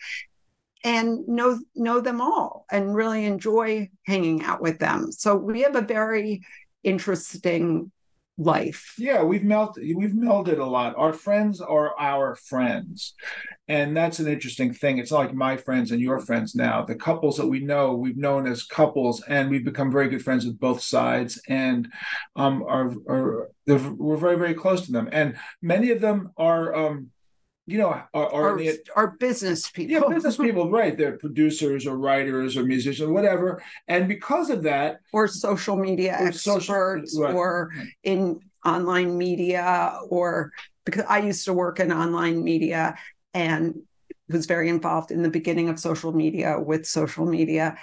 and 0.85 1.27
know 1.27 1.59
know 1.75 2.01
them 2.01 2.21
all 2.21 2.65
and 2.71 2.95
really 2.95 3.25
enjoy 3.25 3.89
hanging 4.07 4.43
out 4.45 4.61
with 4.61 4.79
them. 4.79 5.11
So 5.11 5.35
we 5.35 5.63
have 5.63 5.75
a 5.75 5.81
very 5.81 6.43
interesting 6.85 7.91
life. 8.39 8.95
Yeah, 8.99 9.23
we've 9.23 9.45
melted 9.45 9.85
we've 9.97 10.11
melded 10.11 10.59
a 10.59 10.65
lot. 10.65 10.95
Our 10.97 11.13
friends 11.13 11.61
are 11.61 11.99
our 11.99 12.35
friends. 12.35 13.15
And 13.69 13.97
that's 13.97 14.21
an 14.21 14.29
interesting 14.29 14.73
thing. 14.73 14.99
It's 14.99 15.11
like 15.11 15.35
my 15.35 15.57
friends 15.57 15.91
and 15.91 16.01
your 16.01 16.21
friends 16.21 16.55
now. 16.55 16.85
The 16.85 16.95
couples 16.95 17.37
that 17.39 17.47
we 17.47 17.61
know, 17.61 17.95
we've 17.95 18.17
known 18.17 18.47
as 18.47 18.63
couples, 18.63 19.23
and 19.23 19.51
we've 19.51 19.65
become 19.65 19.91
very 19.91 20.09
good 20.09 20.23
friends 20.23 20.47
with 20.47 20.61
both 20.61 20.83
sides, 20.83 21.41
and 21.49 21.89
um, 22.37 22.63
are, 22.63 22.95
are 23.09 23.51
we're 23.67 24.17
very 24.17 24.37
very 24.37 24.55
close 24.55 24.87
to 24.87 24.93
them. 24.93 25.09
And 25.11 25.37
many 25.61 25.91
of 25.91 26.01
them 26.01 26.33
are 26.37 26.75
um, 26.75 27.11
you 27.67 27.79
know, 27.79 27.89
are, 28.15 28.33
are, 28.33 28.57
the, 28.57 28.79
are 28.95 29.17
business 29.19 29.69
people. 29.69 29.93
Yeah, 29.93 30.15
business 30.15 30.37
people, 30.37 30.71
right? 30.71 30.97
They're 30.97 31.19
producers 31.19 31.85
or 31.85 31.97
writers 31.97 32.57
or 32.57 32.63
musicians, 32.63 33.09
or 33.09 33.13
whatever. 33.13 33.61
And 33.89 34.07
because 34.07 34.51
of 34.51 34.63
that, 34.63 35.01
or 35.13 35.27
social 35.27 35.77
media 35.77 36.13
or 36.13 36.29
experts, 36.29 36.43
social, 36.43 37.23
right. 37.23 37.35
or 37.35 37.73
in 38.05 38.41
online 38.65 39.19
media, 39.19 39.99
or 40.09 40.53
because 40.85 41.05
I 41.09 41.19
used 41.19 41.45
to 41.47 41.53
work 41.53 41.81
in 41.81 41.93
online 41.93 42.45
media 42.45 42.97
and 43.35 43.75
was 44.29 44.47
very 44.47 44.69
involved 44.69 45.11
in 45.11 45.23
the 45.23 45.31
beginning 45.31 45.69
of 45.69 45.81
social 45.81 46.13
media 46.13 46.61
with 46.61 46.87
social 46.87 47.27
media, 47.27 47.77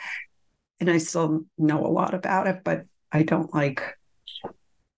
and 0.80 0.90
I 0.90 0.98
still 0.98 1.46
know 1.58 1.86
a 1.86 1.88
lot 1.88 2.14
about 2.14 2.48
it, 2.48 2.62
but 2.64 2.86
I 3.12 3.24
don't 3.24 3.54
like 3.54 3.98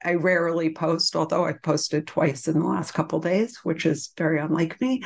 I 0.05 0.13
rarely 0.13 0.73
post, 0.73 1.15
although 1.15 1.45
I've 1.45 1.61
posted 1.61 2.07
twice 2.07 2.47
in 2.47 2.59
the 2.59 2.65
last 2.65 2.93
couple 2.93 3.19
days, 3.19 3.57
which 3.63 3.85
is 3.85 4.11
very 4.17 4.39
unlike 4.39 4.79
me. 4.79 5.03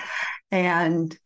And 0.52 1.18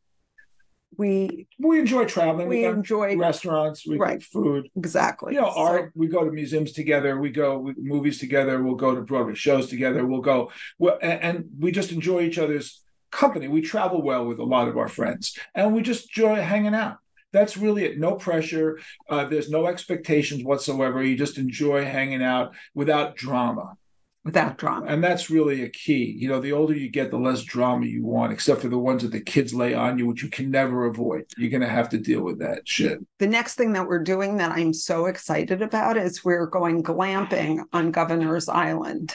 we 0.97 1.47
we 1.59 1.79
enjoy 1.79 2.05
traveling. 2.05 2.47
We 2.47 2.65
enjoy 2.65 3.17
restaurants. 3.17 3.88
We 3.88 3.97
right. 3.97 4.21
food. 4.21 4.69
Exactly. 4.75 5.33
You 5.33 5.41
know, 5.41 5.47
art. 5.47 5.91
we 5.95 6.07
go 6.07 6.23
to 6.23 6.31
museums 6.31 6.71
together. 6.71 7.19
We 7.19 7.31
go 7.31 7.57
we, 7.57 7.73
movies 7.77 8.19
together. 8.19 8.62
We'll 8.62 8.75
go 8.75 8.93
to 8.93 9.01
Broadway 9.01 9.33
shows 9.33 9.67
together. 9.67 10.05
We'll 10.05 10.21
go. 10.21 10.51
Well, 10.77 10.99
and, 11.01 11.21
and 11.21 11.45
we 11.59 11.71
just 11.71 11.91
enjoy 11.91 12.21
each 12.21 12.38
other's 12.38 12.81
company. 13.12 13.47
We 13.47 13.62
travel 13.62 14.01
well 14.03 14.25
with 14.25 14.39
a 14.39 14.43
lot 14.43 14.67
of 14.67 14.77
our 14.77 14.88
friends, 14.88 15.38
and 15.55 15.73
we 15.73 15.81
just 15.81 16.15
enjoy 16.15 16.36
hanging 16.36 16.75
out 16.75 16.97
that's 17.33 17.57
really 17.57 17.83
it. 17.83 17.99
No 17.99 18.13
pressure. 18.13 18.79
Uh, 19.09 19.25
there's 19.25 19.49
no 19.49 19.65
expectations 19.65 20.43
whatsoever. 20.43 21.03
You 21.03 21.17
just 21.17 21.37
enjoy 21.37 21.83
hanging 21.83 22.23
out 22.23 22.53
without 22.73 23.17
drama. 23.17 23.75
Without 24.23 24.57
drama. 24.57 24.85
And 24.85 25.03
that's 25.03 25.29
really 25.29 25.63
a 25.63 25.69
key. 25.69 26.15
You 26.17 26.29
know, 26.29 26.39
the 26.39 26.53
older 26.53 26.73
you 26.73 26.89
get, 26.89 27.11
the 27.11 27.17
less 27.17 27.41
drama 27.41 27.85
you 27.87 28.05
want, 28.05 28.31
except 28.31 28.61
for 28.61 28.69
the 28.69 28.77
ones 28.77 29.01
that 29.01 29.11
the 29.11 29.19
kids 29.19 29.53
lay 29.53 29.73
on 29.73 29.97
you, 29.97 30.07
which 30.07 30.23
you 30.23 30.29
can 30.29 30.49
never 30.49 30.85
avoid. 30.85 31.25
You're 31.37 31.49
going 31.49 31.59
to 31.59 31.67
have 31.67 31.89
to 31.89 31.97
deal 31.97 32.21
with 32.21 32.39
that 32.39 32.65
shit. 32.65 32.99
The 33.19 33.27
next 33.27 33.55
thing 33.55 33.73
that 33.73 33.85
we're 33.85 34.03
doing 34.03 34.37
that 34.37 34.53
I'm 34.53 34.71
so 34.71 35.07
excited 35.07 35.61
about 35.61 35.97
is 35.97 36.23
we're 36.23 36.45
going 36.45 36.83
glamping 36.83 37.65
on 37.73 37.91
Governor's 37.91 38.47
Island 38.47 39.13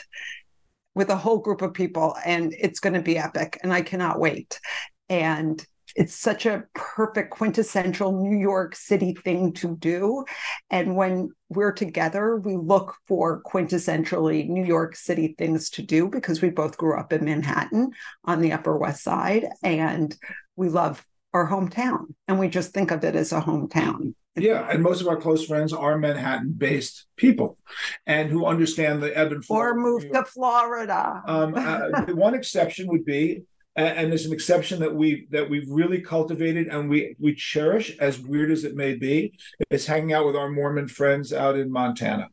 with 0.94 1.08
a 1.08 1.16
whole 1.16 1.38
group 1.38 1.62
of 1.62 1.72
people, 1.72 2.14
and 2.26 2.54
it's 2.58 2.80
going 2.80 2.94
to 2.94 3.00
be 3.00 3.16
epic. 3.16 3.58
And 3.62 3.72
I 3.72 3.80
cannot 3.80 4.20
wait. 4.20 4.60
And 5.08 5.64
it's 5.98 6.14
such 6.14 6.46
a 6.46 6.62
perfect 6.74 7.30
quintessential 7.30 8.12
New 8.12 8.38
York 8.38 8.76
City 8.76 9.14
thing 9.14 9.52
to 9.54 9.76
do. 9.76 10.24
And 10.70 10.94
when 10.94 11.32
we're 11.48 11.72
together, 11.72 12.36
we 12.36 12.56
look 12.56 12.94
for 13.08 13.42
quintessentially 13.42 14.48
New 14.48 14.64
York 14.64 14.94
City 14.94 15.34
things 15.36 15.70
to 15.70 15.82
do 15.82 16.08
because 16.08 16.40
we 16.40 16.50
both 16.50 16.76
grew 16.76 16.96
up 16.96 17.12
in 17.12 17.24
Manhattan 17.24 17.90
on 18.24 18.40
the 18.40 18.52
Upper 18.52 18.78
West 18.78 19.02
Side 19.02 19.48
and 19.64 20.16
we 20.54 20.68
love 20.68 21.04
our 21.34 21.50
hometown 21.50 22.14
and 22.28 22.38
we 22.38 22.48
just 22.48 22.72
think 22.72 22.92
of 22.92 23.02
it 23.02 23.16
as 23.16 23.32
a 23.32 23.40
hometown. 23.40 24.14
Yeah, 24.36 24.68
and 24.70 24.84
most 24.84 25.00
of 25.00 25.08
our 25.08 25.16
close 25.16 25.46
friends 25.46 25.72
are 25.72 25.98
Manhattan-based 25.98 27.06
people, 27.16 27.58
and 28.06 28.30
who 28.30 28.46
understand 28.46 29.02
the 29.02 29.16
ebb 29.18 29.32
and 29.32 29.44
flow. 29.44 29.56
Or 29.56 29.74
move 29.74 30.08
to 30.12 30.24
Florida. 30.26 31.20
Um, 31.26 31.54
uh, 31.56 32.02
one 32.14 32.34
exception 32.34 32.86
would 32.86 33.04
be 33.04 33.42
and, 33.78 33.96
and 33.96 34.10
there's 34.10 34.26
an 34.26 34.32
exception 34.32 34.80
that 34.80 34.94
we 34.94 35.28
that 35.30 35.48
we've 35.48 35.70
really 35.70 36.00
cultivated 36.00 36.66
and 36.66 36.90
we 36.90 37.14
we 37.20 37.34
cherish, 37.34 37.96
as 37.98 38.18
weird 38.18 38.50
as 38.50 38.64
it 38.64 38.74
may 38.74 38.94
be, 38.94 39.38
is 39.70 39.86
hanging 39.86 40.12
out 40.12 40.26
with 40.26 40.36
our 40.36 40.50
Mormon 40.50 40.88
friends 40.88 41.32
out 41.32 41.56
in 41.56 41.70
Montana, 41.70 42.28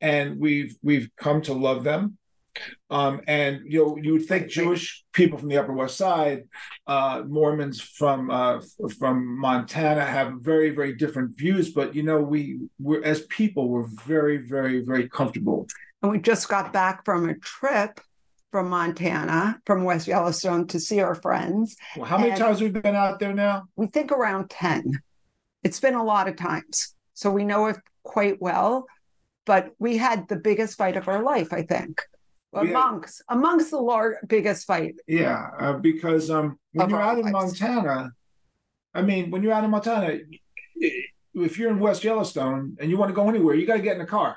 and 0.00 0.38
we've 0.38 0.76
we've 0.82 1.10
come 1.16 1.42
to 1.42 1.52
love 1.52 1.82
them. 1.82 2.16
Um, 2.88 3.20
and 3.26 3.62
you 3.66 3.84
know, 3.84 3.96
you 4.00 4.12
would 4.12 4.26
think 4.26 4.48
Jewish 4.48 5.04
people 5.12 5.38
from 5.38 5.48
the 5.48 5.58
Upper 5.58 5.72
West 5.72 5.96
Side, 5.96 6.44
uh, 6.86 7.24
Mormons 7.26 7.80
from 7.80 8.30
uh, 8.30 8.60
from 8.96 9.36
Montana 9.36 10.04
have 10.04 10.34
very 10.34 10.70
very 10.70 10.94
different 10.94 11.36
views, 11.36 11.72
but 11.72 11.96
you 11.96 12.04
know, 12.04 12.20
we 12.20 12.60
we're 12.78 13.02
as 13.02 13.22
people 13.22 13.68
we're 13.68 13.88
very 14.06 14.36
very 14.36 14.84
very 14.84 15.08
comfortable. 15.08 15.66
And 16.00 16.12
we 16.12 16.20
just 16.20 16.48
got 16.48 16.72
back 16.72 17.04
from 17.04 17.28
a 17.28 17.34
trip 17.38 17.98
from 18.54 18.68
Montana, 18.68 19.60
from 19.66 19.82
West 19.82 20.06
Yellowstone 20.06 20.68
to 20.68 20.78
see 20.78 21.00
our 21.00 21.16
friends. 21.16 21.76
Well, 21.96 22.04
how 22.04 22.18
many 22.18 22.30
and 22.30 22.38
times 22.38 22.60
we've 22.60 22.72
been 22.72 22.94
out 22.94 23.18
there 23.18 23.32
now? 23.34 23.64
We 23.74 23.88
think 23.88 24.12
around 24.12 24.48
10. 24.48 24.92
It's 25.64 25.80
been 25.80 25.96
a 25.96 26.04
lot 26.04 26.28
of 26.28 26.36
times. 26.36 26.94
So 27.14 27.32
we 27.32 27.44
know 27.44 27.66
it 27.66 27.78
quite 28.04 28.40
well, 28.40 28.86
but 29.44 29.72
we 29.80 29.96
had 29.96 30.28
the 30.28 30.36
biggest 30.36 30.78
fight 30.78 30.96
of 30.96 31.08
our 31.08 31.20
life, 31.20 31.52
I 31.52 31.62
think. 31.62 32.00
Amongst 32.52 33.24
amongst 33.28 33.72
the 33.72 33.78
large 33.78 34.18
biggest 34.28 34.68
fight. 34.68 34.94
Yeah, 35.08 35.48
uh, 35.58 35.72
because 35.72 36.30
um, 36.30 36.56
when 36.74 36.90
you're 36.90 37.02
out 37.02 37.18
in 37.18 37.32
Montana, 37.32 38.12
I 38.94 39.02
mean, 39.02 39.32
when 39.32 39.42
you're 39.42 39.52
out 39.52 39.64
in 39.64 39.70
Montana, 39.70 40.20
if 40.76 41.58
you're 41.58 41.72
in 41.72 41.80
West 41.80 42.04
Yellowstone 42.04 42.76
and 42.78 42.88
you 42.88 42.98
want 42.98 43.08
to 43.08 43.16
go 43.16 43.28
anywhere, 43.28 43.56
you 43.56 43.66
got 43.66 43.78
to 43.78 43.82
get 43.82 43.96
in 43.96 44.02
a 44.02 44.06
car. 44.06 44.36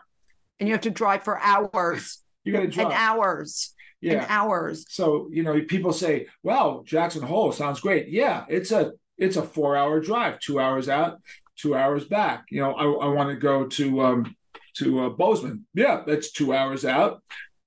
And 0.60 0.68
you 0.68 0.74
have 0.74 0.82
to 0.82 0.90
drive 0.90 1.22
for 1.22 1.40
hours 1.40 2.24
You 2.44 2.52
got 2.52 2.62
to 2.62 2.68
drive. 2.68 2.88
and 2.88 2.96
hours 2.96 3.76
and 4.02 4.14
yeah. 4.14 4.26
hours. 4.30 4.86
So 4.90 5.30
you 5.32 5.44
know, 5.44 5.60
people 5.68 5.94
say, 5.94 6.28
"Well, 6.44 6.84
Jackson 6.84 7.24
Hole 7.24 7.52
sounds 7.52 7.80
great." 7.80 8.10
Yeah, 8.10 8.46
it's 8.48 8.72
a 8.72 8.94
it's 9.18 9.38
a 9.38 9.42
four 9.42 9.76
hour 9.76 10.00
drive, 10.00 10.40
two 10.40 10.60
hours 10.60 10.90
out, 10.90 11.20
two 11.56 11.76
hours 11.76 12.06
back. 12.06 12.46
You 12.50 12.62
know, 12.62 12.74
I, 12.74 13.08
I 13.08 13.08
want 13.10 13.30
to 13.30 13.36
go 13.36 13.66
to 13.68 14.02
um, 14.02 14.36
to 14.78 15.06
uh, 15.06 15.10
Bozeman. 15.10 15.66
Yeah, 15.74 16.04
that's 16.06 16.32
two 16.32 16.54
hours 16.54 16.86
out. 16.86 17.24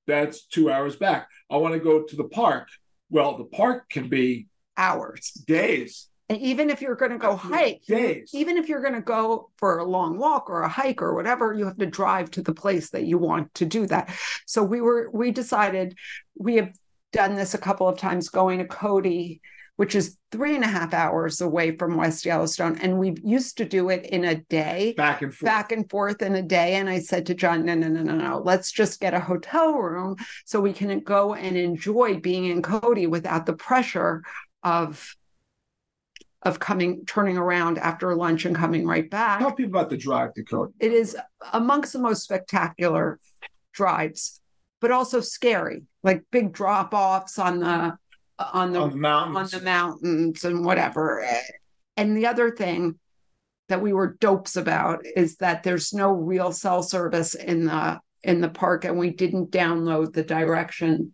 That's 0.07 0.47
two 0.47 0.71
hours 0.71 0.97
back. 0.97 1.29
I 1.51 1.57
want 1.57 1.75
to 1.75 1.81
go 1.81 2.03
to 2.03 2.17
the 2.17 2.25
park. 2.25 2.69
Well, 3.11 3.37
the 3.37 3.45
park 3.45 3.89
can 3.91 4.09
be 4.09 4.47
Hours. 4.77 5.33
days, 5.33 6.09
And 6.31 6.41
even 6.41 6.71
if 6.71 6.81
you're 6.81 6.95
going 6.95 7.11
to 7.11 7.19
go 7.19 7.35
hike, 7.35 7.85
days. 7.87 8.31
even 8.33 8.57
if 8.57 8.69
you're 8.69 8.81
going 8.81 8.95
to 8.95 9.01
go 9.01 9.51
for 9.57 9.79
a 9.79 9.85
long 9.85 10.17
walk 10.17 10.49
or 10.49 10.63
a 10.63 10.69
hike 10.69 11.03
or 11.03 11.13
whatever, 11.13 11.53
you 11.53 11.65
have 11.67 11.77
to 11.79 11.87
drive 11.87 12.31
to 12.31 12.43
the 12.43 12.55
place 12.55 12.91
that 12.91 13.03
you 13.03 13.19
want 13.19 13.53
to 13.55 13.65
do 13.67 13.85
that. 13.89 14.17
So 14.47 14.63
we 14.63 14.81
were, 14.81 15.11
we 15.13 15.33
decided 15.33 15.99
we 16.39 16.55
have 16.55 16.73
done 17.13 17.35
this 17.35 17.55
a 17.55 17.59
couple 17.59 17.89
of 17.89 17.99
times 17.99 18.29
going 18.29 18.61
to 18.61 18.65
Cody, 18.65 19.41
which 19.75 19.97
is 19.97 20.19
three 20.31 20.55
and 20.55 20.63
a 20.63 20.69
half 20.69 20.95
hours 20.95 21.41
away 21.41 21.77
from 21.77 21.97
West 21.97 22.25
Yellowstone. 22.25 22.79
And 22.79 23.01
we 23.01 23.17
used 23.25 23.57
to 23.57 23.65
do 23.65 23.89
it 23.89 24.07
in 24.07 24.25
a 24.25 24.37
day. 24.37 24.95
back 24.97 25.23
and 25.23 25.35
forth. 25.35 25.45
Back 25.45 25.73
and 25.73 25.91
forth 25.91 26.23
in 26.23 26.37
a 26.37 26.43
day. 26.43 26.77
And 26.77 26.89
I 26.89 27.01
said 27.01 27.27
to 27.27 27.35
John, 27.35 27.65
no, 27.65 27.75
no, 27.75 27.89
no, 27.89 28.03
no, 28.03 28.15
no. 28.15 28.39
Let's 28.39 28.71
just 28.71 29.01
get 29.01 29.15
a 29.15 29.21
hotel 29.21 29.73
room 29.73 30.15
so 30.45 30.61
we 30.61 30.75
can 30.75 31.01
go 31.01 31.35
and 31.35 31.57
enjoy 31.57 32.21
being 32.21 32.45
in 32.45 32.63
Cody 32.63 33.09
without 33.09 33.47
the 33.47 33.55
pressure 33.55 34.23
of 34.63 35.17
of 36.43 36.59
coming 36.59 37.05
turning 37.07 37.37
around 37.37 37.79
after 37.79 38.15
lunch 38.15 38.45
and 38.47 38.57
coming 38.57 38.87
right 38.87 39.11
back 39.11 39.41
Tell 39.41 39.53
people 39.53 39.79
about 39.79 39.91
the 39.91 39.97
drive 39.97 40.35
to 40.35 40.43
Cody. 40.43 40.73
it 40.81 40.93
is 40.93 41.17
amongst 41.53 41.93
the 41.93 41.99
most 41.99 42.23
spectacular 42.23 43.19
drives 43.73 44.41
but 44.81 44.91
also 44.91 45.21
scary 45.21 45.83
like 46.03 46.25
big 46.31 46.53
drop 46.53 46.95
offs 46.95 47.39
on 47.39 47.61
the 47.61 47.97
on 48.39 48.73
the 48.73 48.81
on 48.81 48.91
the 48.91 48.97
mountains. 48.97 49.55
on 49.55 49.61
the 49.61 49.65
mountains 49.65 50.45
and 50.45 50.65
whatever 50.65 51.25
and 51.97 52.17
the 52.17 52.27
other 52.27 52.51
thing 52.51 52.99
that 53.69 53.83
we 53.83 53.93
were 53.93 54.17
dopes 54.21 54.57
about 54.57 55.05
is 55.15 55.37
that 55.37 55.63
there's 55.63 55.93
no 55.93 56.11
real 56.11 56.51
cell 56.53 56.83
service 56.83 57.35
in 57.35 57.67
the 57.67 58.01
in 58.23 58.41
the 58.41 58.49
park 58.49 58.85
and 58.85 58.99
we 58.99 59.11
didn't 59.11 59.51
download 59.51 60.13
the 60.13 60.23
direction 60.25 61.13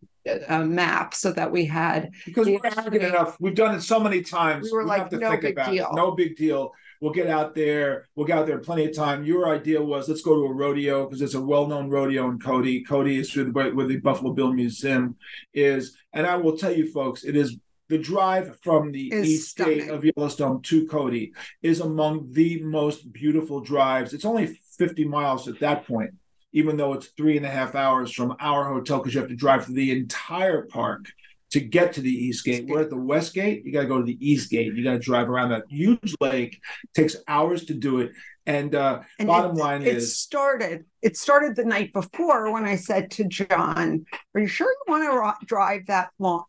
uh, 0.49 0.65
map 0.65 1.15
so 1.15 1.33
that 1.33 1.51
we 1.51 1.65
had 1.65 2.11
because 2.25 2.47
we're 2.47 2.61
arrogant 2.65 3.05
enough. 3.05 3.37
We've 3.41 3.55
done 3.55 3.75
it 3.75 3.83
so 3.83 4.01
many 4.01 4.23
times. 4.23 4.65
We 4.65 4.73
were 4.73 4.81
don't 4.81 4.89
like, 4.89 5.01
have 5.01 5.11
to 5.11 5.19
no 5.19 5.31
think 5.31 5.43
big 5.43 5.53
about 5.53 5.71
deal. 5.71 5.89
It. 5.91 5.95
No 5.95 6.11
big 6.13 6.37
deal. 6.37 6.73
We'll 7.01 7.13
get 7.13 7.27
out 7.29 7.55
there. 7.55 8.09
We'll 8.15 8.27
get 8.27 8.39
out 8.39 8.47
there 8.47 8.59
plenty 8.59 8.87
of 8.87 8.95
time. 8.95 9.25
Your 9.25 9.49
idea 9.49 9.83
was 9.83 10.09
let's 10.09 10.23
go 10.23 10.35
to 10.35 10.47
a 10.47 10.53
rodeo 10.53 11.05
because 11.05 11.21
it's 11.21 11.35
a 11.35 11.41
well-known 11.41 11.91
rodeo 11.91 12.29
in 12.31 12.39
Cody. 12.39 12.83
Cody 12.85 13.19
is 13.19 13.31
through 13.31 13.45
the 13.45 13.53
where 13.53 13.87
the 13.87 13.99
Buffalo 13.99 14.33
Bill 14.33 14.53
Museum 14.53 15.17
is, 15.53 15.97
and 16.13 16.27
I 16.27 16.37
will 16.37 16.57
tell 16.57 16.73
you, 16.73 16.91
folks, 16.91 17.25
it 17.25 17.37
is 17.37 17.57
the 17.89 17.99
drive 17.99 18.59
from 18.63 18.91
the 18.91 19.13
east 19.15 19.57
gate 19.57 19.83
stunning. 19.83 19.91
of 19.91 20.05
Yellowstone 20.05 20.63
to 20.63 20.87
Cody 20.87 21.33
is 21.63 21.81
among 21.81 22.33
the 22.33 22.63
most 22.63 23.13
beautiful 23.13 23.61
drives. 23.61 24.13
It's 24.13 24.25
only 24.25 24.59
50 24.79 25.05
miles 25.05 25.47
at 25.49 25.61
that 25.61 25.87
point, 25.87 26.11
even 26.57 26.79
though 26.79 26.95
it's 26.95 27.09
three 27.09 27.37
and 27.37 27.45
a 27.45 27.51
half 27.51 27.75
hours 27.75 28.11
from 28.11 28.35
our 28.41 28.65
hotel 28.65 28.97
because 28.97 29.13
you 29.13 29.21
have 29.21 29.29
to 29.29 29.37
drive 29.37 29.67
through 29.67 29.75
the 29.75 29.93
entire 29.93 30.63
park 30.63 31.05
to 31.51 31.61
get 31.61 31.93
to 31.93 32.01
the 32.01 32.11
east 32.11 32.47
gate. 32.47 32.67
We're 32.67 32.81
at 32.81 32.89
the 32.89 32.97
west 32.97 33.35
gate. 33.35 33.63
You 33.67 33.73
got 33.73 33.83
to 33.83 33.87
go 33.87 33.99
to 33.99 34.05
the 34.05 34.19
east 34.27 34.51
gate. 34.51 34.73
You 34.75 34.83
got 34.83 34.93
to 34.93 34.99
drive 34.99 35.29
around 35.29 35.51
that 35.51 35.65
huge 35.69 36.15
lake. 36.19 36.59
takes 36.95 37.15
hours 37.29 37.67
to 37.67 37.75
do 37.75 38.01
it. 38.01 38.13
And 38.47 38.75
uh, 38.75 39.01
and 39.19 39.29
bottom 39.29 39.55
it, 39.55 39.61
line 39.61 39.83
it 39.83 39.97
is, 39.97 40.19
started 40.19 40.87
it 41.03 41.19
started 41.19 41.57
the 41.57 41.65
night 41.65 41.93
before 41.93 42.53
when 42.53 42.65
i 42.65 42.77
said 42.77 43.11
to 43.11 43.25
john 43.25 44.07
are 44.37 44.41
you 44.41 44.47
sure 44.47 44.69
you 44.69 44.93
want 44.93 45.03
to 45.03 45.11
ro- 45.11 45.47
drive 45.47 45.85
that 45.89 46.11
long 46.21 46.45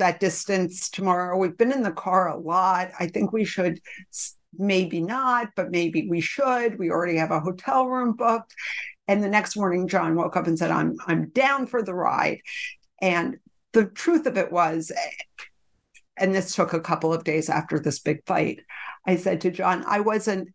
that 0.00 0.18
distance 0.18 0.90
tomorrow 0.90 1.38
we've 1.38 1.56
been 1.56 1.70
in 1.70 1.84
the 1.84 1.92
car 1.92 2.30
a 2.30 2.36
lot 2.36 2.90
i 2.98 3.06
think 3.06 3.32
we 3.32 3.44
should 3.44 3.78
maybe 4.58 5.00
not 5.00 5.50
but 5.54 5.70
maybe 5.70 6.08
we 6.10 6.20
should 6.20 6.76
we 6.80 6.90
already 6.90 7.16
have 7.16 7.30
a 7.30 7.38
hotel 7.38 7.86
room 7.86 8.12
booked 8.14 8.52
and 9.10 9.22
the 9.22 9.28
next 9.28 9.56
morning 9.56 9.88
john 9.88 10.14
woke 10.14 10.36
up 10.36 10.46
and 10.46 10.58
said 10.58 10.70
i'm 10.70 10.96
i'm 11.06 11.28
down 11.30 11.66
for 11.66 11.82
the 11.82 11.94
ride 11.94 12.40
and 13.02 13.36
the 13.72 13.84
truth 13.86 14.26
of 14.26 14.36
it 14.36 14.50
was 14.52 14.92
and 16.16 16.34
this 16.34 16.54
took 16.54 16.72
a 16.72 16.80
couple 16.80 17.12
of 17.12 17.24
days 17.24 17.48
after 17.48 17.78
this 17.78 17.98
big 17.98 18.24
fight 18.26 18.60
i 19.06 19.16
said 19.16 19.40
to 19.40 19.50
john 19.50 19.84
i 19.86 20.00
wasn't 20.00 20.48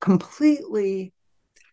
completely 0.00 1.12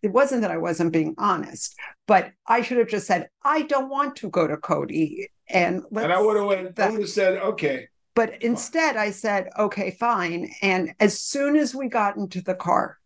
it 0.03 0.11
wasn't 0.11 0.41
that 0.41 0.51
I 0.51 0.57
wasn't 0.57 0.93
being 0.93 1.15
honest, 1.17 1.75
but 2.05 2.31
I 2.45 2.61
should 2.61 2.77
have 2.77 2.87
just 2.87 3.07
said, 3.07 3.29
I 3.43 3.63
don't 3.63 3.89
want 3.89 4.15
to 4.17 4.29
go 4.29 4.47
to 4.47 4.55
Cody. 4.57 5.29
And 5.49 5.83
let's, 5.89 6.03
and 6.03 6.13
I 6.13 6.21
would 6.21 6.37
have 6.37 6.67
I 6.67 6.71
that- 6.73 6.91
would 6.91 7.01
have 7.01 7.09
said, 7.09 7.37
okay, 7.39 7.87
but 8.13 8.41
instead 8.41 8.97
I 8.97 9.11
said, 9.11 9.49
okay, 9.57 9.91
fine. 9.91 10.51
And 10.61 10.93
as 10.99 11.19
soon 11.21 11.55
as 11.55 11.75
we 11.75 11.87
got 11.87 12.17
into 12.17 12.41
the 12.41 12.55
car, 12.55 12.96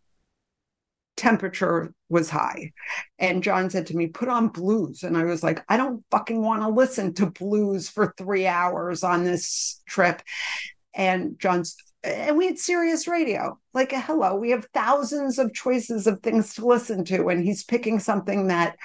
temperature 1.21 1.93
was 2.09 2.31
high. 2.31 2.71
And 3.19 3.43
John 3.43 3.69
said 3.69 3.85
to 3.87 3.95
me, 3.95 4.07
put 4.07 4.27
on 4.27 4.47
blues. 4.47 5.03
And 5.03 5.15
I 5.15 5.23
was 5.23 5.43
like, 5.43 5.63
I 5.69 5.77
don't 5.77 6.03
fucking 6.09 6.41
want 6.41 6.63
to 6.63 6.67
listen 6.67 7.13
to 7.15 7.27
blues 7.27 7.87
for 7.87 8.13
three 8.17 8.47
hours 8.47 9.03
on 9.03 9.23
this 9.23 9.81
trip. 9.87 10.23
And 10.95 11.37
John's 11.39 11.77
and 12.03 12.35
we 12.35 12.47
had 12.47 12.57
Sirius 12.57 13.07
radio. 13.07 13.59
Like, 13.75 13.91
hello, 13.91 14.35
we 14.35 14.49
have 14.49 14.65
thousands 14.73 15.37
of 15.37 15.53
choices 15.53 16.07
of 16.07 16.19
things 16.21 16.55
to 16.55 16.65
listen 16.65 17.05
to. 17.05 17.27
And 17.27 17.43
he's 17.43 17.63
picking 17.63 17.99
something 17.99 18.47
that 18.47 18.75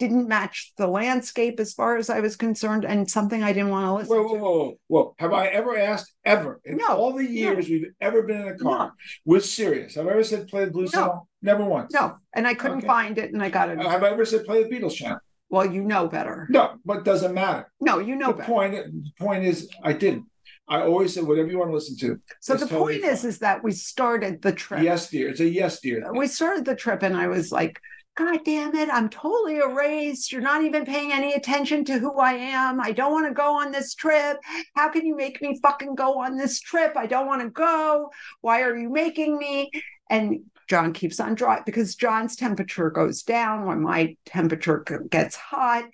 didn't 0.00 0.26
match 0.26 0.72
the 0.78 0.88
landscape 0.88 1.60
as 1.60 1.74
far 1.74 1.96
as 1.98 2.10
I 2.10 2.18
was 2.20 2.34
concerned, 2.34 2.84
and 2.84 3.08
something 3.08 3.42
I 3.44 3.52
didn't 3.52 3.68
want 3.68 3.86
to 3.86 3.92
listen 3.92 4.16
whoa, 4.16 4.22
whoa, 4.24 4.34
to. 4.34 4.40
whoa, 4.40 4.58
whoa, 4.64 4.76
whoa. 4.88 5.14
Have 5.18 5.32
I 5.34 5.46
ever 5.48 5.78
asked 5.78 6.12
ever 6.24 6.58
in 6.64 6.78
No, 6.78 6.88
all 6.88 7.12
the 7.12 7.24
years 7.24 7.68
we've 7.68 7.92
ever 8.00 8.22
been 8.22 8.40
in 8.40 8.48
a 8.48 8.56
car 8.58 8.92
with 9.26 9.44
Sirius? 9.44 9.94
Have 9.94 10.08
I 10.08 10.12
ever 10.12 10.24
said 10.24 10.48
play 10.48 10.64
the 10.64 10.70
blues 10.72 10.92
No. 10.94 10.98
song? 11.00 11.20
Never 11.42 11.64
once. 11.64 11.92
No, 11.92 12.16
and 12.34 12.46
I 12.48 12.54
couldn't 12.54 12.78
Okay. 12.78 12.86
find 12.86 13.18
it, 13.18 13.32
and 13.32 13.42
I 13.42 13.50
got 13.50 13.68
it. 13.68 13.78
Have 13.78 14.02
I 14.02 14.08
ever 14.08 14.24
said 14.24 14.44
play 14.46 14.64
the 14.64 14.68
Beatles 14.70 14.94
channel? 14.94 15.18
well, 15.50 15.66
you 15.66 15.82
know 15.82 16.08
better. 16.08 16.46
No, 16.48 16.76
but 16.84 16.98
it 16.98 17.04
doesn't 17.04 17.34
matter. 17.34 17.70
No, 17.80 17.98
you 17.98 18.16
know 18.16 18.28
the 18.28 18.34
better. 18.38 18.52
point 18.52 18.74
the 18.74 19.12
point 19.18 19.44
is 19.44 19.68
I 19.84 19.92
didn't. 19.92 20.24
I 20.68 20.82
always 20.82 21.12
said 21.14 21.24
whatever 21.24 21.48
you 21.50 21.58
want 21.58 21.70
to 21.70 21.74
listen 21.74 21.96
to. 21.98 22.20
So 22.40 22.54
the 22.54 22.64
totally 22.66 23.00
point 23.00 23.12
is, 23.12 23.24
is 23.24 23.38
that 23.40 23.62
we 23.64 23.72
started 23.72 24.40
the 24.40 24.52
trip. 24.52 24.82
Yes, 24.82 25.10
dear. 25.10 25.28
It's 25.28 25.40
a 25.40 25.48
yes, 25.48 25.80
dear. 25.80 26.00
thing. 26.02 26.16
we 26.16 26.28
started 26.28 26.64
the 26.64 26.76
trip 26.76 27.02
and 27.02 27.16
I 27.16 27.26
was 27.26 27.50
like, 27.50 27.80
God 28.20 28.44
damn 28.44 28.74
it, 28.74 28.90
I'm 28.92 29.08
totally 29.08 29.60
erased. 29.60 30.30
You're 30.30 30.42
not 30.42 30.62
even 30.62 30.84
paying 30.84 31.10
any 31.10 31.32
attention 31.32 31.86
to 31.86 31.98
who 31.98 32.18
I 32.18 32.34
am. 32.34 32.78
I 32.78 32.92
don't 32.92 33.12
want 33.12 33.26
to 33.26 33.32
go 33.32 33.58
on 33.58 33.72
this 33.72 33.94
trip. 33.94 34.36
How 34.74 34.90
can 34.90 35.06
you 35.06 35.16
make 35.16 35.40
me 35.40 35.58
fucking 35.62 35.94
go 35.94 36.20
on 36.20 36.36
this 36.36 36.60
trip? 36.60 36.98
I 36.98 37.06
don't 37.06 37.26
want 37.26 37.40
to 37.40 37.48
go. 37.48 38.10
Why 38.42 38.60
are 38.60 38.76
you 38.76 38.90
making 38.90 39.38
me? 39.38 39.70
And 40.10 40.40
John 40.68 40.92
keeps 40.92 41.18
on 41.18 41.34
driving 41.34 41.62
because 41.64 41.94
John's 41.94 42.36
temperature 42.36 42.90
goes 42.90 43.22
down 43.22 43.64
when 43.64 43.80
my 43.80 44.18
temperature 44.26 44.84
gets 45.08 45.36
hot. 45.36 45.84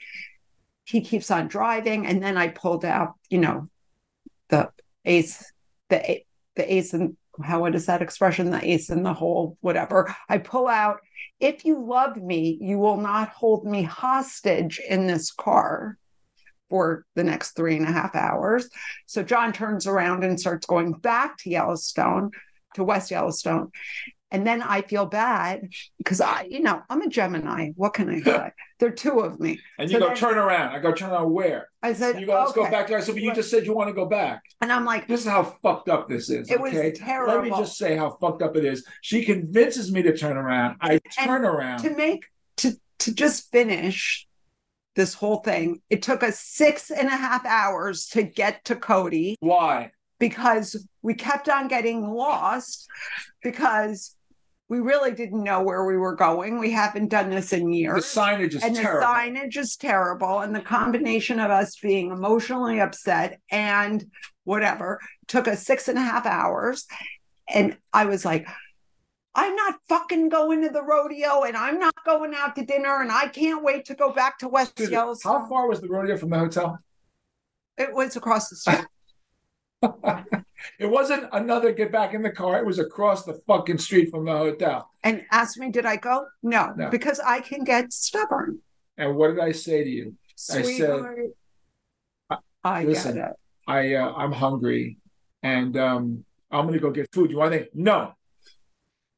He 0.85 1.03
keeps 1.03 1.31
on 1.31 1.47
driving. 1.47 2.09
And 2.09 2.21
then 2.21 2.37
I 2.37 2.49
pulled 2.49 2.85
out, 2.85 3.13
you 3.31 3.39
know, 3.39 3.69
the 4.49 4.71
ace, 5.05 5.53
the, 5.91 6.23
the 6.57 6.75
ace 6.75 6.93
and 6.93 7.17
how 7.43 7.61
what 7.61 7.75
is 7.75 7.87
that 7.87 8.03
expression? 8.03 8.51
The 8.51 8.65
ace 8.65 8.91
in 8.91 9.03
the 9.03 9.13
hole, 9.13 9.57
whatever. 9.61 10.15
I 10.29 10.39
pull 10.39 10.69
out, 10.69 11.01
if 11.41 11.65
you 11.65 11.85
love 11.85 12.17
me, 12.17 12.59
you 12.61 12.79
will 12.79 12.97
not 12.97 13.29
hold 13.29 13.65
me 13.65 13.83
hostage 13.83 14.81
in 14.89 15.07
this 15.07 15.31
car 15.31 15.99
for 16.69 17.05
the 17.15 17.25
next 17.25 17.53
three 17.53 17.77
and 17.77 17.87
a 17.87 17.93
half 17.93 18.15
hours. 18.15 18.69
So 19.07 19.23
John 19.23 19.53
turns 19.53 19.87
around 19.87 20.25
and 20.25 20.41
starts 20.41 20.67
going 20.67 20.93
back 20.93 21.37
to 21.39 21.51
Yellowstone, 21.51 22.31
to 22.75 22.85
West 22.85 23.11
Yellowstone. 23.11 23.71
And 24.33 24.45
then 24.45 24.61
I 24.61 24.83
feel 24.83 25.07
bad 25.07 25.69
because 25.99 26.21
I, 26.21 26.49
you 26.51 26.61
know, 26.61 26.83
I'm 26.91 27.01
a 27.01 27.09
Gemini. 27.09 27.71
What 27.77 27.95
can 27.95 28.11
I 28.11 28.21
say? 28.21 28.51
there 28.81 28.89
are 28.89 28.93
two 28.93 29.21
of 29.21 29.39
me. 29.39 29.61
and 29.79 29.89
you 29.89 29.95
so 29.97 30.01
go 30.01 30.07
then- 30.09 30.17
turn 30.17 30.37
around. 30.37 30.75
I 30.75 30.81
go 30.81 30.93
turn 30.93 31.11
around 31.11 31.31
where? 31.33 31.69
I 31.83 31.93
said, 31.93 32.19
You 32.21 32.27
go, 32.27 32.35
let's 32.35 32.53
go 32.53 32.69
back 32.69 32.89
there. 32.89 32.99
I 32.99 33.01
said, 33.03 33.15
but 33.15 33.23
you 33.23 33.33
just 33.33 33.51
said 33.51 33.65
you 33.67 33.73
want 33.73 33.89
to 33.89 33.95
go 33.95 34.07
back. 34.07 34.43
And 34.61 34.73
I'm 34.73 34.85
like, 34.85 35.07
This 35.07 35.21
is 35.21 35.27
how 35.27 35.45
fucked 35.63 35.89
up 35.89 36.09
this 36.09 36.29
is. 36.29 36.51
It 36.51 36.61
was 36.61 36.75
okay? 36.75 36.91
terrible. 36.91 37.35
Let 37.35 37.45
me 37.45 37.51
just 37.51 37.79
say 37.79 37.97
how 37.97 38.19
fucked 38.21 38.43
up 38.43 38.57
it 38.57 38.65
is. 38.65 38.85
She 39.01 39.25
convinces 39.25 39.93
me 39.93 40.03
to 40.03 40.17
turn 40.17 40.37
around. 40.37 40.79
I 40.81 40.99
turn 41.25 41.45
around. 41.45 41.79
to 41.83 41.91
make 41.97 42.25
to 42.59 42.73
to 42.99 43.15
just 43.15 43.53
finish 43.53 44.27
this 44.97 45.13
whole 45.13 45.37
thing 45.37 45.81
it 45.91 46.01
took 46.03 46.23
us 46.23 46.41
six 46.41 46.91
and 46.91 47.07
a 47.07 47.17
half 47.17 47.45
hours 47.45 48.07
to 48.07 48.23
get 48.23 48.65
to 48.65 48.75
cody 48.75 49.37
Why? 49.41 49.91
because 50.19 50.89
we 51.03 51.13
kept 51.13 51.51
on 51.51 51.69
getting 51.69 52.09
lost 52.11 52.89
because 53.43 54.16
we 54.69 54.81
really 54.81 55.13
didn't 55.13 55.45
know 55.45 55.63
where 55.63 55.85
we 55.85 55.97
were 55.97 56.15
going 56.15 56.59
we 56.59 56.73
haven't 56.73 57.09
done 57.09 57.31
this 57.31 57.53
in 57.53 57.73
years. 57.73 58.13
The 58.13 58.21
signage 58.21 58.55
is 58.55 58.63
and 58.63 58.75
terrible. 58.75 59.01
the 59.01 59.07
signage 59.07 59.57
is 59.57 59.77
terrible 59.77 60.41
and 60.41 60.55
the 60.55 60.61
combination 60.61 61.39
of 61.39 61.51
us 61.51 61.77
being 61.77 62.11
emotionally 62.11 62.81
upset 62.81 63.41
and 63.51 64.05
whatever 64.45 65.01
took 65.29 65.49
us 65.49 65.65
six 65.65 65.89
and 65.89 65.99
a 65.99 66.03
half 66.03 66.27
hours 66.27 66.87
and 67.49 67.77
I 67.93 68.07
was 68.07 68.25
like, 68.25 68.47
I'm 69.35 69.55
not 69.55 69.75
fucking 69.89 70.31
going 70.31 70.63
to 70.63 70.71
the 70.71 70.83
rodeo 70.83 71.43
and 71.43 71.57
I'm 71.57 71.79
not 71.79 71.95
going 72.05 72.35
out 72.35 72.57
to 72.57 72.65
dinner 72.65 73.03
and 73.03 73.13
I 73.13 73.29
can't 73.29 73.63
wait 73.63 73.85
to 73.87 73.95
go 73.95 74.11
back 74.11 74.39
to 74.39 74.49
West 74.49 74.81
Yellowstone. 74.81 75.43
How 75.43 75.49
far 75.49 75.69
was 75.69 75.81
the 75.81 75.89
rodeo 75.89 76.17
from 76.17 76.31
the 76.31 76.39
hotel? 76.39 76.79
It 77.77 77.93
was 77.93 78.17
across 78.17 78.49
the 78.49 78.57
street. 78.57 78.87
It 80.79 80.87
wasn't 80.87 81.29
another 81.33 81.71
get 81.73 81.93
back 81.93 82.13
in 82.15 82.23
the 82.23 82.31
car. 82.31 82.59
It 82.59 82.67
was 82.67 82.79
across 82.79 83.25
the 83.25 83.35
fucking 83.47 83.79
street 83.79 84.11
from 84.11 84.25
the 84.25 84.33
hotel. 84.37 84.91
and 85.05 85.25
asked 85.31 85.59
me, 85.59 85.71
did 85.71 85.87
I 85.87 85.97
go? 85.97 86.27
No, 86.43 86.73
No. 86.77 86.91
because 86.91 87.21
I 87.21 87.41
can 87.41 87.63
get 87.63 87.93
stubborn. 87.93 88.59
And 88.99 89.15
what 89.17 89.29
did 89.29 89.39
I 89.41 89.53
say 89.53 89.85
to 89.85 89.91
you? 89.91 90.15
I 90.29 90.33
said- 90.35 90.65
Sweetheart. 90.65 91.19
I 92.65 92.85
Listen. 92.85 93.23
I 93.69 93.95
uh, 93.95 94.13
I'm 94.15 94.33
hungry, 94.33 94.97
and 95.43 95.77
um, 95.77 96.25
I'm 96.51 96.67
gonna 96.67 96.79
go 96.81 96.91
get 96.91 97.13
food. 97.13 97.31
You 97.31 97.37
want 97.39 97.53
anything? 97.55 97.71
No. 97.75 98.15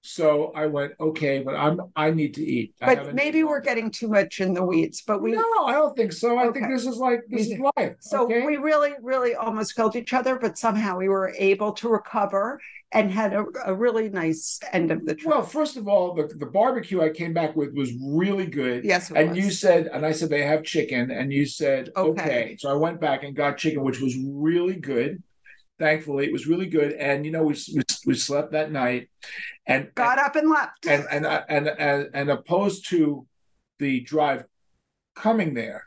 So 0.09 0.53
I 0.55 0.65
went 0.67 0.93
okay, 0.99 1.43
but 1.43 1.55
I'm 1.55 1.81
I 1.95 2.11
need 2.11 2.33
to 2.35 2.45
eat. 2.45 2.75
But 2.81 3.15
maybe 3.15 3.45
we're 3.45 3.61
getting 3.61 3.91
too 3.91 4.09
much 4.09 4.41
in 4.41 4.55
the 4.55 4.65
weeds. 4.65 5.03
But 5.07 5.21
we 5.21 5.33
No, 5.33 5.65
I 5.67 5.73
don't 5.73 5.95
think 5.95 6.13
so. 6.13 6.39
I 6.39 6.51
think 6.51 6.69
this 6.71 6.87
is 6.87 6.97
like 6.97 7.21
this 7.29 7.51
is 7.51 7.59
life. 7.77 7.97
So 8.01 8.25
okay? 8.25 8.47
we 8.47 8.57
really, 8.57 8.93
really 9.03 9.35
almost 9.35 9.77
killed 9.77 9.97
each 9.97 10.15
other, 10.15 10.39
but 10.39 10.57
somehow 10.57 10.97
we 10.97 11.11
were 11.11 11.35
able 11.37 11.73
to 11.73 11.91
recover 11.91 12.59
and 12.93 13.11
had 13.11 13.35
a, 13.35 13.45
a 13.67 13.75
really 13.75 14.09
nice 14.09 14.59
end 14.73 14.91
of 14.91 15.05
the 15.05 15.15
trip. 15.15 15.31
well, 15.31 15.43
first 15.43 15.77
of 15.77 15.89
all, 15.89 16.15
the, 16.15 16.27
the 16.39 16.47
barbecue 16.47 17.03
I 17.03 17.11
came 17.11 17.35
back 17.35 17.55
with 17.55 17.75
was 17.75 17.93
really 18.03 18.47
good. 18.47 18.85
yes, 18.85 19.11
And 19.11 19.31
was. 19.31 19.39
you 19.39 19.51
said, 19.51 19.89
and 19.93 20.07
I 20.07 20.13
said 20.13 20.31
they 20.31 20.43
have 20.47 20.65
chicken, 20.65 21.11
and 21.11 21.31
you 21.31 21.45
said 21.45 21.91
Okay. 21.97 22.23
okay. 22.23 22.57
So 22.59 22.71
I 22.71 22.75
went 22.75 22.99
back 22.99 23.25
and 23.25 23.37
got 23.37 23.59
chicken, 23.59 23.85
which 23.85 24.01
was 24.01 24.17
really 24.17 24.77
good. 24.77 25.23
Thankfully, 25.79 26.27
it 26.27 26.33
was 26.33 26.47
really 26.47 26.67
good. 26.67 26.93
And 26.93 27.25
you 27.25 27.33
know, 27.33 27.45
we 27.45 27.55
we, 27.75 27.83
we 28.07 28.15
slept 28.15 28.53
that 28.53 28.73
night, 28.73 29.09
and 29.67 29.91
got 29.95 30.19
up 30.19 30.37
and 30.37 30.51
left. 30.51 30.87
and 30.87 31.07
and 31.11 31.27
and 31.27 31.69
and, 31.69 32.09
and 32.13 32.31
opposed 32.31 32.89
to 32.91 33.27
the 33.79 34.01
drive 34.01 34.45
coming 35.15 35.55
there, 35.55 35.85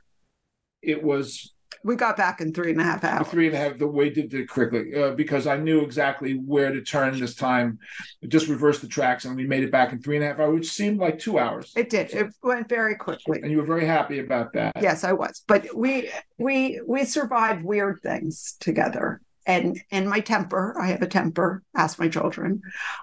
it 0.82 1.04
was 1.04 1.54
we 1.84 1.96
got 1.96 2.18
back 2.18 2.42
in 2.42 2.54
three 2.54 2.72
and 2.72 2.80
a 2.80 2.84
half 2.84 3.04
hours. 3.04 3.28
three 3.28 3.48
and 3.48 3.56
a 3.56 3.58
half. 3.58 3.78
The 3.78 3.88
way 3.88 4.10
did 4.10 4.34
it 4.34 4.48
quickly 4.48 4.94
uh, 4.96 5.12
because 5.12 5.48
I 5.48 5.58
knew 5.58 5.82
exactly 5.82 6.34
where 6.34 6.72
to 6.72 6.82
turn 6.82 7.20
this 7.20 7.36
time. 7.36 7.80
Just 8.28 8.48
reversed 8.48 8.82
the 8.82 8.88
tracks, 8.88 9.26
and 9.26 9.36
we 9.36 9.48
made 9.48 9.64
it 9.64 9.72
back 9.72 9.92
in 9.92 10.02
three 10.02 10.18
and 10.18 10.26
a 10.26 10.28
half 10.28 10.40
hours, 10.40 10.54
which 10.54 10.72
seemed 10.72 11.00
like 11.00 11.18
two 11.18 11.40
hours. 11.40 11.72
It 11.76 11.90
did. 11.90 12.12
It 12.12 12.28
went 12.44 12.70
very 12.70 12.96
quickly. 12.96 13.40
And 13.42 13.52
you 13.52 13.58
were 13.58 13.66
very 13.66 13.86
happy 13.86 14.20
about 14.20 14.54
that. 14.54 14.74
Yes, 14.82 15.04
I 15.04 15.14
was. 15.14 15.44
But 15.48 15.68
we 15.76 16.12
we 16.38 16.82
we 16.88 17.06
survived 17.06 17.64
weird 17.64 18.00
things 18.02 18.56
together. 18.60 19.22
And 19.46 19.82
and 19.92 20.10
my 20.10 20.20
temper, 20.20 20.76
I 20.80 20.88
have 20.88 21.02
a 21.02 21.08
temper, 21.08 21.64
ask 21.76 22.00
my 22.00 22.08
children. 22.10 22.62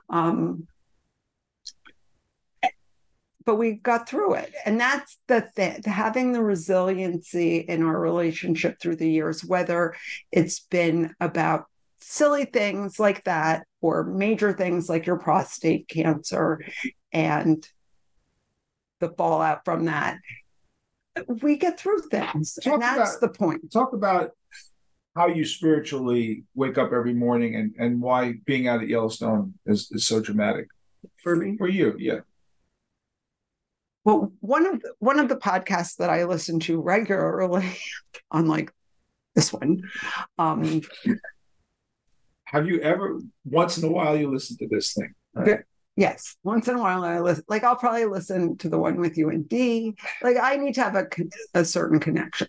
Um 0.09 0.67
but 3.45 3.57
we 3.57 3.73
got 3.73 4.07
through 4.07 4.35
it. 4.35 4.53
And 4.67 4.79
that's 4.79 5.17
the 5.27 5.41
thing, 5.41 5.81
having 5.87 6.33
the 6.33 6.43
resiliency 6.43 7.57
in 7.57 7.83
our 7.83 7.99
relationship 7.99 8.79
through 8.79 8.97
the 8.97 9.09
years, 9.11 9.43
whether 9.43 9.95
it's 10.31 10.61
been 10.61 11.15
about 11.19 11.65
silly 11.99 12.45
things 12.45 13.01
like 13.01 13.25
that 13.25 13.67
or 13.81 14.05
major 14.05 14.53
things 14.53 14.91
like 14.91 15.07
your 15.07 15.19
prostate 15.19 15.89
cancer 15.89 16.63
and 17.11 17.67
the 19.01 19.09
fallout 19.11 19.65
from 19.65 19.87
that 19.87 20.19
we 21.43 21.57
get 21.57 21.79
through 21.81 22.01
things 22.03 22.59
Talk 22.63 22.75
and 22.75 22.83
that's 22.83 23.17
about- 23.17 23.21
the 23.33 23.39
point 23.39 23.73
talk 23.73 23.93
about 23.93 24.31
how 25.19 25.27
you 25.27 25.45
spiritually 25.45 26.45
wake 26.55 26.79
up 26.79 26.93
every 26.93 27.13
morning 27.13 27.57
and, 27.57 27.75
and 27.79 28.01
why 28.01 28.35
being 28.47 28.69
out 28.69 28.81
at 28.83 28.89
Yellowstone 28.89 29.53
is, 29.67 29.91
is 29.91 30.07
so 30.07 30.21
dramatic 30.21 30.69
for 31.23 31.35
me 31.35 31.57
for 31.57 31.69
you. 31.69 31.97
Yeah. 31.99 32.21
well 34.05 34.33
one 34.41 34.65
of 34.65 34.81
the, 34.81 34.95
one 35.01 35.19
of 35.19 35.29
the 35.29 35.37
podcasts 35.37 35.97
that 35.97 36.09
i 36.09 36.25
listen 36.25 36.61
to 36.61 36.81
regularly 36.81 37.69
unlike 38.33 38.73
this 39.35 39.53
one 39.53 39.83
um 40.39 40.81
Have 42.45 42.67
you 42.67 42.81
ever, 42.81 43.21
once 43.45 43.77
in 43.77 43.85
a 43.85 43.93
while, 43.93 44.17
you 44.17 44.31
listen 44.33 44.57
to 44.59 44.69
this 44.69 44.95
thing? 44.95 45.13
right? 45.35 45.61
Yes. 45.99 46.37
Once 46.45 46.69
in 46.69 46.77
a 46.77 46.79
while 46.79 47.05
i 47.05 47.19
listen 47.19 47.45
like 47.49 47.65
i'll 47.65 47.77
probably 47.77 48.05
listen 48.05 48.57
to 48.57 48.69
the 48.69 48.79
one 48.79 49.01
with 49.01 49.19
you 49.19 49.31
and 49.31 49.49
d. 49.49 49.97
Like 50.23 50.37
i 50.41 50.57
need 50.57 50.75
to 50.77 50.83
have 50.83 50.95
a, 50.95 51.07
a 51.55 51.65
certain 51.65 51.99
connection. 51.99 52.49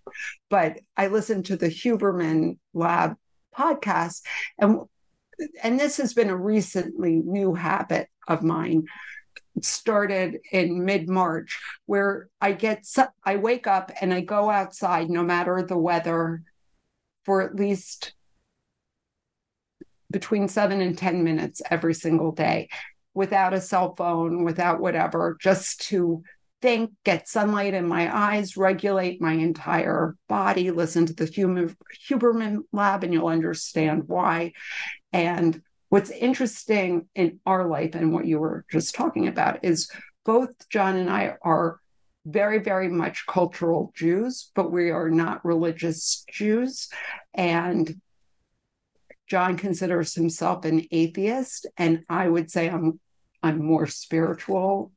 But 0.49 0.79
i 0.95 1.07
listen 1.07 1.41
to 1.43 1.57
the 1.57 1.67
huberman 1.67 2.59
lab 2.73 3.15
podcast 3.57 4.21
and 4.59 4.81
and 5.63 5.79
this 5.79 5.97
has 5.97 6.13
been 6.13 6.29
a 6.29 6.35
recently 6.37 7.21
new 7.25 7.55
habit 7.55 8.07
of 8.27 8.43
mine. 8.43 8.85
It 9.55 9.65
started 9.65 10.39
in 10.51 10.85
mid-march 10.85 11.59
where 11.87 12.29
i 12.39 12.51
get 12.51 12.85
i 13.23 13.35
wake 13.35 13.65
up 13.65 13.91
and 13.99 14.13
i 14.13 14.21
go 14.21 14.49
outside 14.51 15.09
no 15.09 15.23
matter 15.23 15.63
the 15.63 15.77
weather 15.77 16.43
for 17.25 17.41
at 17.41 17.55
least 17.55 18.13
between 20.11 20.47
seven 20.47 20.81
and 20.81 20.97
10 20.97 21.23
minutes 21.23 21.61
every 21.69 21.93
single 21.93 22.31
day 22.31 22.69
without 23.19 23.53
a 23.53 23.59
cell 23.59 23.93
phone, 23.97 24.45
without 24.45 24.79
whatever, 24.79 25.35
just 25.41 25.81
to 25.81 26.23
think, 26.61 26.89
get 27.03 27.27
sunlight 27.27 27.73
in 27.73 27.85
my 27.85 28.09
eyes, 28.17 28.55
regulate 28.55 29.19
my 29.21 29.33
entire 29.33 30.15
body, 30.29 30.71
listen 30.71 31.05
to 31.05 31.11
the 31.11 31.25
Human, 31.25 31.75
Huberman 32.07 32.59
Lab, 32.71 33.03
and 33.03 33.13
you'll 33.13 33.27
understand 33.27 34.03
why. 34.07 34.53
And 35.11 35.61
what's 35.89 36.11
interesting 36.11 37.09
in 37.13 37.41
our 37.45 37.67
life 37.67 37.93
and 37.93 38.13
what 38.13 38.25
you 38.25 38.39
were 38.39 38.63
just 38.71 38.95
talking 38.95 39.27
about 39.27 39.65
is 39.65 39.91
both 40.23 40.51
John 40.69 40.95
and 40.95 41.09
I 41.09 41.35
are 41.41 41.81
very, 42.25 42.59
very 42.59 42.87
much 42.87 43.25
cultural 43.27 43.91
Jews, 43.97 44.49
but 44.55 44.71
we 44.71 44.91
are 44.91 45.09
not 45.09 45.43
religious 45.43 46.23
Jews. 46.31 46.87
And 47.33 47.99
John 49.27 49.57
considers 49.57 50.15
himself 50.15 50.63
an 50.63 50.87
atheist, 50.89 51.67
and 51.75 52.05
I 52.07 52.29
would 52.29 52.49
say 52.49 52.69
I'm 52.69 53.01
I'm 53.41 53.63
more 53.63 53.87
spiritual 53.87 54.91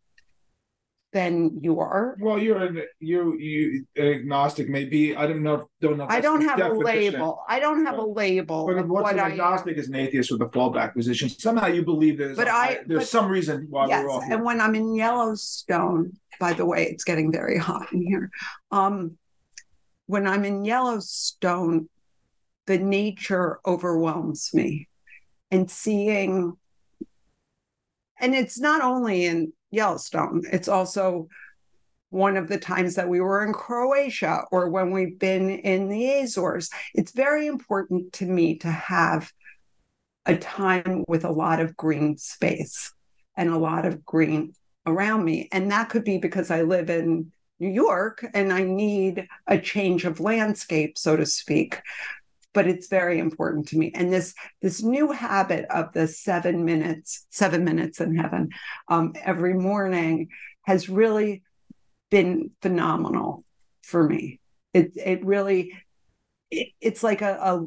than 1.12 1.58
you 1.62 1.80
are. 1.80 2.16
Well, 2.20 2.38
you're 2.38 2.62
an 2.64 2.82
you 2.98 3.36
you 3.38 3.86
agnostic. 3.96 4.68
Maybe 4.68 5.14
I 5.14 5.26
don't 5.26 5.42
know. 5.42 5.68
Don't 5.80 5.98
know. 5.98 6.06
I 6.08 6.20
don't 6.20 6.40
have 6.40 6.58
a 6.58 6.72
label. 6.72 7.42
I 7.48 7.60
don't 7.60 7.84
have 7.84 7.98
a 7.98 8.02
label 8.04 8.66
But 8.66 8.88
what's 8.88 9.02
what 9.04 9.14
an 9.14 9.20
agnostic 9.20 9.76
is 9.76 9.88
an 9.88 9.94
atheist 9.96 10.32
with 10.32 10.40
a 10.40 10.46
fallback 10.46 10.94
position. 10.94 11.28
Somehow 11.28 11.66
you 11.66 11.84
believe 11.84 12.16
there's 12.18 12.36
But 12.36 12.48
I- 12.48 12.80
there's 12.86 13.00
but- 13.02 13.08
some 13.08 13.28
reason 13.30 13.66
why 13.68 13.88
Yes, 13.88 14.04
we're 14.04 14.10
all 14.10 14.20
here. 14.22 14.34
and 14.34 14.44
when 14.44 14.60
I'm 14.60 14.74
in 14.74 14.94
Yellowstone, 14.94 16.12
by 16.40 16.54
the 16.54 16.64
way, 16.64 16.86
it's 16.86 17.04
getting 17.04 17.30
very 17.30 17.58
hot 17.58 17.92
in 17.92 18.02
here. 18.02 18.30
Um, 18.70 19.18
when 20.06 20.26
I'm 20.26 20.44
in 20.46 20.64
Yellowstone, 20.64 21.88
the 22.66 22.78
nature 22.78 23.58
overwhelms 23.66 24.50
me, 24.54 24.88
and 25.50 25.70
seeing, 25.70 26.56
and 28.22 28.34
it's 28.34 28.58
not 28.58 28.80
only 28.80 29.26
in 29.26 29.52
Yellowstone; 29.70 30.44
it's 30.50 30.68
also 30.68 31.28
one 32.12 32.36
of 32.36 32.46
the 32.46 32.58
times 32.58 32.94
that 32.94 33.08
we 33.08 33.20
were 33.20 33.44
in 33.44 33.52
Croatia 33.52 34.44
or 34.52 34.68
when 34.68 34.90
we've 34.90 35.18
been 35.18 35.48
in 35.50 35.88
the 35.88 36.20
Azores. 36.20 36.70
It's 36.94 37.12
very 37.12 37.46
important 37.46 38.12
to 38.14 38.26
me 38.26 38.58
to 38.58 38.70
have 38.70 39.32
a 40.26 40.36
time 40.36 41.04
with 41.08 41.24
a 41.24 41.30
lot 41.30 41.58
of 41.58 41.76
green 41.76 42.18
space 42.18 42.92
and 43.34 43.48
a 43.48 43.58
lot 43.58 43.86
of 43.86 44.04
green 44.04 44.52
around 44.86 45.24
me. 45.24 45.48
And 45.52 45.70
that 45.70 45.88
could 45.88 46.04
be 46.04 46.18
because 46.18 46.50
I 46.50 46.62
live 46.62 46.90
in 46.90 47.32
New 47.58 47.70
York 47.70 48.26
and 48.34 48.52
I 48.52 48.62
need 48.62 49.26
a 49.46 49.58
change 49.58 50.04
of 50.04 50.20
landscape, 50.20 50.98
so 50.98 51.16
to 51.16 51.24
speak. 51.24 51.80
But 52.54 52.66
it's 52.66 52.88
very 52.88 53.18
important 53.18 53.68
to 53.68 53.78
me. 53.78 53.92
And 53.94 54.12
this 54.12 54.34
this 54.60 54.82
new 54.82 55.10
habit 55.10 55.66
of 55.70 55.92
the 55.92 56.06
seven 56.06 56.64
minutes, 56.64 57.26
seven 57.30 57.64
minutes 57.64 58.00
in 58.00 58.16
heaven, 58.16 58.50
um, 58.88 59.14
every 59.22 59.54
morning 59.54 60.28
has 60.62 60.88
really 60.88 61.42
been 62.10 62.50
phenomenal 62.60 63.44
for 63.82 64.06
me. 64.06 64.40
It 64.74 64.92
it 64.96 65.24
really 65.24 65.72
it, 66.50 66.68
it's 66.80 67.02
like 67.02 67.22
a, 67.22 67.38
a 67.40 67.66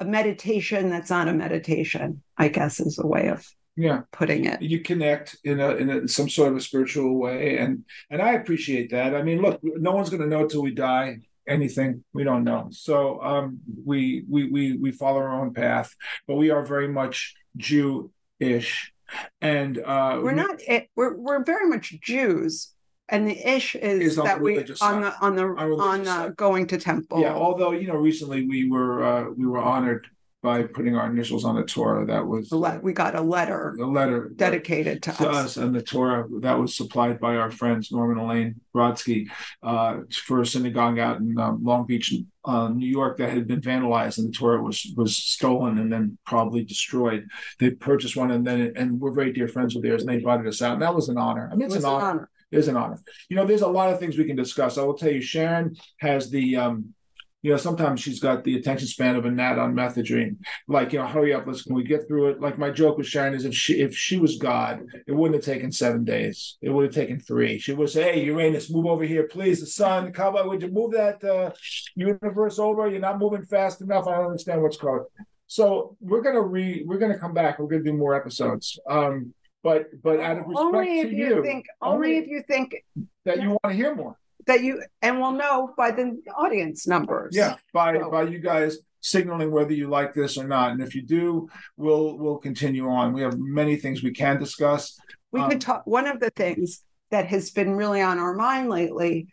a 0.00 0.04
meditation 0.04 0.88
that's 0.88 1.10
not 1.10 1.28
a 1.28 1.34
meditation, 1.34 2.22
I 2.38 2.48
guess 2.48 2.80
is 2.80 2.98
a 2.98 3.06
way 3.06 3.28
of 3.28 3.46
yeah, 3.76 4.02
putting 4.12 4.44
it. 4.46 4.60
you 4.60 4.80
connect 4.80 5.36
in 5.44 5.60
a 5.60 5.70
in 5.76 5.90
a, 5.90 6.08
some 6.08 6.28
sort 6.28 6.50
of 6.50 6.56
a 6.56 6.60
spiritual 6.60 7.18
way, 7.18 7.58
and 7.58 7.84
and 8.10 8.20
I 8.20 8.32
appreciate 8.32 8.90
that. 8.90 9.14
I 9.14 9.22
mean, 9.22 9.40
look, 9.40 9.60
no 9.62 9.92
one's 9.92 10.10
going 10.10 10.22
to 10.22 10.28
know 10.28 10.46
till 10.46 10.62
we 10.62 10.72
die. 10.72 11.20
Anything 11.50 12.04
we 12.12 12.22
don't 12.22 12.44
know, 12.44 12.68
so 12.70 13.20
um, 13.22 13.58
we 13.84 14.24
we 14.28 14.48
we 14.54 14.76
we 14.76 14.92
follow 14.92 15.18
our 15.18 15.42
own 15.42 15.52
path, 15.52 15.92
but 16.28 16.36
we 16.36 16.50
are 16.50 16.64
very 16.64 16.86
much 16.86 17.34
Jew-ish, 17.56 18.92
and 19.40 19.76
uh, 19.78 20.20
We're 20.22 20.30
not 20.32 20.60
it, 20.66 20.88
we're 20.94 21.16
we're 21.16 21.42
very 21.44 21.68
much 21.68 21.86
Jews. 22.00 22.72
And 23.08 23.26
the 23.26 23.36
ish 23.56 23.74
is, 23.74 24.12
Is 24.12 24.16
that 24.22 24.40
we 24.40 24.58
on 24.80 25.00
the 25.02 25.12
on 25.20 25.34
the 25.34 25.42
On 25.42 25.80
on 25.80 25.98
the 26.04 26.04
side. 26.04 26.36
going 26.36 26.68
to 26.68 26.78
temple. 26.78 27.20
Yeah, 27.20 27.34
although 27.34 27.72
you 27.72 27.88
know, 27.88 27.96
recently 27.96 28.46
we 28.46 28.70
were 28.70 29.02
uh, 29.02 29.30
we 29.36 29.44
were 29.44 29.58
honored 29.58 30.06
by 30.42 30.62
putting 30.62 30.96
our 30.96 31.10
initials 31.10 31.44
on 31.44 31.54
the 31.56 31.62
Torah. 31.64 32.06
That 32.06 32.26
was 32.26 32.50
le- 32.50 32.80
We 32.82 32.92
got 32.92 33.14
a 33.14 33.20
letter 33.20 33.76
a 33.80 33.86
letter 33.86 34.30
dedicated 34.34 35.02
to 35.02 35.12
to 35.12 35.28
us. 35.28 35.36
us 35.36 35.56
and 35.58 35.74
the 35.74 35.82
Torah 35.82 36.26
that 36.40 36.58
was 36.58 36.74
supplied 36.76 37.20
by 37.20 37.36
our 37.36 37.50
friends 37.50 37.92
Norman 37.92 38.18
Elaine 38.18 38.54
Brodsky 38.74 39.28
uh, 39.62 39.98
for 40.26 40.40
a 40.40 40.46
synagogue 40.46 40.98
out 40.98 41.18
in 41.20 41.38
um, 41.38 41.62
Long 41.62 41.86
Beach, 41.86 42.14
uh, 42.46 42.68
New 42.68 42.88
York, 42.88 43.18
that 43.18 43.30
had 43.30 43.46
been 43.46 43.60
vandalized 43.60 44.18
and 44.18 44.28
the 44.28 44.32
Torah 44.32 44.62
was 44.62 44.92
was 44.96 45.16
stolen 45.16 45.78
and 45.78 45.92
then 45.92 46.16
probably 46.24 46.64
destroyed. 46.64 47.26
They 47.58 47.70
purchased 47.70 48.16
one 48.16 48.30
and 48.30 48.46
then 48.46 48.72
and 48.76 48.98
we're 48.98 49.12
very 49.12 49.32
dear 49.32 49.48
friends 49.48 49.74
with 49.74 49.84
theirs 49.84 50.02
and 50.02 50.08
they 50.10 50.14
invited 50.16 50.46
us 50.46 50.62
out 50.62 50.72
and 50.74 50.82
that 50.82 50.94
was 50.94 51.08
an 51.10 51.18
honor. 51.18 51.50
I 51.52 51.56
mean, 51.56 51.66
it's 51.66 51.74
an 51.76 51.84
an 51.84 51.90
honor. 51.90 52.04
honor. 52.04 52.30
It 52.50 52.58
is 52.58 52.68
an 52.68 52.76
honor. 52.76 52.98
You 53.28 53.36
know, 53.36 53.44
there's 53.46 53.62
a 53.62 53.68
lot 53.68 53.92
of 53.92 54.00
things 54.00 54.18
we 54.18 54.24
can 54.24 54.34
discuss. 54.36 54.76
I 54.78 54.82
will 54.82 54.94
tell 54.96 55.12
you, 55.12 55.20
Sharon 55.20 55.76
has 55.98 56.30
the 56.30 56.56
um, 56.56 56.94
you 57.42 57.50
know, 57.50 57.56
sometimes 57.56 58.00
she's 58.00 58.20
got 58.20 58.44
the 58.44 58.56
attention 58.56 58.86
span 58.86 59.16
of 59.16 59.24
a 59.24 59.30
gnat 59.30 59.58
on 59.58 59.74
methadone. 59.74 60.36
Like, 60.68 60.92
you 60.92 60.98
know, 60.98 61.06
hurry 61.06 61.32
up, 61.32 61.46
let's 61.46 61.62
can 61.62 61.74
we 61.74 61.84
get 61.84 62.06
through 62.06 62.30
it? 62.30 62.40
Like 62.40 62.58
my 62.58 62.70
joke 62.70 62.98
with 62.98 63.06
Sharon 63.06 63.34
is 63.34 63.44
if 63.44 63.54
she 63.54 63.80
if 63.80 63.96
she 63.96 64.18
was 64.18 64.36
God, 64.36 64.84
it 65.06 65.12
wouldn't 65.12 65.36
have 65.36 65.44
taken 65.54 65.72
seven 65.72 66.04
days. 66.04 66.58
It 66.60 66.70
would 66.70 66.84
have 66.84 66.94
taken 66.94 67.18
three. 67.18 67.58
She 67.58 67.72
would 67.72 67.88
say, 67.88 68.12
Hey, 68.12 68.24
Uranus, 68.24 68.70
move 68.70 68.86
over 68.86 69.04
here, 69.04 69.24
please. 69.24 69.60
The 69.60 69.66
sun, 69.66 70.12
come 70.12 70.36
on, 70.36 70.48
would 70.48 70.62
you 70.62 70.68
move 70.68 70.92
that 70.92 71.24
uh, 71.24 71.50
universe 71.94 72.58
over? 72.58 72.88
You're 72.88 73.00
not 73.00 73.18
moving 73.18 73.44
fast 73.44 73.80
enough. 73.80 74.06
I 74.06 74.16
don't 74.16 74.26
understand 74.26 74.62
what's 74.62 74.76
going. 74.76 75.04
So 75.46 75.96
we're 76.00 76.22
gonna 76.22 76.42
re 76.42 76.84
we're 76.86 76.98
gonna 76.98 77.18
come 77.18 77.32
back. 77.32 77.58
We're 77.58 77.66
gonna 77.68 77.82
do 77.82 77.94
more 77.94 78.14
episodes. 78.14 78.78
Um, 78.88 79.34
but 79.62 79.86
but 80.02 80.20
out 80.20 80.38
of 80.38 80.46
respect 80.46 80.74
Only 80.74 81.02
to 81.02 81.08
if 81.08 81.12
you 81.12 81.42
think, 81.42 81.66
only 81.82 82.08
only- 82.08 82.18
if 82.18 82.28
you 82.28 82.42
think 82.46 82.76
that 83.24 83.42
you 83.42 83.50
want 83.50 83.64
to 83.64 83.72
hear 83.72 83.94
more. 83.94 84.16
That 84.46 84.62
you, 84.62 84.82
and 85.02 85.20
we'll 85.20 85.32
know 85.32 85.72
by 85.76 85.90
the 85.90 86.20
audience 86.36 86.86
numbers. 86.86 87.34
Yeah, 87.36 87.56
by 87.72 87.98
So- 87.98 88.10
by 88.10 88.22
you 88.24 88.38
guys 88.38 88.78
signaling 89.02 89.50
whether 89.50 89.72
you 89.72 89.88
like 89.88 90.12
this 90.12 90.36
or 90.36 90.46
not. 90.46 90.72
And 90.72 90.82
if 90.82 90.94
you 90.94 91.02
do, 91.02 91.48
we'll 91.76 92.18
we'll 92.18 92.38
continue 92.38 92.88
on. 92.88 93.12
We 93.14 93.22
have 93.22 93.38
many 93.38 93.76
things 93.76 94.02
we 94.02 94.12
can 94.12 94.38
discuss. 94.38 94.98
We 95.32 95.40
Um, 95.40 95.50
could 95.50 95.60
talk, 95.60 95.86
one 95.86 96.06
of 96.06 96.20
the 96.20 96.30
things 96.30 96.84
that 97.10 97.26
has 97.28 97.50
been 97.50 97.72
really 97.76 98.02
on 98.02 98.18
our 98.18 98.34
mind 98.34 98.68
lately, 98.68 99.28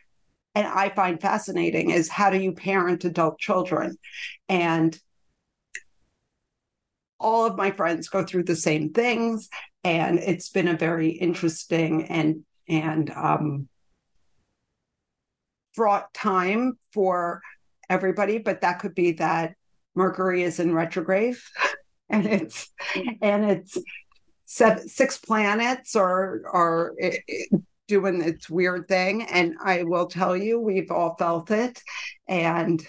and 0.55 0.66
I 0.66 0.89
find 0.89 1.20
fascinating, 1.20 1.89
is 1.89 2.08
how 2.10 2.30
do 2.30 2.38
you 2.38 2.53
parent 2.53 3.03
adult 3.03 3.39
children? 3.39 3.97
And 4.47 4.97
all 7.20 7.45
of 7.45 7.58
my 7.58 7.72
friends 7.72 8.10
go 8.10 8.24
through 8.24 8.43
the 8.43 8.55
same 8.55 8.93
things, 8.93 9.49
and 9.84 10.20
it's 10.20 10.49
been 10.49 10.68
a 10.68 10.78
very 10.78 11.10
interesting 11.10 12.05
and 12.05 12.45
and 12.70 13.10
um, 13.12 13.68
fraught 15.78 16.13
time 16.13 16.78
for 16.91 17.41
everybody. 17.89 18.39
But 18.39 18.61
that 18.61 18.80
could 18.80 18.95
be 18.95 19.13
that 19.13 19.55
Mercury 19.95 20.43
is 20.43 20.59
in 20.59 20.73
retrograde, 20.73 21.38
and 22.09 22.25
it's 22.25 22.69
and 23.21 23.45
it's 23.45 23.78
seven, 24.45 24.88
six 24.89 25.17
planets 25.17 25.95
are 25.95 26.41
are 26.51 26.93
eh, 26.99 27.17
eh, 27.30 27.57
doing 27.88 28.21
its 28.21 28.49
weird 28.49 28.86
thing 28.89 29.23
and 29.23 29.55
i 29.63 29.84
will 29.84 30.07
tell 30.07 30.36
you 30.36 30.59
we've 30.59 30.91
all 30.91 31.15
felt 31.15 31.51
it 31.51 31.82
and 32.28 32.86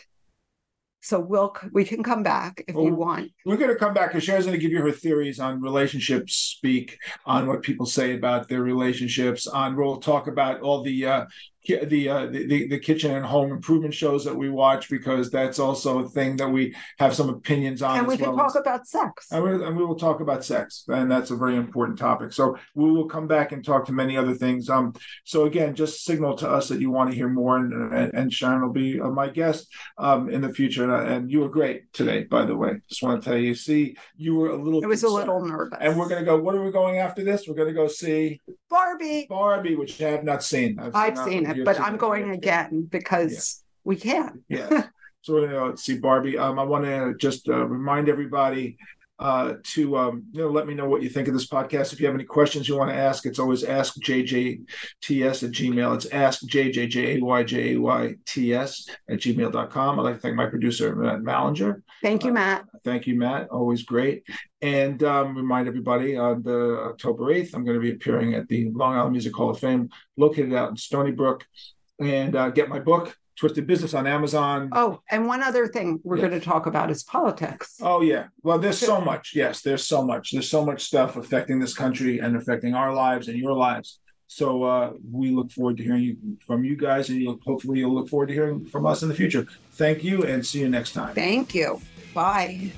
so 1.01 1.21
we'll 1.21 1.55
we 1.73 1.85
can 1.85 2.03
come 2.03 2.23
back 2.25 2.65
if 2.67 2.75
you 2.75 2.81
Oh. 2.81 2.95
want 2.95 3.31
We're 3.47 3.57
going 3.57 3.71
to 3.71 3.77
come 3.77 3.95
back 3.95 4.11
because 4.11 4.25
Sharon's 4.25 4.47
going 4.47 4.59
to 4.59 4.61
give 4.61 4.73
you 4.73 4.83
her 4.83 4.91
theories 4.93 5.39
on 5.41 5.63
relationships 5.63 6.35
speak, 6.35 6.99
on 7.25 7.47
what 7.47 7.63
people 7.63 7.87
say 7.87 8.15
about 8.17 8.49
their 8.49 8.63
relationships. 8.63 9.47
On 9.47 9.77
we'll 9.77 9.99
talk 9.99 10.27
about 10.27 10.61
all 10.61 10.83
the 10.83 11.07
uh, 11.07 11.25
the, 11.67 12.09
uh, 12.09 12.27
the 12.27 12.69
the 12.69 12.79
kitchen 12.79 13.15
and 13.15 13.25
home 13.25 13.51
improvement 13.53 13.93
shows 13.95 14.25
that 14.25 14.35
we 14.35 14.49
watch 14.49 14.89
because 14.89 15.31
that's 15.31 15.59
also 15.59 16.01
a 16.01 16.09
thing 16.09 16.37
that 16.37 16.49
we 16.49 16.75
have 16.99 17.15
some 17.15 17.29
opinions 17.29 17.83
on. 17.83 17.99
and 17.99 18.07
we 18.07 18.17
can 18.17 18.29
well 18.35 18.37
talk 18.39 18.47
as- 18.49 18.57
about 18.57 18.87
sex 18.87 19.27
And 19.33 19.43
we, 19.45 19.51
and 19.65 19.77
we 19.77 19.85
will 19.85 19.97
talk 19.97 20.21
about 20.21 20.45
sex, 20.45 20.85
and 20.89 21.11
that's 21.11 21.31
a 21.31 21.37
very 21.37 21.57
important 21.57 21.99
topic. 21.99 22.33
So 22.33 22.57
we 22.75 22.91
will 22.91 23.07
come 23.07 23.27
back 23.27 23.53
and 23.53 23.65
talk 23.65 23.87
to 23.87 23.93
many 23.93 24.17
other 24.17 24.35
things. 24.35 24.71
Um, 24.71 24.95
so 25.25 25.45
again, 25.47 25.75
just 25.75 26.05
signal 26.05 26.37
to 26.37 26.49
us 26.49 26.69
that 26.69 26.81
you 26.81 26.91
want 26.91 27.11
to 27.11 27.17
hear 27.17 27.29
more, 27.29 27.57
and 27.59 27.93
and, 27.93 28.15
and 28.15 28.33
Sharon 28.33 28.63
will 28.63 28.73
be 28.73 29.01
uh, 29.01 29.09
my 29.09 29.29
guest 29.29 29.69
um, 29.99 30.29
in 30.31 30.41
the 30.41 30.53
future. 30.53 30.85
And, 30.95 31.09
and 31.13 31.31
you 31.31 31.41
were 31.41 31.49
great 31.49 31.93
today, 31.93 32.25
by 32.25 32.45
the 32.45 32.57
way. 32.57 32.73
Just 32.89 33.03
want 33.03 33.23
to 33.23 33.29
tell 33.29 33.39
you. 33.39 33.55
See, 33.55 33.97
you 34.17 34.35
were 34.37 34.51
a 34.51 34.57
little. 34.57 34.83
it 34.83 34.87
was 34.87 35.03
a 35.03 35.09
little 35.09 35.45
nervous 35.45 35.79
And 35.81 35.99
we're 35.99 36.09
gonna 36.09 36.25
go. 36.25 36.41
What 36.41 36.55
are 36.55 36.65
we 36.65 36.71
going 36.71 36.99
after 36.99 37.23
this? 37.25 37.47
We're 37.47 37.55
gonna 37.55 37.73
go 37.73 37.89
see 37.89 38.41
barbie 38.71 39.27
Barbie, 39.29 39.77
which 39.77 40.01
I 40.03 40.11
have 40.11 40.25
not 40.25 40.43
seen. 40.43 40.79
i've 40.79 41.15
not- 41.15 41.27
seen 41.27 41.47
it 41.47 41.48
you've 41.57 41.65
but 41.65 41.81
i'm 41.81 41.97
going 41.97 42.31
again 42.31 42.87
because 42.91 43.63
we 43.85 43.97
can 43.97 44.45
Yeah. 44.49 44.89
so 45.23 45.35
we're 45.35 45.49
gonna 45.49 45.77
see 45.77 45.99
Barbie. 45.99 46.39
Um, 46.39 46.59
I 46.59 46.63
want 46.63 46.85
to 46.85 47.15
just 47.19 47.49
uh, 47.49 47.65
remind 47.67 48.09
everybody 48.09 48.77
uh, 49.19 49.55
to 49.63 49.97
um, 49.97 50.25
you 50.33 50.43
know 50.43 50.51
let 50.51 50.67
me 50.67 50.75
know 50.75 50.89
what 50.89 51.03
you 51.03 51.09
think 51.09 51.29
of 51.29 51.35
this 51.35 51.49
podcast. 51.49 51.93
If 51.93 52.01
you 52.01 52.07
have 52.07 52.15
any 52.15 52.25
questions 52.25 52.69
you 52.69 52.77
want 52.77 52.91
to 52.91 52.97
ask, 52.97 53.27
it's 53.27 53.39
always 53.39 53.63
ask 53.65 54.01
JJTS 54.01 55.43
at 55.43 55.51
Gmail. 55.51 55.95
It's 55.95 56.07
ask 56.07 56.43
JJJAYJAYTS 56.43 58.91
at 59.11 59.19
gmail.com. 59.19 59.99
I'd 59.99 60.03
like 60.03 60.15
to 60.15 60.21
thank 60.21 60.37
my 60.37 60.47
producer 60.47 60.95
Matt 60.95 61.21
Mallinger. 61.21 61.83
thank 62.03 62.25
you 62.25 62.33
matt 62.33 62.65
Thank 62.85 63.07
you, 63.07 63.17
Matt. 63.17 63.49
Always 63.51 63.83
great. 63.83 64.25
And 64.63 65.03
um, 65.03 65.37
remind 65.37 65.69
everybody 65.69 66.17
on 66.17 66.43
the 66.43 66.81
October 66.81 67.25
8th, 67.25 67.55
I'm 67.55 67.65
going 67.65 67.77
to 67.77 67.83
be 67.83 67.93
appearing 67.93 68.35
at 68.35 68.49
the 68.49 68.71
Long 68.71 68.95
Island 68.95 69.13
Music 69.13 69.35
Hall 69.35 69.51
of 69.51 69.59
Fame, 69.59 69.91
located 70.17 70.55
out 70.55 70.71
in 70.71 70.77
Stony 70.77 71.11
Brook, 71.11 71.47
and 72.01 72.35
uh, 72.35 72.51
get 72.51 72.69
my 72.69 72.79
book, 72.79 73.17
Twisted 73.39 73.67
Business, 73.67 73.95
on 73.95 74.07
Amazon. 74.07 74.69
oh 74.73 75.01
and 75.11 75.27
one 75.27 75.43
other 75.43 75.67
thing 75.69 76.01
we're 76.03 76.17
Yes. 76.17 76.29
going 76.29 76.41
to 76.41 76.45
talk 76.45 76.67
about 76.67 76.91
is 76.91 77.05
politics 77.05 77.77
Oh 77.81 78.01
yeah. 78.03 78.25
Well, 78.43 78.59
there's 78.59 78.79
so 78.79 79.01
much. 79.01 79.33
Yes, 79.35 79.63
there's 79.63 79.85
so 79.85 80.03
much. 80.05 80.33
There's 80.33 80.51
so 80.51 80.65
much 80.65 80.83
stuff 80.85 81.17
affecting 81.17 81.59
this 81.61 81.75
country 81.75 82.19
and 82.19 82.37
affecting 82.37 82.75
our 82.75 82.93
lives 82.93 83.29
and 83.29 83.39
your 83.39 83.53
lives. 83.55 84.01
So 84.27 84.63
uh, 84.65 84.93
we 85.11 85.31
look 85.31 85.51
forward 85.53 85.77
to 85.79 85.83
hearing 85.85 86.03
you, 86.03 86.17
from 86.47 86.63
you 86.65 86.77
guys, 86.77 87.09
and 87.09 87.19
you'll, 87.21 87.39
hopefully 87.47 87.79
you'll 87.79 87.95
look 87.95 88.09
forward 88.11 88.27
to 88.29 88.35
hearing 88.35 88.67
from 88.67 88.85
us 88.85 89.03
in 89.03 89.09
the 89.09 89.15
future. 89.15 89.47
Thank 89.73 90.05
you, 90.05 90.25
and 90.25 90.45
see 90.45 90.59
you 90.61 90.69
next 90.69 90.93
time. 90.93 91.15
thank 91.15 91.55
you 91.55 91.81
bye 92.15 92.73